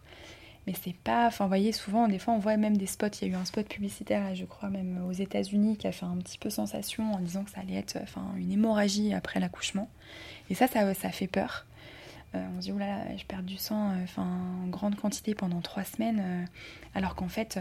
Mais 0.68 0.74
c'est 0.80 0.96
pas. 0.96 1.26
Enfin, 1.26 1.46
vous 1.46 1.50
voyez, 1.50 1.72
souvent, 1.72 2.08
des 2.08 2.20
fois, 2.20 2.36
on 2.36 2.38
voit 2.38 2.56
même 2.56 2.78
des 2.78 2.86
spots. 2.86 3.08
Il 3.22 3.28
y 3.28 3.32
a 3.32 3.34
eu 3.34 3.36
un 3.36 3.46
spot 3.46 3.68
publicitaire, 3.68 4.36
je 4.36 4.46
crois, 4.46 4.70
même 4.70 5.04
aux 5.08 5.12
États-Unis, 5.12 5.78
qui 5.78 5.88
a 5.88 5.92
fait 5.92 6.06
un 6.06 6.18
petit 6.18 6.38
peu 6.38 6.52
sensation 6.52 7.14
en 7.14 7.20
disant 7.20 7.44
que 7.44 7.50
ça 7.50 7.62
allait 7.62 7.80
être 7.80 7.98
une 8.38 8.52
hémorragie 8.52 9.14
après 9.16 9.40
l'accouchement. 9.40 9.90
Et 10.52 10.54
ça, 10.54 10.68
ça 10.68 11.10
fait 11.10 11.28
peur. 11.28 11.66
Euh, 12.34 12.48
on 12.56 12.62
se 12.62 12.66
dit, 12.68 12.72
oulala, 12.72 13.16
je 13.18 13.26
perds 13.26 13.44
du 13.44 13.58
sang 13.58 13.92
euh, 13.92 14.22
en 14.22 14.68
grande 14.68 14.96
quantité 14.96 15.36
pendant 15.36 15.60
trois 15.62 15.84
semaines, 15.84 16.22
euh, 16.24 16.46
alors 16.96 17.16
qu'en 17.16 17.28
fait, 17.28 17.60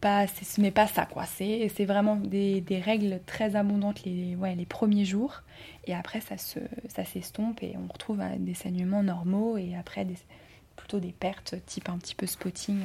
pas, 0.00 0.26
ce 0.26 0.60
n'est 0.60 0.72
pas 0.72 0.88
ça, 0.88 1.06
quoi. 1.06 1.24
C'est, 1.26 1.68
vraiment 1.84 2.16
des, 2.16 2.60
des, 2.60 2.80
règles 2.80 3.20
très 3.26 3.54
abondantes 3.54 4.02
les, 4.04 4.34
ouais, 4.34 4.54
les 4.56 4.66
premiers 4.66 5.04
jours, 5.04 5.42
et 5.86 5.94
après, 5.94 6.20
ça, 6.20 6.36
se, 6.36 6.58
ça 6.88 7.04
s'estompe 7.04 7.62
et 7.62 7.74
on 7.76 7.92
retrouve 7.92 8.20
des 8.38 8.54
saignements 8.54 9.02
normaux, 9.02 9.56
et 9.56 9.76
après, 9.76 10.06
plutôt 10.74 10.98
des 10.98 11.12
pertes 11.12 11.54
type 11.66 11.88
un 11.88 11.98
petit 11.98 12.16
peu 12.16 12.26
spotting. 12.26 12.80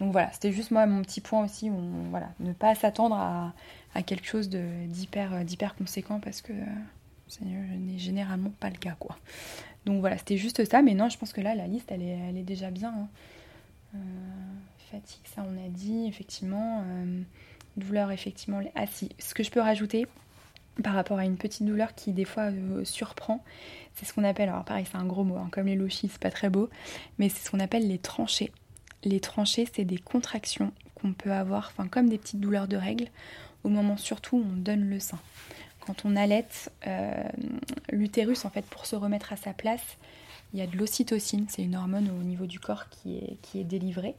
Donc 0.00 0.10
voilà, 0.10 0.32
c'était 0.32 0.50
juste 0.50 0.72
moi 0.72 0.86
mon 0.86 1.02
petit 1.02 1.20
point 1.20 1.44
aussi, 1.44 1.70
voilà, 2.10 2.30
ne 2.40 2.52
pas 2.52 2.74
s'attendre 2.74 3.14
à, 3.14 3.52
à 3.94 4.02
quelque 4.02 4.26
chose 4.26 4.48
d'hyper 4.50 5.76
conséquent 5.76 6.18
parce 6.18 6.42
que 6.42 6.52
ce 7.38 7.44
n'est 7.44 7.98
généralement 7.98 8.52
pas 8.60 8.70
le 8.70 8.76
cas, 8.76 8.96
quoi. 8.98 9.18
Donc 9.86 10.00
voilà, 10.00 10.18
c'était 10.18 10.36
juste 10.36 10.64
ça. 10.64 10.82
Mais 10.82 10.94
non, 10.94 11.08
je 11.08 11.18
pense 11.18 11.32
que 11.32 11.40
là, 11.40 11.54
la 11.54 11.66
liste, 11.66 11.90
elle 11.90 12.02
est, 12.02 12.42
déjà 12.42 12.70
bien. 12.70 12.94
Hein. 12.96 13.08
Euh, 13.94 13.98
fatigue, 14.90 15.22
ça 15.34 15.44
on 15.46 15.64
a 15.64 15.68
dit, 15.68 16.06
effectivement. 16.06 16.84
Euh, 16.86 17.22
douleur, 17.76 18.10
effectivement. 18.10 18.60
Ah 18.74 18.86
si, 18.86 19.10
ce 19.18 19.34
que 19.34 19.42
je 19.42 19.50
peux 19.50 19.60
rajouter 19.60 20.06
par 20.82 20.94
rapport 20.94 21.18
à 21.18 21.24
une 21.24 21.36
petite 21.36 21.66
douleur 21.66 21.94
qui 21.94 22.12
des 22.12 22.24
fois 22.24 22.44
euh, 22.44 22.84
surprend, 22.84 23.44
c'est 23.94 24.04
ce 24.04 24.12
qu'on 24.12 24.24
appelle, 24.24 24.48
alors 24.48 24.64
pareil 24.64 24.84
c'est 24.90 24.98
un 24.98 25.04
gros 25.04 25.22
mot, 25.22 25.36
hein, 25.36 25.48
comme 25.52 25.66
les 25.66 25.76
lochis, 25.76 26.08
c'est 26.08 26.20
pas 26.20 26.32
très 26.32 26.50
beau, 26.50 26.68
mais 27.18 27.28
c'est 27.28 27.44
ce 27.44 27.50
qu'on 27.52 27.60
appelle 27.60 27.86
les 27.86 27.98
tranchées. 27.98 28.50
Les 29.04 29.20
tranchées, 29.20 29.68
c'est 29.72 29.84
des 29.84 29.98
contractions 29.98 30.72
qu'on 30.96 31.12
peut 31.12 31.30
avoir, 31.30 31.72
enfin 31.72 31.86
comme 31.86 32.08
des 32.08 32.18
petites 32.18 32.40
douleurs 32.40 32.66
de 32.66 32.76
règles, 32.76 33.06
au 33.62 33.68
moment 33.68 33.96
surtout 33.96 34.38
où 34.38 34.44
on 34.44 34.56
donne 34.56 34.90
le 34.90 34.98
sein 34.98 35.20
quand 35.86 36.04
on 36.04 36.16
allait, 36.16 36.46
euh, 36.86 37.22
l'utérus, 37.90 38.44
en 38.44 38.50
fait, 38.50 38.64
pour 38.66 38.86
se 38.86 38.96
remettre 38.96 39.32
à 39.32 39.36
sa 39.36 39.52
place, 39.52 39.96
il 40.52 40.60
y 40.60 40.62
a 40.62 40.66
de 40.66 40.76
l'ocytocine, 40.76 41.46
c'est 41.48 41.62
une 41.62 41.76
hormone 41.76 42.10
au 42.10 42.22
niveau 42.22 42.46
du 42.46 42.60
corps 42.60 42.88
qui 42.88 43.16
est, 43.16 43.38
qui 43.42 43.58
est 43.58 43.64
délivrée. 43.64 44.14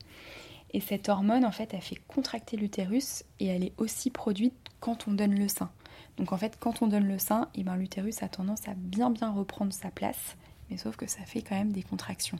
Et 0.73 0.81
cette 0.81 1.07
hormone, 1.07 1.45
en 1.45 1.51
fait, 1.51 1.73
elle 1.73 1.81
fait 1.81 1.99
contracter 2.07 2.57
l'utérus 2.57 3.23
et 3.39 3.47
elle 3.47 3.63
est 3.63 3.73
aussi 3.77 4.09
produite 4.09 4.53
quand 4.81 5.07
on 5.07 5.13
donne 5.13 5.33
le 5.33 5.47
sein. 5.47 5.69
Donc 6.17 6.33
en 6.33 6.37
fait, 6.37 6.57
quand 6.59 6.81
on 6.81 6.87
donne 6.87 7.07
le 7.07 7.17
sein, 7.17 7.49
et 7.55 7.61
eh 7.61 7.63
ben, 7.63 7.75
l'utérus 7.75 8.23
a 8.23 8.27
tendance 8.27 8.67
à 8.67 8.73
bien 8.75 9.09
bien 9.09 9.31
reprendre 9.31 9.73
sa 9.73 9.89
place, 9.89 10.35
mais 10.69 10.77
sauf 10.77 10.95
que 10.95 11.07
ça 11.07 11.21
fait 11.25 11.41
quand 11.41 11.55
même 11.55 11.71
des 11.71 11.83
contractions. 11.83 12.39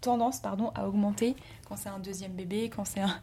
Tendance 0.00 0.40
pardon, 0.40 0.70
à 0.74 0.86
augmenter 0.86 1.36
quand 1.68 1.76
c'est 1.76 1.88
un 1.88 1.98
deuxième 1.98 2.32
bébé, 2.32 2.70
quand 2.74 2.84
c'est 2.84 3.00
un, 3.00 3.20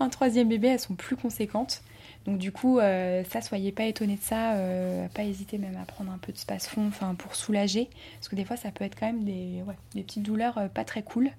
un, 0.00 0.08
troisième 0.08 0.48
bébé, 0.48 0.68
elles 0.68 0.80
sont 0.80 0.94
plus 0.94 1.16
conséquentes. 1.16 1.82
Donc 2.26 2.38
du 2.38 2.52
coup, 2.52 2.78
euh, 2.78 3.24
ça, 3.24 3.40
soyez 3.40 3.72
pas 3.72 3.84
étonnés 3.84 4.16
de 4.16 4.22
ça, 4.22 4.54
euh, 4.54 5.08
pas 5.08 5.24
hésiter 5.24 5.56
même 5.56 5.76
à 5.76 5.86
prendre 5.86 6.12
un 6.12 6.18
peu 6.18 6.32
de 6.32 6.36
space-fond 6.36 6.86
enfin, 6.88 7.14
pour 7.14 7.34
soulager, 7.34 7.88
parce 8.14 8.28
que 8.28 8.36
des 8.36 8.44
fois, 8.44 8.56
ça 8.56 8.70
peut 8.70 8.84
être 8.84 8.98
quand 8.98 9.06
même 9.06 9.24
des, 9.24 9.62
des 9.94 10.02
petites 10.02 10.22
douleurs 10.22 10.58
euh, 10.58 10.68
pas 10.68 10.84
très 10.84 11.02
cool, 11.02 11.30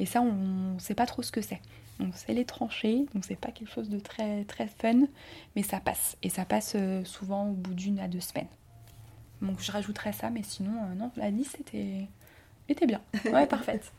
et 0.00 0.06
ça, 0.06 0.20
on 0.20 0.74
ne 0.74 0.78
sait 0.80 0.94
pas 0.94 1.06
trop 1.06 1.22
ce 1.22 1.30
que 1.30 1.40
c'est. 1.40 1.60
On 2.00 2.12
sait 2.12 2.34
les 2.34 2.44
trancher, 2.44 3.06
donc 3.14 3.24
c'est 3.24 3.38
pas 3.38 3.52
quelque 3.52 3.70
chose 3.70 3.88
de 3.88 4.00
très, 4.00 4.42
très 4.44 4.66
fun, 4.66 5.02
mais 5.54 5.62
ça 5.62 5.78
passe, 5.78 6.16
et 6.24 6.28
ça 6.28 6.44
passe 6.44 6.76
souvent 7.04 7.50
au 7.50 7.52
bout 7.52 7.74
d'une 7.74 8.00
à 8.00 8.08
deux 8.08 8.20
semaines. 8.20 8.48
Donc 9.40 9.60
je 9.60 9.70
rajouterais 9.70 10.12
ça, 10.12 10.30
mais 10.30 10.42
sinon, 10.42 10.72
non, 10.96 11.12
la 11.16 11.30
liste 11.30 11.60
était, 11.60 12.08
était 12.68 12.86
bien, 12.86 13.00
ouais, 13.32 13.46
parfaite. 13.48 13.92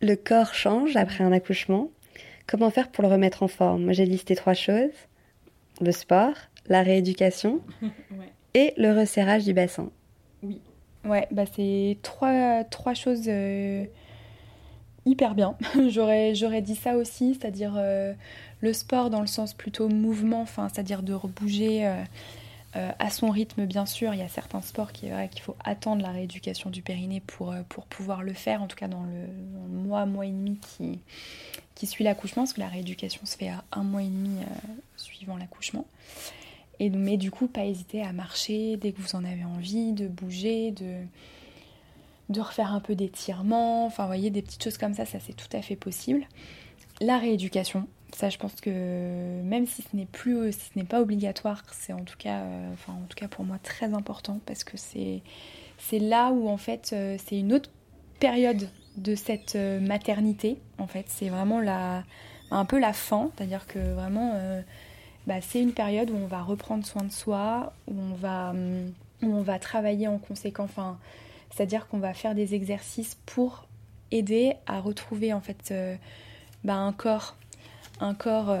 Le 0.00 0.14
corps 0.14 0.54
change 0.54 0.94
après 0.94 1.24
un 1.24 1.32
accouchement? 1.32 1.90
Comment 2.48 2.70
faire 2.70 2.88
pour 2.88 3.02
le 3.02 3.10
remettre 3.10 3.42
en 3.42 3.48
forme? 3.48 3.92
J'ai 3.92 4.06
listé 4.06 4.34
trois 4.34 4.54
choses. 4.54 4.90
Le 5.82 5.92
sport, 5.92 6.32
la 6.66 6.82
rééducation 6.82 7.60
et 8.54 8.72
le 8.78 8.98
resserrage 8.98 9.44
du 9.44 9.52
bassin. 9.52 9.90
Oui. 10.42 10.60
Ouais, 11.04 11.28
bah 11.30 11.44
c'est 11.54 11.98
trois, 12.02 12.64
trois 12.64 12.94
choses 12.94 13.26
euh, 13.28 13.84
hyper 15.04 15.34
bien. 15.34 15.56
j'aurais, 15.88 16.34
j'aurais 16.34 16.62
dit 16.62 16.74
ça 16.74 16.96
aussi, 16.96 17.34
c'est-à-dire 17.34 17.74
euh, 17.76 18.14
le 18.60 18.72
sport 18.72 19.10
dans 19.10 19.20
le 19.20 19.26
sens 19.26 19.52
plutôt 19.52 19.90
mouvement, 19.90 20.46
c'est-à-dire 20.46 21.02
de 21.02 21.12
rebouger 21.12 21.86
euh, 21.86 22.02
à 22.74 23.10
son 23.10 23.30
rythme 23.30 23.66
bien 23.66 23.86
sûr. 23.86 24.14
Il 24.14 24.20
y 24.20 24.22
a 24.22 24.28
certains 24.28 24.60
sports 24.60 24.92
qui 24.92 25.08
qu'il 25.30 25.40
faut 25.42 25.56
attendre 25.64 26.02
la 26.02 26.10
rééducation 26.10 26.70
du 26.70 26.82
périnée 26.82 27.20
pour, 27.20 27.54
pour 27.68 27.86
pouvoir 27.86 28.22
le 28.22 28.32
faire, 28.32 28.62
en 28.62 28.66
tout 28.66 28.76
cas 28.76 28.88
dans 28.88 29.02
le, 29.02 29.26
dans 29.54 29.66
le 29.66 29.82
mois, 29.88 30.06
mois 30.06 30.26
et 30.26 30.30
demi 30.30 30.58
qui, 30.58 31.00
qui 31.74 31.86
suit 31.86 32.04
l'accouchement, 32.04 32.42
parce 32.42 32.52
que 32.52 32.60
la 32.60 32.68
rééducation 32.68 33.24
se 33.24 33.36
fait 33.36 33.48
à 33.48 33.64
un 33.72 33.84
mois 33.84 34.02
et 34.02 34.08
demi 34.08 34.40
euh, 34.42 34.72
suivant 34.96 35.36
l'accouchement. 35.36 35.86
Et, 36.80 36.90
mais 36.90 37.16
du 37.16 37.30
coup, 37.30 37.46
pas 37.46 37.64
hésiter 37.64 38.02
à 38.02 38.12
marcher 38.12 38.76
dès 38.76 38.92
que 38.92 39.00
vous 39.00 39.16
en 39.16 39.24
avez 39.24 39.44
envie, 39.44 39.92
de 39.92 40.06
bouger, 40.06 40.72
de, 40.72 40.96
de 42.28 42.40
refaire 42.40 42.72
un 42.72 42.80
peu 42.80 42.94
d'étirement, 42.94 43.86
enfin, 43.86 44.04
vous 44.04 44.08
voyez, 44.08 44.30
des 44.30 44.42
petites 44.42 44.62
choses 44.62 44.78
comme 44.78 44.94
ça, 44.94 45.06
ça 45.06 45.18
c'est 45.20 45.34
tout 45.34 45.48
à 45.56 45.62
fait 45.62 45.76
possible. 45.76 46.26
La 47.00 47.18
rééducation, 47.18 47.88
ça 48.14 48.30
je 48.30 48.38
pense 48.38 48.54
que 48.60 49.42
même 49.42 49.66
si 49.66 49.82
ce 49.82 49.94
n'est 49.94 50.06
plus, 50.06 50.52
si 50.52 50.70
ce 50.72 50.78
n'est 50.78 50.84
pas 50.84 51.00
obligatoire, 51.00 51.62
c'est 51.72 51.92
en 51.92 52.04
tout 52.04 52.16
cas, 52.18 52.40
euh, 52.40 52.72
enfin, 52.72 52.94
en 52.94 53.06
tout 53.08 53.16
cas 53.16 53.28
pour 53.28 53.44
moi 53.44 53.58
très 53.62 53.92
important 53.94 54.40
parce 54.46 54.64
que 54.64 54.76
c'est, 54.76 55.22
c'est 55.78 55.98
là 55.98 56.30
où 56.30 56.48
en 56.48 56.56
fait 56.56 56.90
euh, 56.92 57.16
c'est 57.24 57.38
une 57.38 57.52
autre 57.52 57.70
période 58.18 58.68
de 58.96 59.14
cette 59.14 59.54
euh, 59.54 59.78
maternité, 59.80 60.58
en 60.78 60.86
fait. 60.86 61.04
C'est 61.08 61.28
vraiment 61.28 61.60
la, 61.60 62.02
un 62.50 62.64
peu 62.64 62.78
la 62.80 62.92
fin, 62.92 63.30
c'est-à-dire 63.36 63.66
que 63.66 63.78
vraiment, 63.94 64.34
bah, 65.26 65.40
c'est 65.40 65.60
une 65.60 65.72
période 65.72 66.10
où 66.10 66.16
on 66.16 66.26
va 66.26 66.42
reprendre 66.42 66.84
soin 66.84 67.04
de 67.04 67.12
soi, 67.12 67.72
où 67.86 67.94
on 67.94 68.14
va, 68.14 68.50
hum, 68.50 68.92
où 69.22 69.26
on 69.26 69.42
va 69.42 69.60
travailler 69.60 70.08
en 70.08 70.18
conséquence, 70.18 70.70
enfin, 70.70 70.98
c'est-à-dire 71.54 71.86
qu'on 71.86 71.98
va 71.98 72.14
faire 72.14 72.34
des 72.34 72.54
exercices 72.54 73.16
pour 73.26 73.66
aider 74.10 74.54
à 74.66 74.80
retrouver 74.80 75.32
en 75.32 75.40
fait 75.40 75.72
bah, 76.64 76.74
un 76.74 76.92
corps, 76.92 77.36
un 78.00 78.14
corps 78.14 78.56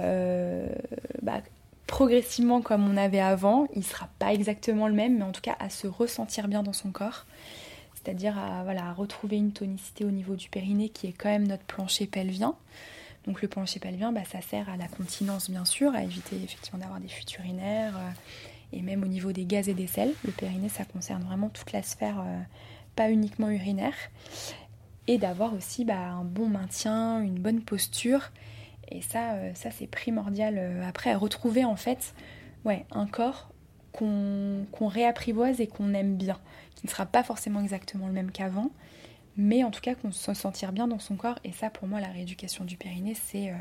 bah, 1.22 1.40
progressivement 1.86 2.60
comme 2.60 2.88
on 2.88 2.96
avait 2.96 3.20
avant. 3.20 3.66
Il 3.74 3.84
sera 3.84 4.08
pas 4.18 4.32
exactement 4.32 4.88
le 4.88 4.94
même, 4.94 5.18
mais 5.18 5.24
en 5.24 5.32
tout 5.32 5.40
cas 5.40 5.56
à 5.58 5.70
se 5.70 5.86
ressentir 5.86 6.48
bien 6.48 6.62
dans 6.62 6.72
son 6.72 6.90
corps 6.90 7.24
c'est-à-dire 8.08 8.38
à, 8.38 8.62
voilà, 8.64 8.92
retrouver 8.92 9.36
une 9.36 9.52
tonicité 9.52 10.04
au 10.04 10.10
niveau 10.10 10.34
du 10.34 10.48
périnée 10.48 10.88
qui 10.88 11.06
est 11.08 11.12
quand 11.12 11.28
même 11.28 11.46
notre 11.46 11.64
plancher 11.64 12.06
pelvien. 12.06 12.54
Donc 13.26 13.42
le 13.42 13.48
plancher 13.48 13.80
pelvien, 13.80 14.12
bah, 14.12 14.24
ça 14.24 14.40
sert 14.40 14.68
à 14.70 14.76
la 14.76 14.88
continence 14.88 15.50
bien 15.50 15.66
sûr, 15.66 15.94
à 15.94 16.02
éviter 16.02 16.36
effectivement 16.36 16.78
d'avoir 16.78 17.00
des 17.00 17.08
fuites 17.08 17.34
urinaires 17.36 17.96
euh, 17.96 18.10
et 18.72 18.80
même 18.80 19.02
au 19.02 19.06
niveau 19.06 19.32
des 19.32 19.44
gaz 19.44 19.68
et 19.68 19.74
des 19.74 19.86
sels. 19.86 20.14
Le 20.24 20.32
périnée, 20.32 20.70
ça 20.70 20.86
concerne 20.86 21.22
vraiment 21.24 21.50
toute 21.50 21.72
la 21.72 21.82
sphère, 21.82 22.20
euh, 22.20 22.40
pas 22.96 23.10
uniquement 23.10 23.50
urinaire. 23.50 23.94
Et 25.06 25.18
d'avoir 25.18 25.52
aussi 25.54 25.84
bah, 25.84 25.98
un 25.98 26.24
bon 26.24 26.48
maintien, 26.48 27.20
une 27.20 27.38
bonne 27.38 27.60
posture. 27.60 28.30
Et 28.90 29.02
ça, 29.02 29.34
euh, 29.34 29.52
ça 29.54 29.70
c'est 29.70 29.86
primordial 29.86 30.82
après 30.86 31.10
à 31.10 31.18
retrouver 31.18 31.64
en 31.64 31.76
fait 31.76 32.14
ouais, 32.64 32.84
un 32.90 33.06
corps 33.06 33.50
qu'on 33.92 34.86
réapprivoise 34.86 35.60
et 35.60 35.66
qu'on 35.66 35.92
aime 35.94 36.16
bien, 36.16 36.38
qui 36.76 36.86
ne 36.86 36.90
sera 36.90 37.06
pas 37.06 37.24
forcément 37.24 37.60
exactement 37.60 38.06
le 38.06 38.12
même 38.12 38.30
qu'avant, 38.30 38.70
mais 39.36 39.64
en 39.64 39.70
tout 39.70 39.80
cas 39.80 39.94
qu'on 39.94 40.12
se 40.12 40.34
sentir 40.34 40.72
bien 40.72 40.86
dans 40.86 41.00
son 41.00 41.16
corps. 41.16 41.38
Et 41.42 41.52
ça, 41.52 41.70
pour 41.70 41.88
moi, 41.88 42.00
la 42.00 42.08
rééducation 42.08 42.64
du 42.64 42.76
périnée, 42.76 43.14
c'est 43.14 43.50
euh, 43.50 43.54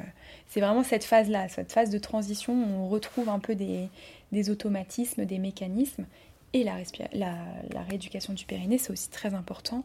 vraiment 0.59 0.83
cette 0.83 1.03
phase-là, 1.03 1.49
cette 1.49 1.71
phase 1.71 1.89
de 1.89 1.97
transition 1.97 2.53
où 2.53 2.83
on 2.83 2.87
retrouve 2.87 3.29
un 3.29 3.39
peu 3.39 3.55
des, 3.55 3.89
des 4.31 4.49
automatismes, 4.51 5.25
des 5.25 5.39
mécanismes. 5.39 6.05
Et 6.53 6.63
la, 6.63 6.75
la, 7.13 7.35
la 7.73 7.81
rééducation 7.81 8.33
du 8.33 8.45
périnée, 8.45 8.77
c'est 8.77 8.91
aussi 8.91 9.09
très 9.09 9.33
important 9.33 9.83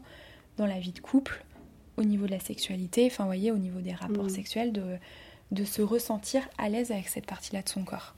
dans 0.57 0.65
la 0.67 0.79
vie 0.79 0.91
de 0.91 0.99
couple, 0.99 1.43
au 1.97 2.03
niveau 2.03 2.25
de 2.25 2.31
la 2.31 2.39
sexualité, 2.39 3.07
enfin, 3.07 3.23
vous 3.23 3.29
voyez, 3.29 3.51
au 3.51 3.57
niveau 3.57 3.79
des 3.81 3.93
rapports 3.93 4.25
mmh. 4.25 4.29
sexuels, 4.29 4.71
de, 4.71 4.97
de 5.53 5.65
se 5.65 5.81
ressentir 5.81 6.47
à 6.57 6.69
l'aise 6.69 6.91
avec 6.91 7.07
cette 7.07 7.25
partie-là 7.25 7.61
de 7.61 7.69
son 7.69 7.83
corps. 7.83 8.13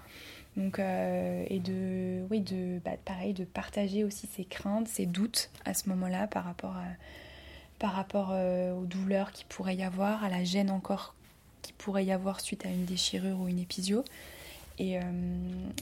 Donc, 0.58 0.80
euh, 0.80 1.46
et 1.50 1.60
de, 1.60 2.26
oui, 2.30 2.40
de, 2.40 2.80
bah, 2.84 2.92
pareil, 3.04 3.34
de 3.34 3.44
partager 3.44 4.04
aussi 4.04 4.28
ses 4.28 4.46
craintes, 4.46 4.88
ses 4.88 5.06
doutes 5.06 5.50
à 5.66 5.74
ce 5.74 5.90
moment-là 5.90 6.28
par 6.28 6.46
rapport, 6.46 6.78
à, 6.78 6.86
par 7.78 7.92
rapport 7.92 8.30
euh, 8.32 8.74
aux 8.74 8.86
douleurs 8.86 9.32
qu'il 9.32 9.46
pourrait 9.48 9.76
y 9.76 9.84
avoir, 9.84 10.24
à 10.24 10.30
la 10.30 10.44
gêne 10.44 10.72
encore 10.72 11.14
qu'il 11.62 11.76
pourrait 11.76 12.06
y 12.06 12.12
avoir 12.12 12.40
suite 12.40 12.66
à 12.66 12.70
une 12.70 12.86
déchirure 12.86 13.40
ou 13.40 13.48
une 13.48 13.60
épisio. 13.60 14.06
Et, 14.78 14.98
euh, 14.98 15.02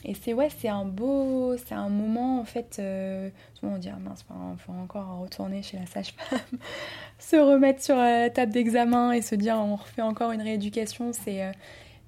et 0.06 0.14
c'est 0.14 0.34
ouais, 0.34 0.50
un 0.66 0.86
beau, 0.86 1.56
c'est 1.58 1.74
un 1.74 1.90
moment 1.90 2.40
en 2.40 2.46
fait. 2.46 2.78
Euh, 2.80 3.30
on 3.64 3.78
dit 3.78 3.90
mince, 3.90 4.24
il 4.30 4.60
faut 4.60 4.74
encore 4.74 5.20
retourner 5.20 5.64
chez 5.64 5.78
la 5.78 5.86
sage-femme, 5.86 6.40
se 7.20 7.36
remettre 7.38 7.82
sur 7.82 7.96
la 7.96 8.30
table 8.30 8.52
d'examen 8.52 9.14
et 9.14 9.22
se 9.22 9.36
dire 9.36 9.56
on 9.56 9.76
refait 9.76 10.02
encore 10.02 10.32
une 10.32 10.42
rééducation. 10.42 11.12
C'est 11.14 11.52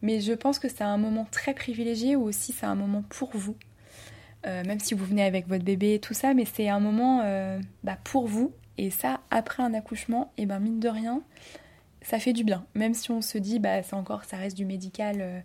mais 0.01 0.21
je 0.21 0.33
pense 0.33 0.59
que 0.59 0.69
c'est 0.69 0.83
un 0.83 0.97
moment 0.97 1.25
très 1.31 1.53
privilégié 1.53 2.15
ou 2.15 2.23
aussi 2.23 2.51
c'est 2.51 2.65
un 2.65 2.75
moment 2.75 3.03
pour 3.09 3.29
vous. 3.33 3.55
Euh, 4.45 4.63
même 4.63 4.79
si 4.79 4.93
vous 4.93 5.05
venez 5.05 5.23
avec 5.23 5.47
votre 5.47 5.63
bébé 5.63 5.95
et 5.95 5.99
tout 5.99 6.13
ça, 6.13 6.33
mais 6.33 6.45
c'est 6.45 6.69
un 6.69 6.79
moment 6.79 7.21
euh, 7.23 7.59
bah, 7.83 7.97
pour 8.03 8.27
vous. 8.27 8.51
Et 8.77 8.91
ça, 8.91 9.21
après 9.31 9.63
un 9.63 9.73
accouchement, 9.73 10.31
et 10.37 10.45
ben 10.45 10.59
mine 10.59 10.79
de 10.79 10.89
rien, 10.89 11.21
ça 12.01 12.19
fait 12.19 12.33
du 12.33 12.43
bien. 12.43 12.65
Même 12.75 12.93
si 12.93 13.09
on 13.09 13.21
se 13.21 13.37
dit, 13.37 13.59
bah 13.59 13.81
c'est 13.81 13.95
encore, 13.95 14.25
ça 14.25 14.37
reste 14.37 14.55
du 14.55 14.65
médical, 14.65 15.17
euh, 15.19 15.39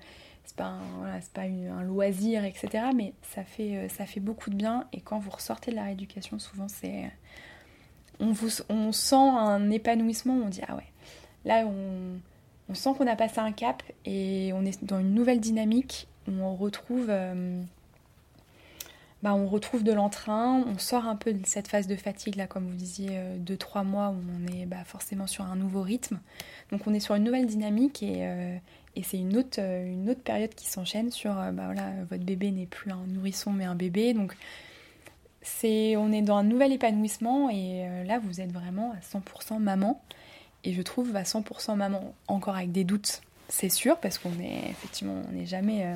c'est 0.51 0.57
pas, 0.57 0.75
un, 1.05 1.21
pas 1.35 1.43
un 1.43 1.83
loisir, 1.83 2.45
etc. 2.45 2.85
Mais 2.95 3.13
ça 3.23 3.45
fait, 3.45 3.89
ça 3.89 4.07
fait 4.07 4.21
beaucoup 4.21 4.51
de 4.51 4.57
bien. 4.57 4.87
Et 4.93 5.01
quand 5.01 5.19
vous 5.19 5.31
ressortez 5.31 5.71
de 5.71 5.77
la 5.77 5.85
rééducation, 5.85 6.39
souvent 6.39 6.69
c'est, 6.69 7.11
on, 8.19 8.33
vous, 8.33 8.49
on 8.69 8.93
sent 8.93 9.17
un 9.17 9.71
épanouissement. 9.71 10.35
On 10.35 10.49
dit 10.49 10.63
ah 10.69 10.77
ouais, 10.77 10.93
là 11.45 11.65
on, 11.67 12.19
on 12.69 12.75
sent 12.75 12.91
qu'on 12.99 13.07
a 13.07 13.17
passé 13.17 13.39
un 13.39 13.53
cap 13.53 13.83
et 14.05 14.53
on 14.55 14.65
est 14.65 14.85
dans 14.85 15.01
une 15.01 15.15
nouvelle 15.15 15.41
dynamique 15.41 16.09
on 16.39 16.55
retrouve, 16.55 17.07
euh, 17.09 17.63
bah, 19.23 19.35
on 19.35 19.47
retrouve 19.47 19.83
de 19.83 19.93
l'entrain, 19.93 20.63
on 20.67 20.79
sort 20.79 21.07
un 21.07 21.17
peu 21.17 21.33
de 21.33 21.47
cette 21.47 21.69
phase 21.69 21.87
de 21.87 21.97
fatigue 21.97 22.37
là, 22.37 22.47
comme 22.47 22.67
vous 22.67 22.77
disiez, 22.77 23.11
euh, 23.13 23.37
de 23.39 23.55
trois 23.55 23.83
mois 23.83 24.11
où 24.11 24.21
on 24.39 24.53
est 24.53 24.67
bah, 24.67 24.85
forcément 24.85 25.27
sur 25.27 25.45
un 25.45 25.57
nouveau 25.57 25.83
rythme. 25.83 26.21
Donc 26.71 26.87
on 26.87 26.95
est 26.95 27.01
sur 27.01 27.15
une 27.15 27.25
nouvelle 27.25 27.47
dynamique 27.47 28.03
et, 28.03 28.19
euh, 28.21 28.57
c'est 29.03 29.19
une 29.19 29.37
autre, 29.37 29.61
une 29.61 30.11
autre 30.11 30.23
période 30.23 30.55
qui 30.55 30.67
s'enchaîne 30.67 31.11
sur, 31.11 31.33
bah, 31.35 31.67
voilà, 31.67 31.93
votre 32.11 32.25
bébé 32.25 32.51
n'est 32.51 32.67
plus 32.67 32.91
un 32.91 33.05
nourrisson 33.07 33.53
mais 33.53 33.65
un 33.65 33.75
bébé. 33.75 34.15
Donc 34.15 34.37
c'est, 35.43 35.97
on 35.97 36.13
est 36.13 36.23
dans 36.23 36.37
un 36.37 36.45
nouvel 36.45 36.73
épanouissement 36.73 37.51
et 37.51 38.05
là 38.05 38.19
vous 38.19 38.41
êtes 38.41 38.53
vraiment 38.53 38.93
à 38.93 39.19
100% 39.19 39.59
maman. 39.59 40.03
Et 40.65 40.75
je 40.75 40.83
trouve 40.83 41.15
à 41.17 41.23
100% 41.23 41.77
maman, 41.77 42.15
encore 42.29 42.57
avec 42.57 42.73
des 42.73 42.85
doutes, 42.85 43.23
c'est 43.49 43.71
sûr, 43.71 43.99
parce 43.99 44.19
qu'on 44.19 44.39
est 44.41 44.71
effectivement, 44.71 45.23
on 45.29 45.33
n'est 45.33 45.47
jamais. 45.47 45.87
Euh, 45.87 45.95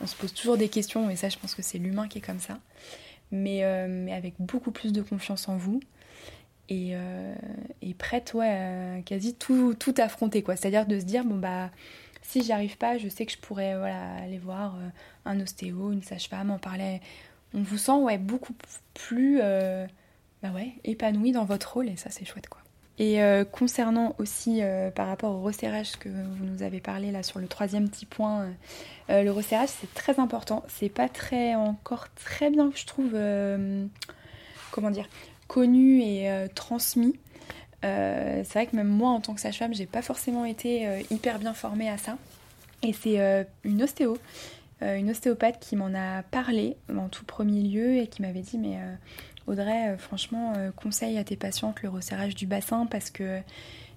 on 0.00 0.06
se 0.06 0.14
pose 0.14 0.32
toujours 0.32 0.56
des 0.56 0.68
questions, 0.68 1.08
et 1.10 1.16
ça, 1.16 1.28
je 1.28 1.38
pense 1.38 1.54
que 1.54 1.62
c'est 1.62 1.78
l'humain 1.78 2.08
qui 2.08 2.18
est 2.18 2.22
comme 2.22 2.40
ça. 2.40 2.58
Mais, 3.30 3.64
euh, 3.64 3.86
mais, 3.88 4.12
avec 4.12 4.34
beaucoup 4.38 4.70
plus 4.70 4.92
de 4.92 5.02
confiance 5.02 5.48
en 5.48 5.56
vous. 5.56 5.80
Et, 6.68 6.90
euh, 6.94 7.34
et 7.80 7.94
prête, 7.94 8.34
ouais, 8.34 9.02
quasi 9.06 9.34
tout, 9.34 9.74
tout 9.74 9.94
affronter, 9.98 10.42
quoi. 10.42 10.56
C'est-à-dire 10.56 10.86
de 10.86 10.98
se 10.98 11.04
dire, 11.04 11.24
bon, 11.24 11.36
bah, 11.36 11.70
si 12.28 12.42
j'y 12.42 12.52
arrive 12.52 12.76
pas, 12.76 12.98
je 12.98 13.08
sais 13.08 13.26
que 13.26 13.32
je 13.32 13.38
pourrais 13.38 13.76
voilà, 13.76 14.14
aller 14.16 14.38
voir 14.38 14.76
un 15.24 15.40
ostéo, 15.40 15.92
une 15.92 16.02
sage-femme, 16.02 16.50
en 16.50 16.58
parler. 16.58 17.00
On 17.54 17.62
vous 17.62 17.78
sent, 17.78 17.92
ouais, 17.92 18.18
beaucoup 18.18 18.54
plus 18.94 19.40
bah 20.42 20.50
ouais, 20.54 20.72
épanoui 20.84 21.32
dans 21.32 21.44
votre 21.44 21.74
rôle 21.74 21.88
et 21.88 21.96
ça 21.96 22.10
c'est 22.10 22.24
chouette 22.24 22.48
quoi. 22.48 22.60
Et 22.98 23.22
euh, 23.22 23.44
concernant 23.44 24.14
aussi 24.18 24.62
euh, 24.62 24.90
par 24.90 25.06
rapport 25.06 25.34
au 25.34 25.42
resserrage 25.42 25.96
que 25.98 26.08
vous 26.08 26.44
nous 26.44 26.62
avez 26.62 26.80
parlé 26.80 27.10
là 27.10 27.22
sur 27.22 27.38
le 27.40 27.46
troisième 27.46 27.88
petit 27.88 28.06
point, 28.06 28.48
euh, 29.10 29.22
le 29.22 29.30
resserrage 29.30 29.68
c'est 29.80 29.92
très 29.94 30.18
important. 30.18 30.64
C'est 30.68 30.88
pas 30.88 31.08
très 31.08 31.54
encore 31.54 32.08
très 32.14 32.50
bien 32.50 32.70
je 32.74 32.86
trouve 32.86 33.12
comment 34.70 34.90
dire 34.90 35.08
connu 35.46 36.02
et 36.02 36.30
transmis. 36.54 37.18
C'est 37.86 38.52
vrai 38.52 38.66
que 38.66 38.76
même 38.76 38.88
moi 38.88 39.10
en 39.10 39.20
tant 39.20 39.34
que 39.34 39.40
sage-femme 39.40 39.74
j'ai 39.74 39.86
pas 39.86 40.02
forcément 40.02 40.44
été 40.44 41.04
hyper 41.10 41.38
bien 41.38 41.54
formée 41.54 41.88
à 41.88 41.98
ça. 41.98 42.16
Et 42.82 42.92
c'est 42.92 43.46
une 43.64 43.82
ostéo, 43.82 44.18
une 44.80 45.10
ostéopathe 45.10 45.58
qui 45.60 45.76
m'en 45.76 45.94
a 45.94 46.22
parlé 46.22 46.76
en 46.94 47.08
tout 47.08 47.24
premier 47.24 47.62
lieu 47.62 47.96
et 47.96 48.06
qui 48.06 48.22
m'avait 48.22 48.40
dit 48.40 48.58
mais 48.58 48.78
Audrey, 49.46 49.90
euh, 49.90 49.96
franchement, 49.96 50.54
euh, 50.56 50.70
conseille 50.72 51.18
à 51.18 51.24
tes 51.24 51.36
patientes 51.36 51.82
le 51.82 51.88
resserrage 51.88 52.34
du 52.34 52.46
bassin 52.46 52.86
parce 52.86 53.10
que 53.10 53.40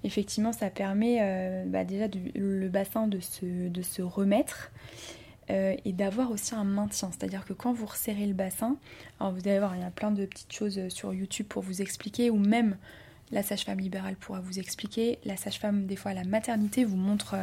effectivement, 0.04 0.54
ça 0.54 0.70
permet 0.70 1.18
euh, 1.22 1.64
bah, 1.66 1.84
déjà 1.84 2.06
le 2.36 2.70
bassin 2.70 3.08
de 3.08 3.20
se, 3.20 3.68
de 3.68 3.82
se 3.82 4.02
remettre 4.02 4.72
et 5.52 5.94
d'avoir 5.94 6.30
aussi 6.30 6.54
un 6.54 6.64
maintien. 6.64 7.10
C'est-à-dire 7.10 7.44
que 7.44 7.54
quand 7.54 7.74
vous 7.74 7.88
resserrez 7.88 8.28
le 8.28 8.36
bassin, 8.36 8.78
alors 9.20 9.34
vous 9.34 9.48
allez 9.48 9.58
voir, 9.58 9.76
il 9.76 9.82
y 9.82 9.84
a 9.84 9.90
plein 9.90 10.12
de 10.12 10.28
petites 10.28 10.54
choses 10.54 10.90
sur 10.90 11.12
YouTube 11.12 11.48
pour 11.50 11.64
vous 11.64 11.82
expliquer, 11.82 12.30
ou 12.30 12.38
même 12.38 12.78
la 13.32 13.44
sage-femme 13.44 13.80
libérale 13.80 14.16
pourra 14.16 14.40
vous 14.40 14.60
expliquer. 14.60 15.20
La 15.26 15.38
sage-femme, 15.38 15.86
des 15.86 15.96
fois, 15.96 16.12
à 16.12 16.14
la 16.14 16.24
maternité, 16.24 16.86
vous 16.86 16.98
montre. 16.98 17.36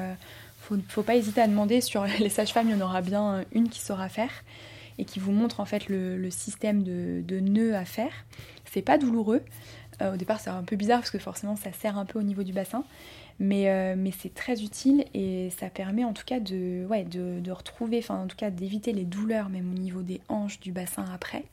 faut, 0.61 0.77
faut 0.89 1.03
pas 1.03 1.17
hésiter 1.17 1.41
à 1.41 1.47
demander 1.47 1.81
sur 1.81 2.05
les 2.21 2.29
sages-femmes, 2.29 2.69
il 2.69 2.77
y 2.77 2.83
en 2.83 2.85
aura 2.85 3.03
bien 3.03 3.45
une 3.53 3.69
qui 3.69 3.81
saura 3.81 4.09
faire 4.09 4.43
et 4.99 5.05
qui 5.05 5.19
vous 5.19 5.33
montre 5.33 5.61
en 5.61 5.65
fait 5.65 5.89
le, 5.89 6.31
système 6.31 6.83
de, 6.83 7.41
nœuds 7.41 7.75
à 7.75 7.85
faire. 7.85 8.13
C'est 8.65 8.83
pas 8.83 8.99
douloureux. 8.99 9.43
Euh, 10.03 10.15
au 10.15 10.17
départ, 10.17 10.41
c'est 10.41 10.51
un 10.51 10.63
peu 10.63 10.77
bizarre 10.77 11.01
parce 11.01 11.11
que 11.11 11.19
forcément, 11.19 11.57
ça 11.57 11.73
serre 11.73 11.99
un 11.99 12.05
peu 12.05 12.19
au 12.19 12.23
niveau 12.23 12.43
du 12.43 12.53
bassin. 12.53 12.85
Mais, 13.39 13.69
euh, 13.71 13.95
mais 13.99 14.13
c'est 14.19 14.33
très 14.33 14.63
utile 14.63 15.05
et 15.13 15.51
ça 15.59 15.69
permet 15.69 16.05
en 16.05 16.15
tout 16.15 16.25
cas 16.25 16.41
de, 16.41 16.87
retrouver, 17.51 17.99
enfin 17.99 18.23
en 18.23 18.27
tout 18.27 18.37
cas 18.37 18.51
d'éviter 18.51 18.95
les 18.95 19.05
douleurs 19.05 19.51
même 19.51 19.71
au 19.71 19.79
niveau 19.79 20.01
des 20.01 20.23
hanches 20.31 20.59
du 20.59 20.73
bassin 20.73 21.05
après. 21.13 21.45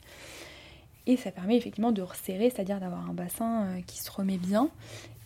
Et 1.06 1.16
ça 1.16 1.30
permet 1.30 1.56
effectivement 1.56 1.92
de 1.92 2.02
resserrer, 2.02 2.50
c'est-à-dire 2.50 2.80
d'avoir 2.80 3.08
un 3.08 3.14
bassin 3.14 3.64
euh, 3.64 3.80
qui 3.86 3.98
se 3.98 4.10
remet 4.10 4.38
bien. 4.38 4.70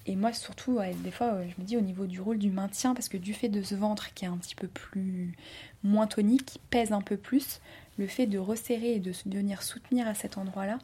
Et 0.06 0.16
moi 0.16 0.32
surtout, 0.32 0.78
des 1.04 1.10
fois, 1.10 1.36
je 1.42 1.60
me 1.60 1.66
dis 1.66 1.76
au 1.76 1.82
niveau 1.82 2.06
du 2.06 2.18
rôle 2.18 2.38
du 2.38 2.50
maintien, 2.50 2.94
parce 2.94 3.10
que 3.10 3.18
du 3.18 3.34
fait 3.34 3.50
de 3.50 3.62
ce 3.62 3.74
ventre 3.74 4.14
qui 4.14 4.24
est 4.24 4.28
un 4.28 4.38
petit 4.38 4.54
peu 4.54 4.66
plus 4.66 5.34
moins 5.84 6.06
tonique, 6.06 6.46
qui 6.46 6.58
pèse 6.70 6.92
un 6.92 7.02
peu 7.02 7.18
plus, 7.18 7.60
le 7.98 8.06
fait 8.06 8.24
de 8.26 8.38
resserrer 8.38 8.94
et 8.94 9.00
de 9.00 9.12
venir 9.26 9.62
soutenir 9.62 10.08
à 10.08 10.14
cet 10.14 10.38
endroit-là, 10.38 10.78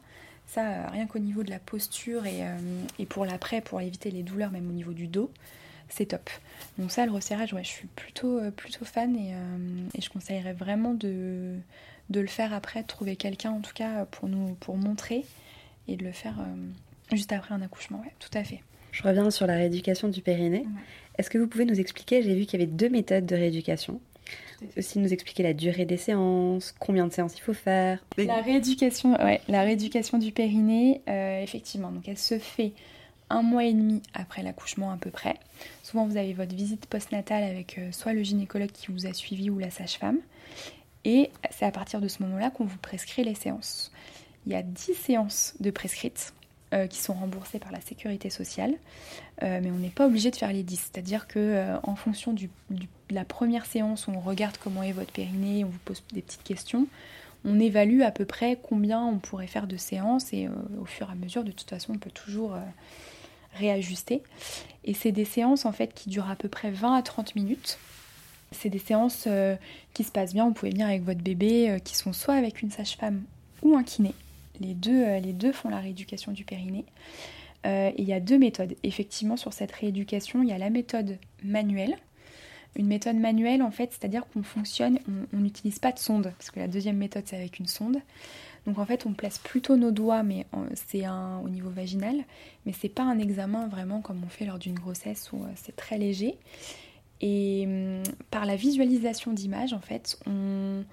ça, 0.45 0.67
euh, 0.67 0.87
rien 0.89 1.07
qu'au 1.07 1.19
niveau 1.19 1.43
de 1.43 1.49
la 1.49 1.59
posture 1.59 2.23
euh, 2.25 2.57
et, 2.99 3.05
pour 3.05 3.25
l'après, 3.25 3.61
pour 3.61 3.81
éviter 3.81 4.11
les 4.11 4.23
douleurs, 4.23 4.51
même 4.51 4.69
au 4.69 4.73
niveau 4.73 4.93
du 4.93 5.07
dos, 5.07 5.31
c'est 5.89 6.07
top. 6.07 6.29
Donc 6.77 6.91
ça, 6.91 7.05
le 7.05 7.11
resserrage, 7.11 7.55
je 7.57 7.67
suis 7.67 7.87
plutôt, 7.87 8.39
plutôt 8.51 8.85
fan 8.85 9.15
et, 9.15 9.33
je 9.99 10.09
conseillerais 10.09 10.53
vraiment 10.53 10.93
de, 10.93 11.55
de, 12.09 12.19
le 12.19 12.27
faire 12.27 12.53
après, 12.53 12.81
de 12.81 12.87
trouver 12.87 13.15
quelqu'un 13.15 13.51
en 13.51 13.61
tout 13.61 13.73
cas 13.73 14.05
pour 14.05 14.27
nous 14.29 14.55
pour 14.55 14.77
montrer 14.77 15.25
et 15.87 15.95
de 15.95 16.03
le 16.03 16.11
faire 16.11 16.35
juste 17.11 17.31
après 17.31 17.53
un 17.53 17.61
accouchement, 17.61 17.99
ouais, 17.99 18.11
tout 18.19 18.35
à 18.37 18.43
fait. 18.43 18.61
Je 18.91 19.03
reviens 19.03 19.29
sur 19.29 19.45
la 19.45 19.55
rééducation 19.55 20.07
du 20.07 20.21
périnée. 20.21 20.65
Est-ce 21.17 21.29
que 21.29 21.37
vous 21.37 21.47
pouvez 21.47 21.65
nous 21.65 21.79
expliquer, 21.79 22.23
j'ai 22.23 22.33
vu 22.33 22.45
qu'il 22.45 22.59
y 22.59 22.63
avait 22.63 22.71
deux 22.71 22.89
méthodes 22.89 23.25
de 23.25 23.35
rééducation 23.35 23.99
aussi 24.77 24.99
nous 24.99 25.13
expliquer 25.13 25.43
la 25.43 25.53
durée 25.53 25.85
des 25.85 25.97
séances, 25.97 26.73
combien 26.79 27.07
de 27.07 27.13
séances 27.13 27.37
il 27.37 27.41
faut 27.41 27.53
faire. 27.53 28.03
La 28.17 28.41
rééducation, 28.41 29.13
ouais, 29.23 29.41
la 29.47 29.61
rééducation 29.61 30.17
du 30.17 30.31
périnée, 30.31 31.01
euh, 31.09 31.41
effectivement, 31.41 31.91
donc 31.91 32.07
elle 32.07 32.17
se 32.17 32.39
fait 32.39 32.73
un 33.29 33.41
mois 33.41 33.65
et 33.65 33.73
demi 33.73 34.01
après 34.13 34.43
l'accouchement 34.43 34.91
à 34.91 34.97
peu 34.97 35.09
près. 35.09 35.35
Souvent 35.83 36.05
vous 36.05 36.17
avez 36.17 36.33
votre 36.33 36.55
visite 36.55 36.85
postnatale 36.85 37.43
avec 37.43 37.77
euh, 37.77 37.91
soit 37.91 38.13
le 38.13 38.23
gynécologue 38.23 38.71
qui 38.71 38.91
vous 38.91 39.07
a 39.07 39.13
suivi 39.13 39.49
ou 39.49 39.59
la 39.59 39.71
sage-femme. 39.71 40.19
Et 41.05 41.29
c'est 41.51 41.65
à 41.65 41.71
partir 41.71 42.01
de 42.01 42.07
ce 42.07 42.21
moment-là 42.23 42.49
qu'on 42.49 42.65
vous 42.65 42.77
prescrit 42.77 43.23
les 43.23 43.35
séances. 43.35 43.91
Il 44.45 44.51
y 44.51 44.55
a 44.55 44.61
10 44.61 44.93
séances 44.93 45.53
de 45.59 45.71
prescrites 45.71 46.33
euh, 46.73 46.87
qui 46.87 46.99
sont 46.99 47.13
remboursées 47.13 47.59
par 47.59 47.71
la 47.71 47.79
sécurité 47.79 48.29
sociale, 48.29 48.73
mais 49.41 49.69
on 49.69 49.77
n'est 49.77 49.89
pas 49.89 50.07
obligé 50.07 50.31
de 50.31 50.35
faire 50.35 50.51
les 50.51 50.63
10. 50.63 50.91
C'est-à-dire 50.91 51.27
que 51.27 51.75
en 51.83 51.95
fonction 51.95 52.33
du 52.33 52.49
la 53.11 53.23
première 53.23 53.67
séance 53.67 54.07
on 54.07 54.19
regarde 54.19 54.57
comment 54.57 54.81
est 54.81 54.91
votre 54.91 55.11
périnée, 55.11 55.63
on 55.63 55.69
vous 55.69 55.79
pose 55.85 56.01
des 56.11 56.23
petites 56.23 56.43
questions, 56.43 56.87
on 57.45 57.59
évalue 57.59 58.01
à 58.01 58.11
peu 58.11 58.25
près 58.25 58.57
combien 58.61 59.01
on 59.05 59.19
pourrait 59.19 59.47
faire 59.47 59.67
de 59.67 59.77
séances 59.77 60.33
et 60.33 60.47
euh, 60.47 60.49
au 60.81 60.85
fur 60.85 61.07
et 61.09 61.11
à 61.11 61.15
mesure, 61.15 61.43
de 61.43 61.51
toute 61.51 61.69
façon, 61.69 61.93
on 61.93 61.99
peut 61.99 62.11
toujours 62.11 62.55
euh, 62.55 62.61
réajuster. 63.53 64.23
Et 64.83 64.93
c'est 64.93 65.11
des 65.11 65.25
séances 65.25 65.65
en 65.65 65.71
fait 65.71 65.93
qui 65.93 66.09
durent 66.09 66.29
à 66.29 66.35
peu 66.35 66.49
près 66.49 66.71
20 66.71 66.95
à 66.95 67.01
30 67.03 67.35
minutes. 67.35 67.77
C'est 68.51 68.69
des 68.69 68.79
séances 68.79 69.25
euh, 69.27 69.55
qui 69.93 70.03
se 70.03 70.11
passent 70.11 70.33
bien, 70.33 70.45
vous 70.45 70.53
pouvez 70.53 70.71
venir 70.71 70.87
avec 70.87 71.03
votre 71.03 71.21
bébé, 71.21 71.77
qui 71.83 71.95
sont 71.95 72.13
soit 72.13 72.35
avec 72.35 72.61
une 72.61 72.71
sage-femme 72.71 73.23
ou 73.61 73.75
un 73.75 73.83
kiné. 73.83 74.13
Les 74.61 74.73
deux, 74.73 75.17
les 75.19 75.33
deux 75.33 75.51
font 75.51 75.69
la 75.69 75.79
rééducation 75.79 76.31
du 76.31 76.45
périnée. 76.45 76.85
il 77.65 78.05
y 78.05 78.13
a 78.13 78.19
deux 78.19 78.37
méthodes. 78.37 78.75
Effectivement, 78.83 79.35
sur 79.35 79.51
cette 79.51 79.71
rééducation, 79.71 80.43
il 80.43 80.49
y 80.49 80.53
a 80.53 80.57
la 80.57 80.69
méthode 80.69 81.17
manuelle, 81.43 81.97
une 82.77 82.87
méthode 82.87 83.17
manuelle, 83.17 83.61
en 83.61 83.71
fait, 83.71 83.91
c'est-à-dire 83.91 84.23
qu'on 84.33 84.43
fonctionne, 84.43 84.99
on 85.33 85.37
n'utilise 85.37 85.79
pas 85.79 85.91
de 85.91 85.99
sonde, 85.99 86.33
parce 86.37 86.51
que 86.51 86.59
la 86.59 86.67
deuxième 86.67 86.97
méthode, 86.97 87.23
c'est 87.25 87.35
avec 87.37 87.59
une 87.59 87.67
sonde. 87.67 87.97
Donc 88.65 88.79
en 88.79 88.85
fait, 88.85 89.05
on 89.05 89.13
place 89.13 89.37
plutôt 89.37 89.77
nos 89.77 89.91
doigts, 89.91 90.23
mais 90.23 90.45
c'est 90.73 91.03
au 91.07 91.49
niveau 91.49 91.69
vaginal, 91.69 92.15
mais 92.65 92.73
c'est 92.73 92.89
pas 92.89 93.03
un 93.03 93.19
examen 93.19 93.67
vraiment 93.67 94.01
comme 94.01 94.21
on 94.25 94.29
fait 94.29 94.45
lors 94.45 94.57
d'une 94.57 94.73
grossesse 94.73 95.31
où 95.31 95.43
euh, 95.43 95.47
c'est 95.55 95.75
très 95.75 95.97
léger. 95.97 96.35
Et 97.21 97.63
hum, 97.65 98.03
par 98.31 98.45
la 98.45 98.55
visualisation 98.55 99.33
d'images, 99.33 99.73
en 99.73 99.79
fait, 99.79 100.17
on, 100.25 100.83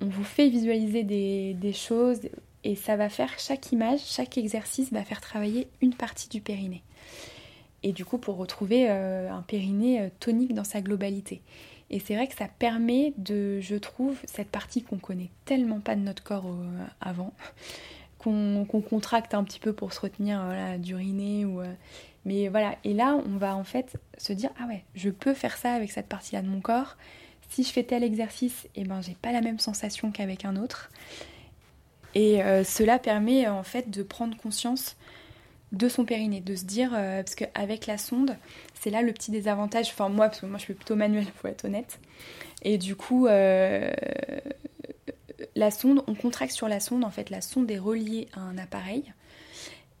vous 0.00 0.24
fait 0.24 0.48
visualiser 0.48 1.02
des, 1.02 1.54
des, 1.54 1.72
choses 1.74 2.20
et 2.64 2.74
ça 2.74 2.96
va 2.96 3.10
faire 3.10 3.38
chaque 3.38 3.70
image, 3.70 4.00
chaque 4.04 4.38
exercice 4.38 4.90
va 4.92 5.04
faire 5.04 5.20
travailler 5.20 5.68
une 5.82 5.92
partie 5.92 6.28
du 6.28 6.40
périnée 6.40 6.82
et 7.82 7.92
du 7.92 8.04
coup 8.04 8.18
pour 8.18 8.36
retrouver 8.36 8.86
euh, 8.88 9.30
un 9.30 9.42
périnée 9.42 10.00
euh, 10.00 10.08
tonique 10.20 10.54
dans 10.54 10.64
sa 10.64 10.80
globalité. 10.80 11.40
Et 11.90 11.98
c'est 11.98 12.14
vrai 12.14 12.28
que 12.28 12.36
ça 12.36 12.46
permet 12.46 13.12
de, 13.18 13.60
je 13.60 13.74
trouve, 13.74 14.16
cette 14.24 14.48
partie 14.48 14.82
qu'on 14.82 14.98
connaît 14.98 15.30
tellement 15.44 15.80
pas 15.80 15.96
de 15.96 16.00
notre 16.00 16.22
corps 16.22 16.46
euh, 16.46 16.84
avant, 17.00 17.32
qu'on 18.18 18.66
contracte 18.66 19.34
un 19.34 19.42
petit 19.44 19.58
peu 19.58 19.72
pour 19.72 19.92
se 19.92 20.00
retenir 20.00 20.44
voilà, 20.44 20.76
d'uriner 20.78 21.46
ou 21.46 21.62
mais 22.24 22.48
voilà 22.48 22.76
et 22.84 22.92
là 22.92 23.18
on 23.26 23.36
va 23.36 23.56
en 23.56 23.64
fait 23.64 23.96
se 24.18 24.32
dire 24.32 24.50
ah 24.60 24.66
ouais 24.66 24.84
je 24.94 25.10
peux 25.10 25.34
faire 25.34 25.56
ça 25.56 25.72
avec 25.72 25.90
cette 25.90 26.06
partie 26.06 26.34
là 26.34 26.42
de 26.42 26.48
mon 26.48 26.60
corps. 26.60 26.96
Si 27.48 27.64
je 27.64 27.72
fais 27.72 27.82
tel 27.82 28.04
exercice 28.04 28.66
et 28.76 28.82
eh 28.82 28.84
ben 28.84 29.00
j'ai 29.00 29.16
pas 29.20 29.32
la 29.32 29.40
même 29.40 29.58
sensation 29.58 30.12
qu'avec 30.12 30.44
un 30.44 30.56
autre. 30.56 30.90
Et 32.14 32.40
cela 32.64 32.98
permet 32.98 33.48
en 33.48 33.62
fait 33.62 33.90
de 33.90 34.02
prendre 34.02 34.36
conscience 34.36 34.96
de 35.72 35.88
son 35.88 36.04
périnée, 36.04 36.40
de 36.40 36.56
se 36.56 36.64
dire, 36.64 36.92
euh, 36.94 37.22
parce 37.22 37.34
qu'avec 37.34 37.86
la 37.86 37.98
sonde, 37.98 38.36
c'est 38.74 38.90
là 38.90 39.02
le 39.02 39.12
petit 39.12 39.30
désavantage, 39.30 39.88
enfin 39.90 40.08
moi, 40.08 40.26
parce 40.26 40.40
que 40.40 40.46
moi 40.46 40.58
je 40.58 40.64
suis 40.64 40.74
plutôt 40.74 40.96
manuel, 40.96 41.26
pour 41.38 41.48
être 41.48 41.64
honnête, 41.64 42.00
et 42.62 42.76
du 42.76 42.96
coup, 42.96 43.26
euh, 43.26 43.90
la 45.54 45.70
sonde, 45.70 46.02
on 46.06 46.14
contracte 46.14 46.52
sur 46.52 46.68
la 46.68 46.80
sonde, 46.80 47.04
en 47.04 47.10
fait, 47.10 47.30
la 47.30 47.40
sonde 47.40 47.70
est 47.70 47.78
reliée 47.78 48.28
à 48.32 48.40
un 48.40 48.58
appareil, 48.58 49.12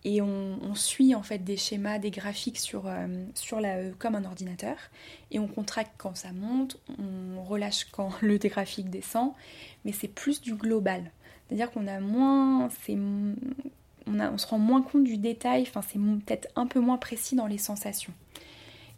et 0.04 0.22
on, 0.22 0.74
suit 0.74 1.14
en 1.14 1.22
fait 1.22 1.38
des 1.44 1.56
schémas, 1.56 1.98
des 1.98 2.10
graphiques 2.10 2.58
sur, 2.58 2.86
euh, 2.86 3.06
sur 3.34 3.60
la, 3.60 3.90
comme 3.98 4.14
un 4.14 4.24
ordinateur, 4.24 4.76
et 5.30 5.38
on 5.38 5.46
contracte 5.46 5.92
quand 5.98 6.16
ça 6.16 6.32
monte, 6.32 6.78
on 6.98 7.42
relâche 7.42 7.84
quand 7.92 8.10
le 8.22 8.38
graphique 8.38 8.88
descend, 8.88 9.32
mais 9.84 9.92
c'est 9.92 10.08
plus 10.08 10.40
du 10.40 10.54
global. 10.54 11.10
C'est-à-dire 11.46 11.70
qu'on 11.70 11.86
a 11.86 12.00
moins, 12.00 12.68
on, 12.88 14.38
se 14.38 14.46
rend 14.46 14.58
moins 14.58 14.82
compte 14.82 15.04
du 15.04 15.18
détail, 15.18 15.62
enfin 15.62 15.82
c'est 15.82 15.98
peut-être 15.98 16.48
un 16.56 16.66
peu 16.66 16.80
moins 16.80 16.96
précis 16.96 17.34
dans 17.34 17.46
les 17.46 17.58
sensations. 17.58 18.14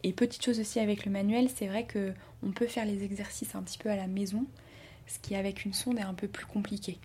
Et 0.05 0.13
petite 0.13 0.45
chose 0.45 0.61
aussi 0.61 0.79
avec 0.79 1.05
le 1.05 1.11
manuel, 1.11 1.49
c'est 1.55 1.67
vrai 1.67 1.85
que 1.85 2.13
on 2.43 2.51
peut 2.51 2.67
faire 2.67 2.85
les 2.85 3.05
exercices 3.05 3.55
un 3.55 3.63
petit 3.63 3.79
peu 3.79 3.89
à 3.89 3.97
la 3.97 4.07
maison, 4.07 4.45
ce 5.07 5.19
qui 5.19 5.35
avec 5.35 5.65
une 5.65 5.73
sonde 5.73 5.99
est 5.99 6.03
un 6.03 6.15
peu 6.15 6.29
plus 6.29 6.47
compliqué. 6.47 6.99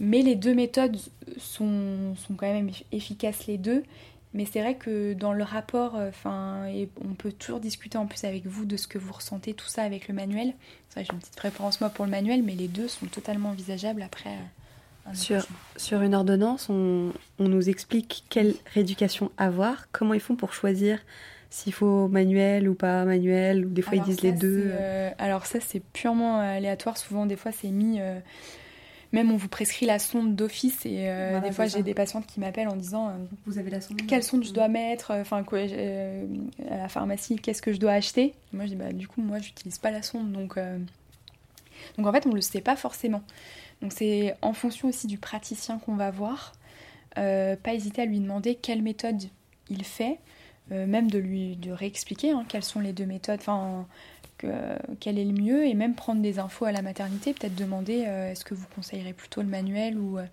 Mais 0.00 0.22
les 0.22 0.34
deux 0.34 0.54
méthodes 0.54 0.96
sont, 1.38 2.14
quand 2.36 2.52
même 2.52 2.70
efficaces 2.90 3.46
les 3.46 3.58
deux. 3.58 3.84
Mais 4.32 4.46
c'est 4.46 4.60
vrai 4.60 4.76
que 4.76 5.12
dans 5.12 5.32
le 5.32 5.42
rapport, 5.42 5.96
euh, 5.96 6.08
enfin, 6.08 6.66
on 7.04 7.14
peut 7.14 7.32
toujours 7.32 7.60
discuter 7.60 7.98
en 7.98 8.06
plus 8.06 8.24
avec 8.24 8.46
vous 8.46 8.64
de 8.64 8.76
ce 8.76 8.86
que 8.86 8.96
vous 8.96 9.12
ressentez, 9.12 9.54
tout 9.54 9.66
ça 9.66 9.82
avec 9.82 10.08
le 10.08 10.14
manuel. 10.14 10.54
C'est 10.88 11.00
vrai 11.00 11.04
j'ai 11.04 11.12
une 11.12 11.18
petite 11.18 11.36
préférence 11.36 11.80
moi 11.80 11.90
pour 11.90 12.04
le 12.04 12.12
manuel, 12.12 12.42
mais 12.44 12.54
les 12.54 12.68
deux 12.68 12.86
sont 12.88 13.06
totalement 13.06 13.50
envisageables 13.50 14.02
après. 14.02 14.30
Euh, 14.30 15.14
sur, 15.14 15.44
sur, 15.76 16.00
une 16.02 16.14
ordonnance, 16.14 16.68
on, 16.70 17.12
nous 17.40 17.68
explique 17.68 18.24
quelle 18.28 18.54
rééducation 18.72 19.32
avoir, 19.36 19.90
comment 19.90 20.14
ils 20.14 20.20
font 20.20 20.36
pour 20.36 20.52
choisir 20.52 21.00
s'il 21.52 21.72
faut 21.72 22.06
manuel 22.06 22.68
ou 22.68 22.74
pas 22.74 23.04
manuel, 23.04 23.66
ou 23.66 23.70
des 23.70 23.82
fois 23.82 23.96
ils 23.96 24.04
disent 24.04 24.22
les 24.22 24.30
deux. 24.30 24.70
Euh, 24.70 25.10
alors 25.18 25.46
ça 25.46 25.58
c'est 25.58 25.80
purement 25.80 26.38
aléatoire, 26.38 26.96
souvent 26.96 27.26
des 27.26 27.34
fois 27.34 27.50
c'est 27.50 27.70
mis, 27.70 27.98
même 29.12 29.30
on 29.32 29.36
vous 29.36 29.48
prescrit 29.48 29.86
la 29.86 29.98
sonde 29.98 30.36
d'office 30.36 30.86
et 30.86 31.08
euh, 31.08 31.30
Voilà, 31.30 31.48
des 31.48 31.52
fois 31.52 31.66
j'ai 31.66 31.82
des 31.82 31.94
patientes 31.94 32.26
qui 32.26 32.40
m'appellent 32.40 32.68
en 32.68 32.76
disant 32.76 33.08
euh, 33.08 33.12
Vous 33.46 33.58
avez 33.58 33.70
la 33.70 33.80
sonde 33.80 34.00
quelle 34.06 34.22
sonde 34.22 34.44
je 34.44 34.52
dois 34.52 34.68
mettre, 34.68 35.12
enfin 35.12 35.42
quoi, 35.42 35.58
euh, 35.58 36.26
à 36.70 36.76
la 36.76 36.88
pharmacie, 36.88 37.36
qu'est-ce 37.36 37.62
que 37.62 37.72
je 37.72 37.78
dois 37.78 37.92
acheter? 37.92 38.34
Moi 38.52 38.64
je 38.64 38.70
dis 38.70 38.76
bah 38.76 38.92
du 38.92 39.08
coup 39.08 39.20
moi 39.20 39.38
j'utilise 39.38 39.78
pas 39.78 39.90
la 39.90 40.02
sonde 40.02 40.32
donc 40.32 40.58
donc 41.96 42.06
en 42.06 42.12
fait 42.12 42.26
on 42.26 42.32
le 42.32 42.40
sait 42.40 42.60
pas 42.60 42.76
forcément. 42.76 43.22
Donc 43.82 43.92
c'est 43.92 44.34
en 44.42 44.52
fonction 44.52 44.88
aussi 44.88 45.06
du 45.06 45.18
praticien 45.18 45.78
qu'on 45.78 45.96
va 45.96 46.10
voir. 46.10 46.52
Pas 47.14 47.74
hésiter 47.74 48.02
à 48.02 48.06
lui 48.06 48.20
demander 48.20 48.54
quelle 48.54 48.82
méthode 48.82 49.24
il 49.70 49.84
fait, 49.84 50.18
euh, 50.72 50.86
même 50.86 51.10
de 51.10 51.18
lui 51.18 51.56
de 51.56 51.72
réexpliquer 51.72 52.30
hein, 52.30 52.44
quelles 52.48 52.64
sont 52.64 52.80
les 52.80 52.92
deux 52.92 53.06
méthodes, 53.06 53.40
enfin 53.40 53.86
que- 54.40 54.96
quel 55.00 55.18
est 55.18 55.24
le 55.24 55.32
mieux 55.32 55.66
et 55.66 55.74
même 55.74 55.94
prendre 55.94 56.22
des 56.22 56.38
infos 56.38 56.64
à 56.64 56.72
la 56.72 56.82
maternité, 56.82 57.32
peut-être 57.34 57.54
demander 57.54 58.04
euh, 58.06 58.30
est-ce 58.32 58.44
que 58.44 58.54
vous 58.54 58.66
conseillerez 58.74 59.12
plutôt 59.12 59.42
le 59.42 59.48
manuel 59.48 59.98
ou, 59.98 60.18
euh, 60.18 60.24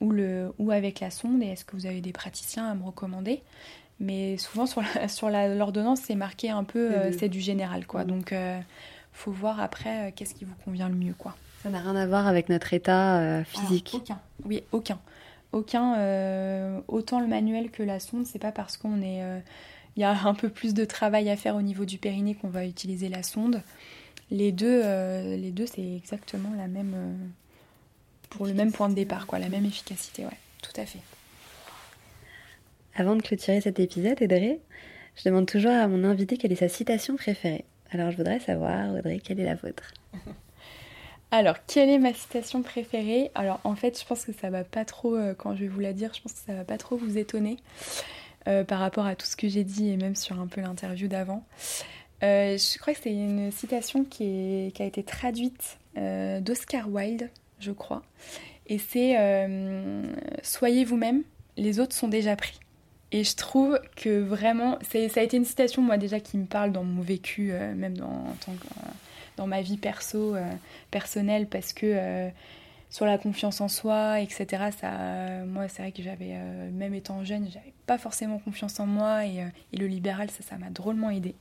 ou, 0.00 0.10
le, 0.12 0.52
ou 0.58 0.70
avec 0.70 1.00
la 1.00 1.10
sonde 1.10 1.42
et 1.42 1.46
est-ce 1.46 1.64
que 1.64 1.76
vous 1.76 1.86
avez 1.86 2.00
des 2.00 2.12
praticiens 2.12 2.68
à 2.70 2.74
me 2.74 2.84
recommander. 2.84 3.42
Mais 4.00 4.36
souvent 4.38 4.66
sur 4.66 4.82
la- 4.82 5.08
sur 5.08 5.30
la- 5.30 5.54
l'ordonnance 5.54 6.00
c'est 6.02 6.14
marqué 6.14 6.50
un 6.50 6.64
peu 6.64 6.88
Les 6.90 6.94
euh, 6.96 7.12
c'est 7.18 7.28
du 7.28 7.40
général 7.40 7.86
quoi. 7.86 8.02
Mhm. 8.02 8.06
Donc 8.08 8.32
euh, 8.32 8.58
faut 9.12 9.30
voir 9.32 9.60
après 9.60 10.08
euh, 10.08 10.10
qu'est-ce 10.14 10.34
qui 10.34 10.44
vous 10.44 10.54
convient 10.64 10.88
le 10.88 10.94
mieux 10.96 11.14
quoi. 11.16 11.36
Ça 11.62 11.70
n'a 11.70 11.78
rien 11.80 11.94
à 11.94 12.06
voir 12.06 12.26
avec 12.26 12.48
notre 12.48 12.72
état 12.74 13.18
euh, 13.20 13.44
physique. 13.44 13.90
Alors, 13.92 14.02
aucun. 14.02 14.20
Oui, 14.44 14.62
aucun. 14.72 14.98
Aucun. 15.52 16.80
autant 16.88 17.20
le 17.20 17.26
manuel 17.26 17.70
que 17.70 17.82
la 17.82 18.00
sonde, 18.00 18.24
c'est 18.26 18.38
pas 18.38 18.52
parce 18.52 18.76
qu'on 18.78 19.02
est. 19.02 19.22
Il 19.96 20.00
y 20.00 20.04
a 20.04 20.26
un 20.26 20.34
peu 20.34 20.48
plus 20.48 20.74
de 20.74 20.84
travail 20.84 21.28
à 21.30 21.36
faire 21.36 21.54
au 21.56 21.62
niveau 21.62 21.84
du 21.84 21.98
périnée 21.98 22.34
qu'on 22.34 22.48
va 22.48 22.64
utiliser 22.66 23.08
la 23.08 23.22
sonde. 23.22 23.62
Les 24.30 24.52
deux, 24.52 24.80
euh, 24.84 25.36
les 25.36 25.50
deux 25.50 25.66
c'est 25.66 25.94
exactement 25.96 26.50
la 26.56 26.66
même. 26.68 26.92
euh, 26.94 27.26
pour 28.30 28.46
le 28.46 28.54
même 28.54 28.72
point 28.72 28.88
de 28.88 28.94
départ, 28.94 29.26
quoi, 29.26 29.38
la 29.38 29.50
même 29.50 29.66
efficacité, 29.66 30.24
ouais, 30.24 30.38
tout 30.62 30.72
à 30.80 30.86
fait. 30.86 31.00
Avant 32.94 33.16
de 33.16 33.22
clôturer 33.22 33.60
cet 33.60 33.78
épisode, 33.78 34.20
Audrey, 34.22 34.60
je 35.16 35.28
demande 35.28 35.46
toujours 35.46 35.72
à 35.72 35.86
mon 35.88 36.04
invité 36.04 36.38
quelle 36.38 36.52
est 36.52 36.56
sa 36.56 36.68
citation 36.68 37.16
préférée. 37.16 37.64
Alors 37.90 38.10
je 38.10 38.16
voudrais 38.16 38.40
savoir, 38.40 38.94
Audrey, 38.94 39.20
quelle 39.22 39.40
est 39.40 39.44
la 39.44 39.54
vôtre? 39.54 39.92
Alors, 41.34 41.56
quelle 41.66 41.88
est 41.88 41.98
ma 41.98 42.12
citation 42.12 42.60
préférée? 42.60 43.30
Alors, 43.34 43.58
en 43.64 43.74
fait, 43.74 43.98
je 43.98 44.04
pense 44.04 44.26
que 44.26 44.32
ça 44.34 44.50
va 44.50 44.64
pas 44.64 44.84
trop, 44.84 45.16
euh, 45.16 45.32
quand 45.32 45.54
je 45.56 45.60
vais 45.62 45.68
vous 45.68 45.80
la 45.80 45.94
dire, 45.94 46.12
je 46.12 46.20
pense 46.20 46.34
que 46.34 46.40
ça 46.46 46.52
va 46.54 46.64
pas 46.64 46.76
trop 46.76 46.96
vous 46.98 47.16
étonner 47.16 47.56
euh, 48.48 48.64
par 48.64 48.80
rapport 48.80 49.06
à 49.06 49.14
tout 49.14 49.26
ce 49.26 49.36
que 49.36 49.48
j'ai 49.48 49.62
dit 49.62 49.90
et 49.90 49.96
même 49.96 50.16
sur 50.16 50.40
un 50.40 50.46
peu 50.46 50.60
l'interview 50.60 51.06
d'avant. 51.06 51.44
Euh, 52.22 52.56
je 52.56 52.78
crois 52.78 52.92
que 52.92 53.00
c'est 53.02 53.12
une 53.12 53.52
citation 53.52 54.04
qui, 54.04 54.72
a 54.78 54.84
été 54.84 55.02
traduite 55.02 55.78
euh, 55.96 56.40
d'Oscar 56.40 56.88
Wilde, 56.88 57.30
je 57.60 57.70
crois. 57.70 58.02
Et 58.66 58.78
c'est 58.78 59.16
Soyez 60.42 60.84
vous-même, 60.84 61.22
les 61.56 61.78
autres 61.80 61.94
sont 61.94 62.08
déjà 62.08 62.36
pris. 62.36 62.58
Et 63.10 63.24
je 63.24 63.36
trouve 63.36 63.78
que 63.94 64.20
vraiment, 64.20 64.78
ça 64.82 65.20
a 65.20 65.22
été 65.22 65.36
une 65.36 65.44
citation, 65.44 65.82
moi 65.82 65.98
déjà, 65.98 66.18
qui 66.18 66.38
me 66.38 66.46
parle 66.46 66.72
dans 66.72 66.84
mon 66.84 67.02
vécu, 67.02 67.52
même 67.52 67.96
dans, 67.96 68.24
dans 69.36 69.46
ma 69.46 69.60
vie 69.60 69.76
perso, 69.76 70.34
personnelle, 70.90 71.46
parce 71.46 71.72
que 71.72 72.30
sur 72.92 73.06
la 73.06 73.16
confiance 73.16 73.62
en 73.62 73.68
soi, 73.68 74.20
etc., 74.20 74.64
ça, 74.78 75.46
moi, 75.46 75.66
c'est 75.66 75.80
vrai 75.80 75.92
que 75.92 76.02
j'avais, 76.02 76.32
euh, 76.34 76.70
même 76.70 76.92
étant 76.92 77.24
jeune, 77.24 77.48
j'avais 77.50 77.72
pas 77.86 77.96
forcément 77.96 78.38
confiance 78.38 78.78
en 78.80 78.86
moi, 78.86 79.24
et, 79.24 79.40
euh, 79.40 79.46
et 79.72 79.78
le 79.78 79.86
libéral, 79.86 80.30
ça, 80.30 80.42
ça 80.42 80.58
m'a 80.58 80.68
drôlement 80.68 81.08
aidé. 81.08 81.34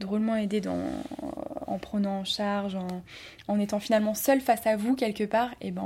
Drôlement 0.00 0.36
aidé 0.36 0.62
dans, 0.62 0.80
en 1.66 1.78
prenant 1.78 2.20
en 2.20 2.24
charge, 2.24 2.78
en, 3.46 3.60
étant 3.60 3.78
finalement 3.78 4.14
seul 4.14 4.40
face 4.40 4.66
à 4.66 4.76
vous 4.76 4.96
quelque 4.96 5.24
part, 5.24 5.50
et 5.60 5.70
ben 5.70 5.82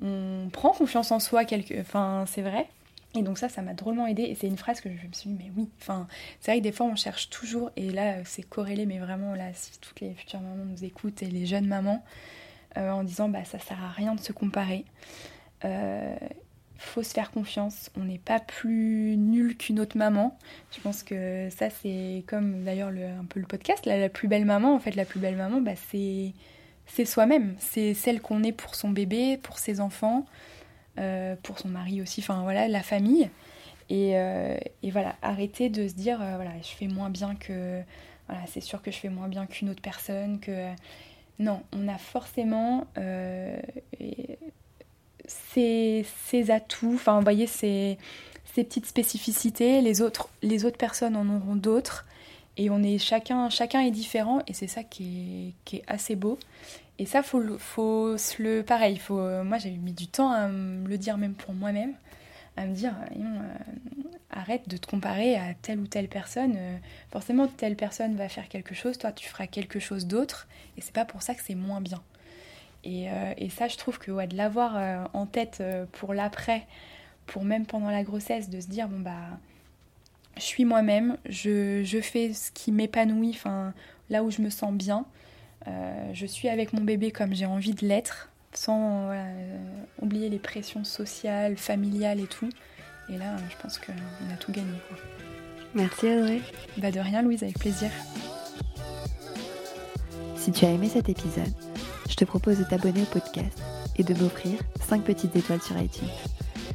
on, 0.00 0.48
prend 0.50 0.70
confiance 0.70 1.10
en 1.10 1.18
soi, 1.18 1.42
enfin 1.80 2.24
c'est 2.28 2.42
vrai. 2.42 2.68
Et 3.16 3.22
donc 3.22 3.38
ça, 3.38 3.48
ça 3.48 3.62
m'a 3.62 3.74
drôlement 3.74 4.06
aidé. 4.06 4.22
Et 4.22 4.34
c'est 4.36 4.46
une 4.46 4.56
phrase 4.56 4.80
que 4.80 4.88
je 4.88 5.06
me 5.06 5.12
suis 5.12 5.30
dit, 5.30 5.36
mais 5.38 5.50
oui, 5.56 5.68
enfin, 5.80 6.06
c'est 6.40 6.52
vrai 6.52 6.58
que 6.58 6.64
des 6.64 6.72
fois 6.72 6.86
on 6.86 6.94
cherche 6.94 7.30
toujours, 7.30 7.72
et 7.74 7.90
là 7.90 8.24
c'est 8.24 8.48
corrélé, 8.48 8.86
mais 8.86 8.98
vraiment 8.98 9.34
là, 9.34 9.52
si 9.54 9.78
toutes 9.80 10.00
les 10.00 10.14
futures 10.14 10.40
mamans 10.40 10.64
nous 10.64 10.84
écoutent 10.84 11.22
et 11.22 11.26
les 11.26 11.46
jeunes 11.46 11.66
mamans, 11.66 12.04
en 12.76 13.02
disant, 13.04 13.28
bah 13.28 13.44
ça 13.44 13.58
sert 13.58 13.82
à 13.82 13.88
rien 13.90 14.14
de 14.14 14.20
se 14.20 14.32
comparer. 14.32 14.84
Euh, 15.64 16.16
faut 16.78 17.02
se 17.04 17.12
faire 17.14 17.30
confiance. 17.30 17.90
On 17.96 18.04
n'est 18.04 18.18
pas 18.18 18.40
plus 18.40 19.16
nul 19.16 19.56
qu'une 19.56 19.78
autre 19.78 19.96
maman. 19.96 20.36
Je 20.74 20.80
pense 20.80 21.02
que 21.04 21.48
ça, 21.50 21.70
c'est 21.70 22.24
comme 22.26 22.64
d'ailleurs 22.64 22.90
le- 22.90 23.06
un 23.06 23.24
peu 23.28 23.38
le 23.40 23.46
podcast. 23.46 23.86
là, 23.86 23.98
la 23.98 24.08
plus 24.08 24.26
belle 24.28 24.44
maman, 24.44 24.74
en 24.74 24.80
fait, 24.80 24.96
la 24.96 25.04
plus 25.04 25.20
belle 25.20 25.36
maman, 25.36 25.60
bah, 25.60 25.72
c'est 25.76 27.04
soi-même. 27.04 27.54
C'est 27.58 27.94
celle 27.94 28.20
qu'on 28.20 28.42
est 28.42 28.52
pour 28.52 28.74
son 28.74 28.90
bébé, 28.90 29.38
pour 29.38 29.58
ses 29.58 29.80
enfants, 29.80 30.26
euh, 30.98 31.36
pour 31.42 31.58
son 31.58 31.68
mari 31.68 32.02
aussi. 32.02 32.20
Enfin 32.20 32.42
voilà, 32.42 32.66
la 32.68 32.82
famille. 32.82 33.30
Et, 33.88 34.18
euh, 34.18 34.56
et 34.82 34.90
voilà, 34.90 35.16
arrêter 35.22 35.68
de 35.68 35.86
se 35.86 35.94
dire, 35.94 36.20
euh, 36.20 36.34
voilà, 36.36 36.52
je 36.62 36.68
fais 36.68 36.88
moins 36.88 37.10
bien 37.10 37.34
que. 37.36 37.80
Voilà, 38.28 38.44
c'est 38.46 38.60
sûr 38.60 38.80
que 38.82 38.90
je 38.90 38.96
fais 38.96 39.08
moins 39.08 39.28
bien 39.28 39.46
qu'une 39.46 39.68
autre 39.70 39.82
personne. 39.82 40.40
Que 40.40 40.68
non, 41.38 41.62
on 41.72 41.88
a 41.88 41.98
forcément. 41.98 42.86
euh, 42.98 43.56
ses, 45.26 46.50
atouts, 46.50 46.94
enfin 46.94 47.16
vous 47.16 47.22
voyez 47.22 47.46
ses, 47.46 47.98
ses 48.54 48.64
petites 48.64 48.86
spécificités, 48.86 49.80
les 49.80 50.02
autres, 50.02 50.28
les 50.42 50.64
autres 50.64 50.78
personnes 50.78 51.16
en 51.16 51.28
auront 51.28 51.56
d'autres, 51.56 52.06
et 52.56 52.70
on 52.70 52.82
est 52.82 52.98
chacun, 52.98 53.48
chacun 53.48 53.80
est 53.80 53.90
différent, 53.90 54.40
et 54.46 54.52
c'est 54.52 54.66
ça 54.66 54.82
qui 54.82 55.48
est, 55.48 55.52
qui 55.64 55.76
est 55.76 55.84
assez 55.86 56.16
beau. 56.16 56.38
Et 56.98 57.06
ça, 57.06 57.22
faut, 57.22 57.42
faut 57.58 58.16
se 58.18 58.42
le 58.42 58.62
pareil. 58.62 59.00
Moi, 59.08 59.58
j'ai 59.58 59.70
mis 59.70 59.92
du 59.92 60.06
temps 60.06 60.30
à 60.30 60.48
me 60.48 60.86
le 60.86 60.98
dire 60.98 61.16
même 61.16 61.34
pour 61.34 61.54
moi-même, 61.54 61.94
à 62.56 62.66
me 62.66 62.74
dire, 62.74 62.94
euh, 63.00 63.20
euh, 63.20 64.08
arrête 64.30 64.68
de 64.68 64.76
te 64.76 64.86
comparer 64.86 65.36
à 65.36 65.54
telle 65.54 65.78
ou 65.78 65.86
telle 65.86 66.08
personne. 66.08 66.54
euh, 66.56 66.76
forcément, 67.10 67.46
telle 67.48 67.76
personne 67.76 68.16
va 68.16 68.28
faire 68.28 68.48
quelque 68.48 68.74
chose, 68.74 68.98
toi, 68.98 69.12
tu 69.12 69.28
feras 69.28 69.46
quelque 69.46 69.78
chose 69.78 70.06
d'autre, 70.06 70.48
et 70.76 70.80
c'est 70.80 70.94
pas 70.94 71.04
pour 71.04 71.22
ça 71.22 71.34
que 71.34 71.42
c'est 71.42 71.54
moins 71.54 71.80
bien. 71.80 72.02
Et, 72.84 73.06
et 73.36 73.48
ça, 73.48 73.68
je 73.68 73.76
trouve 73.76 74.00
que 74.00 74.26
de 74.26 74.36
l'avoir 74.36 75.08
en 75.12 75.24
tête 75.24 75.62
pour 75.92 76.14
l'après, 76.14 76.66
pour 77.26 77.44
même 77.44 77.64
pendant 77.64 77.90
la 77.90 78.02
grossesse, 78.02 78.50
de 78.50 78.60
se 78.60 78.66
dire 78.66 78.88
bon 78.88 78.98
bah, 78.98 79.38
je 80.36 80.42
suis 80.42 80.64
moi-même, 80.64 81.16
je, 81.28 81.84
je 81.84 82.00
fais 82.00 82.32
ce 82.32 82.50
qui 82.50 82.72
m'épanouit, 82.72 83.38
là 84.10 84.24
où 84.24 84.32
je 84.32 84.42
me 84.42 84.50
sens 84.50 84.72
bien, 84.72 85.06
je 86.12 86.26
suis 86.26 86.48
avec 86.48 86.72
mon 86.72 86.82
bébé 86.82 87.12
comme 87.12 87.34
j'ai 87.34 87.46
envie 87.46 87.74
de 87.74 87.86
l'être, 87.86 88.31
sans 88.52 89.06
voilà, 89.06 89.24
euh, 89.24 89.58
oublier 90.00 90.28
les 90.28 90.38
pressions 90.38 90.84
sociales, 90.84 91.56
familiales 91.56 92.20
et 92.20 92.26
tout. 92.26 92.48
Et 93.08 93.18
là, 93.18 93.36
je 93.50 93.56
pense 93.60 93.78
qu'on 93.78 93.92
a 94.32 94.36
tout 94.36 94.52
gagné. 94.52 94.78
Quoi. 94.88 94.98
Merci 95.74 96.06
Audrey. 96.06 96.40
Bah 96.78 96.90
de 96.90 97.00
rien, 97.00 97.22
Louise, 97.22 97.42
avec 97.42 97.58
plaisir. 97.58 97.90
Si 100.36 100.52
tu 100.52 100.64
as 100.64 100.70
aimé 100.70 100.88
cet 100.88 101.08
épisode, 101.08 101.52
je 102.08 102.14
te 102.14 102.24
propose 102.24 102.58
de 102.58 102.64
t'abonner 102.64 103.02
au 103.02 103.06
podcast 103.06 103.58
et 103.96 104.04
de 104.04 104.14
m'offrir 104.14 104.58
5 104.86 105.02
petites 105.02 105.34
étoiles 105.36 105.62
sur 105.62 105.78
iTunes. 105.80 106.08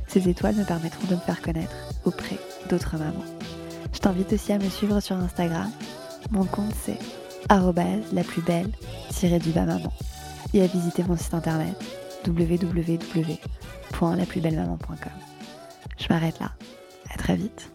Ces 0.07 0.29
étoiles 0.29 0.55
me 0.55 0.63
permettront 0.63 1.05
de 1.07 1.15
me 1.15 1.19
faire 1.19 1.41
connaître 1.41 1.75
auprès 2.05 2.37
d'autres 2.69 2.97
mamans. 2.97 3.25
Je 3.93 3.99
t'invite 3.99 4.33
aussi 4.33 4.53
à 4.53 4.57
me 4.57 4.69
suivre 4.69 4.99
sur 4.99 5.15
Instagram. 5.17 5.69
Mon 6.31 6.45
compte 6.45 6.73
c'est 6.85 6.99
arrobase 7.49 8.11
la 8.13 8.23
plus 8.23 8.41
belle 8.41 8.71
du 9.41 9.51
bas 9.51 9.65
maman 9.65 9.91
et 10.53 10.61
à 10.61 10.67
visiter 10.67 11.03
mon 11.03 11.17
site 11.17 11.33
internet 11.33 11.75
www.laplusbellemaman.com. 12.25 15.11
Je 15.97 16.07
m'arrête 16.09 16.39
là. 16.39 16.51
À 17.13 17.17
très 17.17 17.35
vite. 17.35 17.69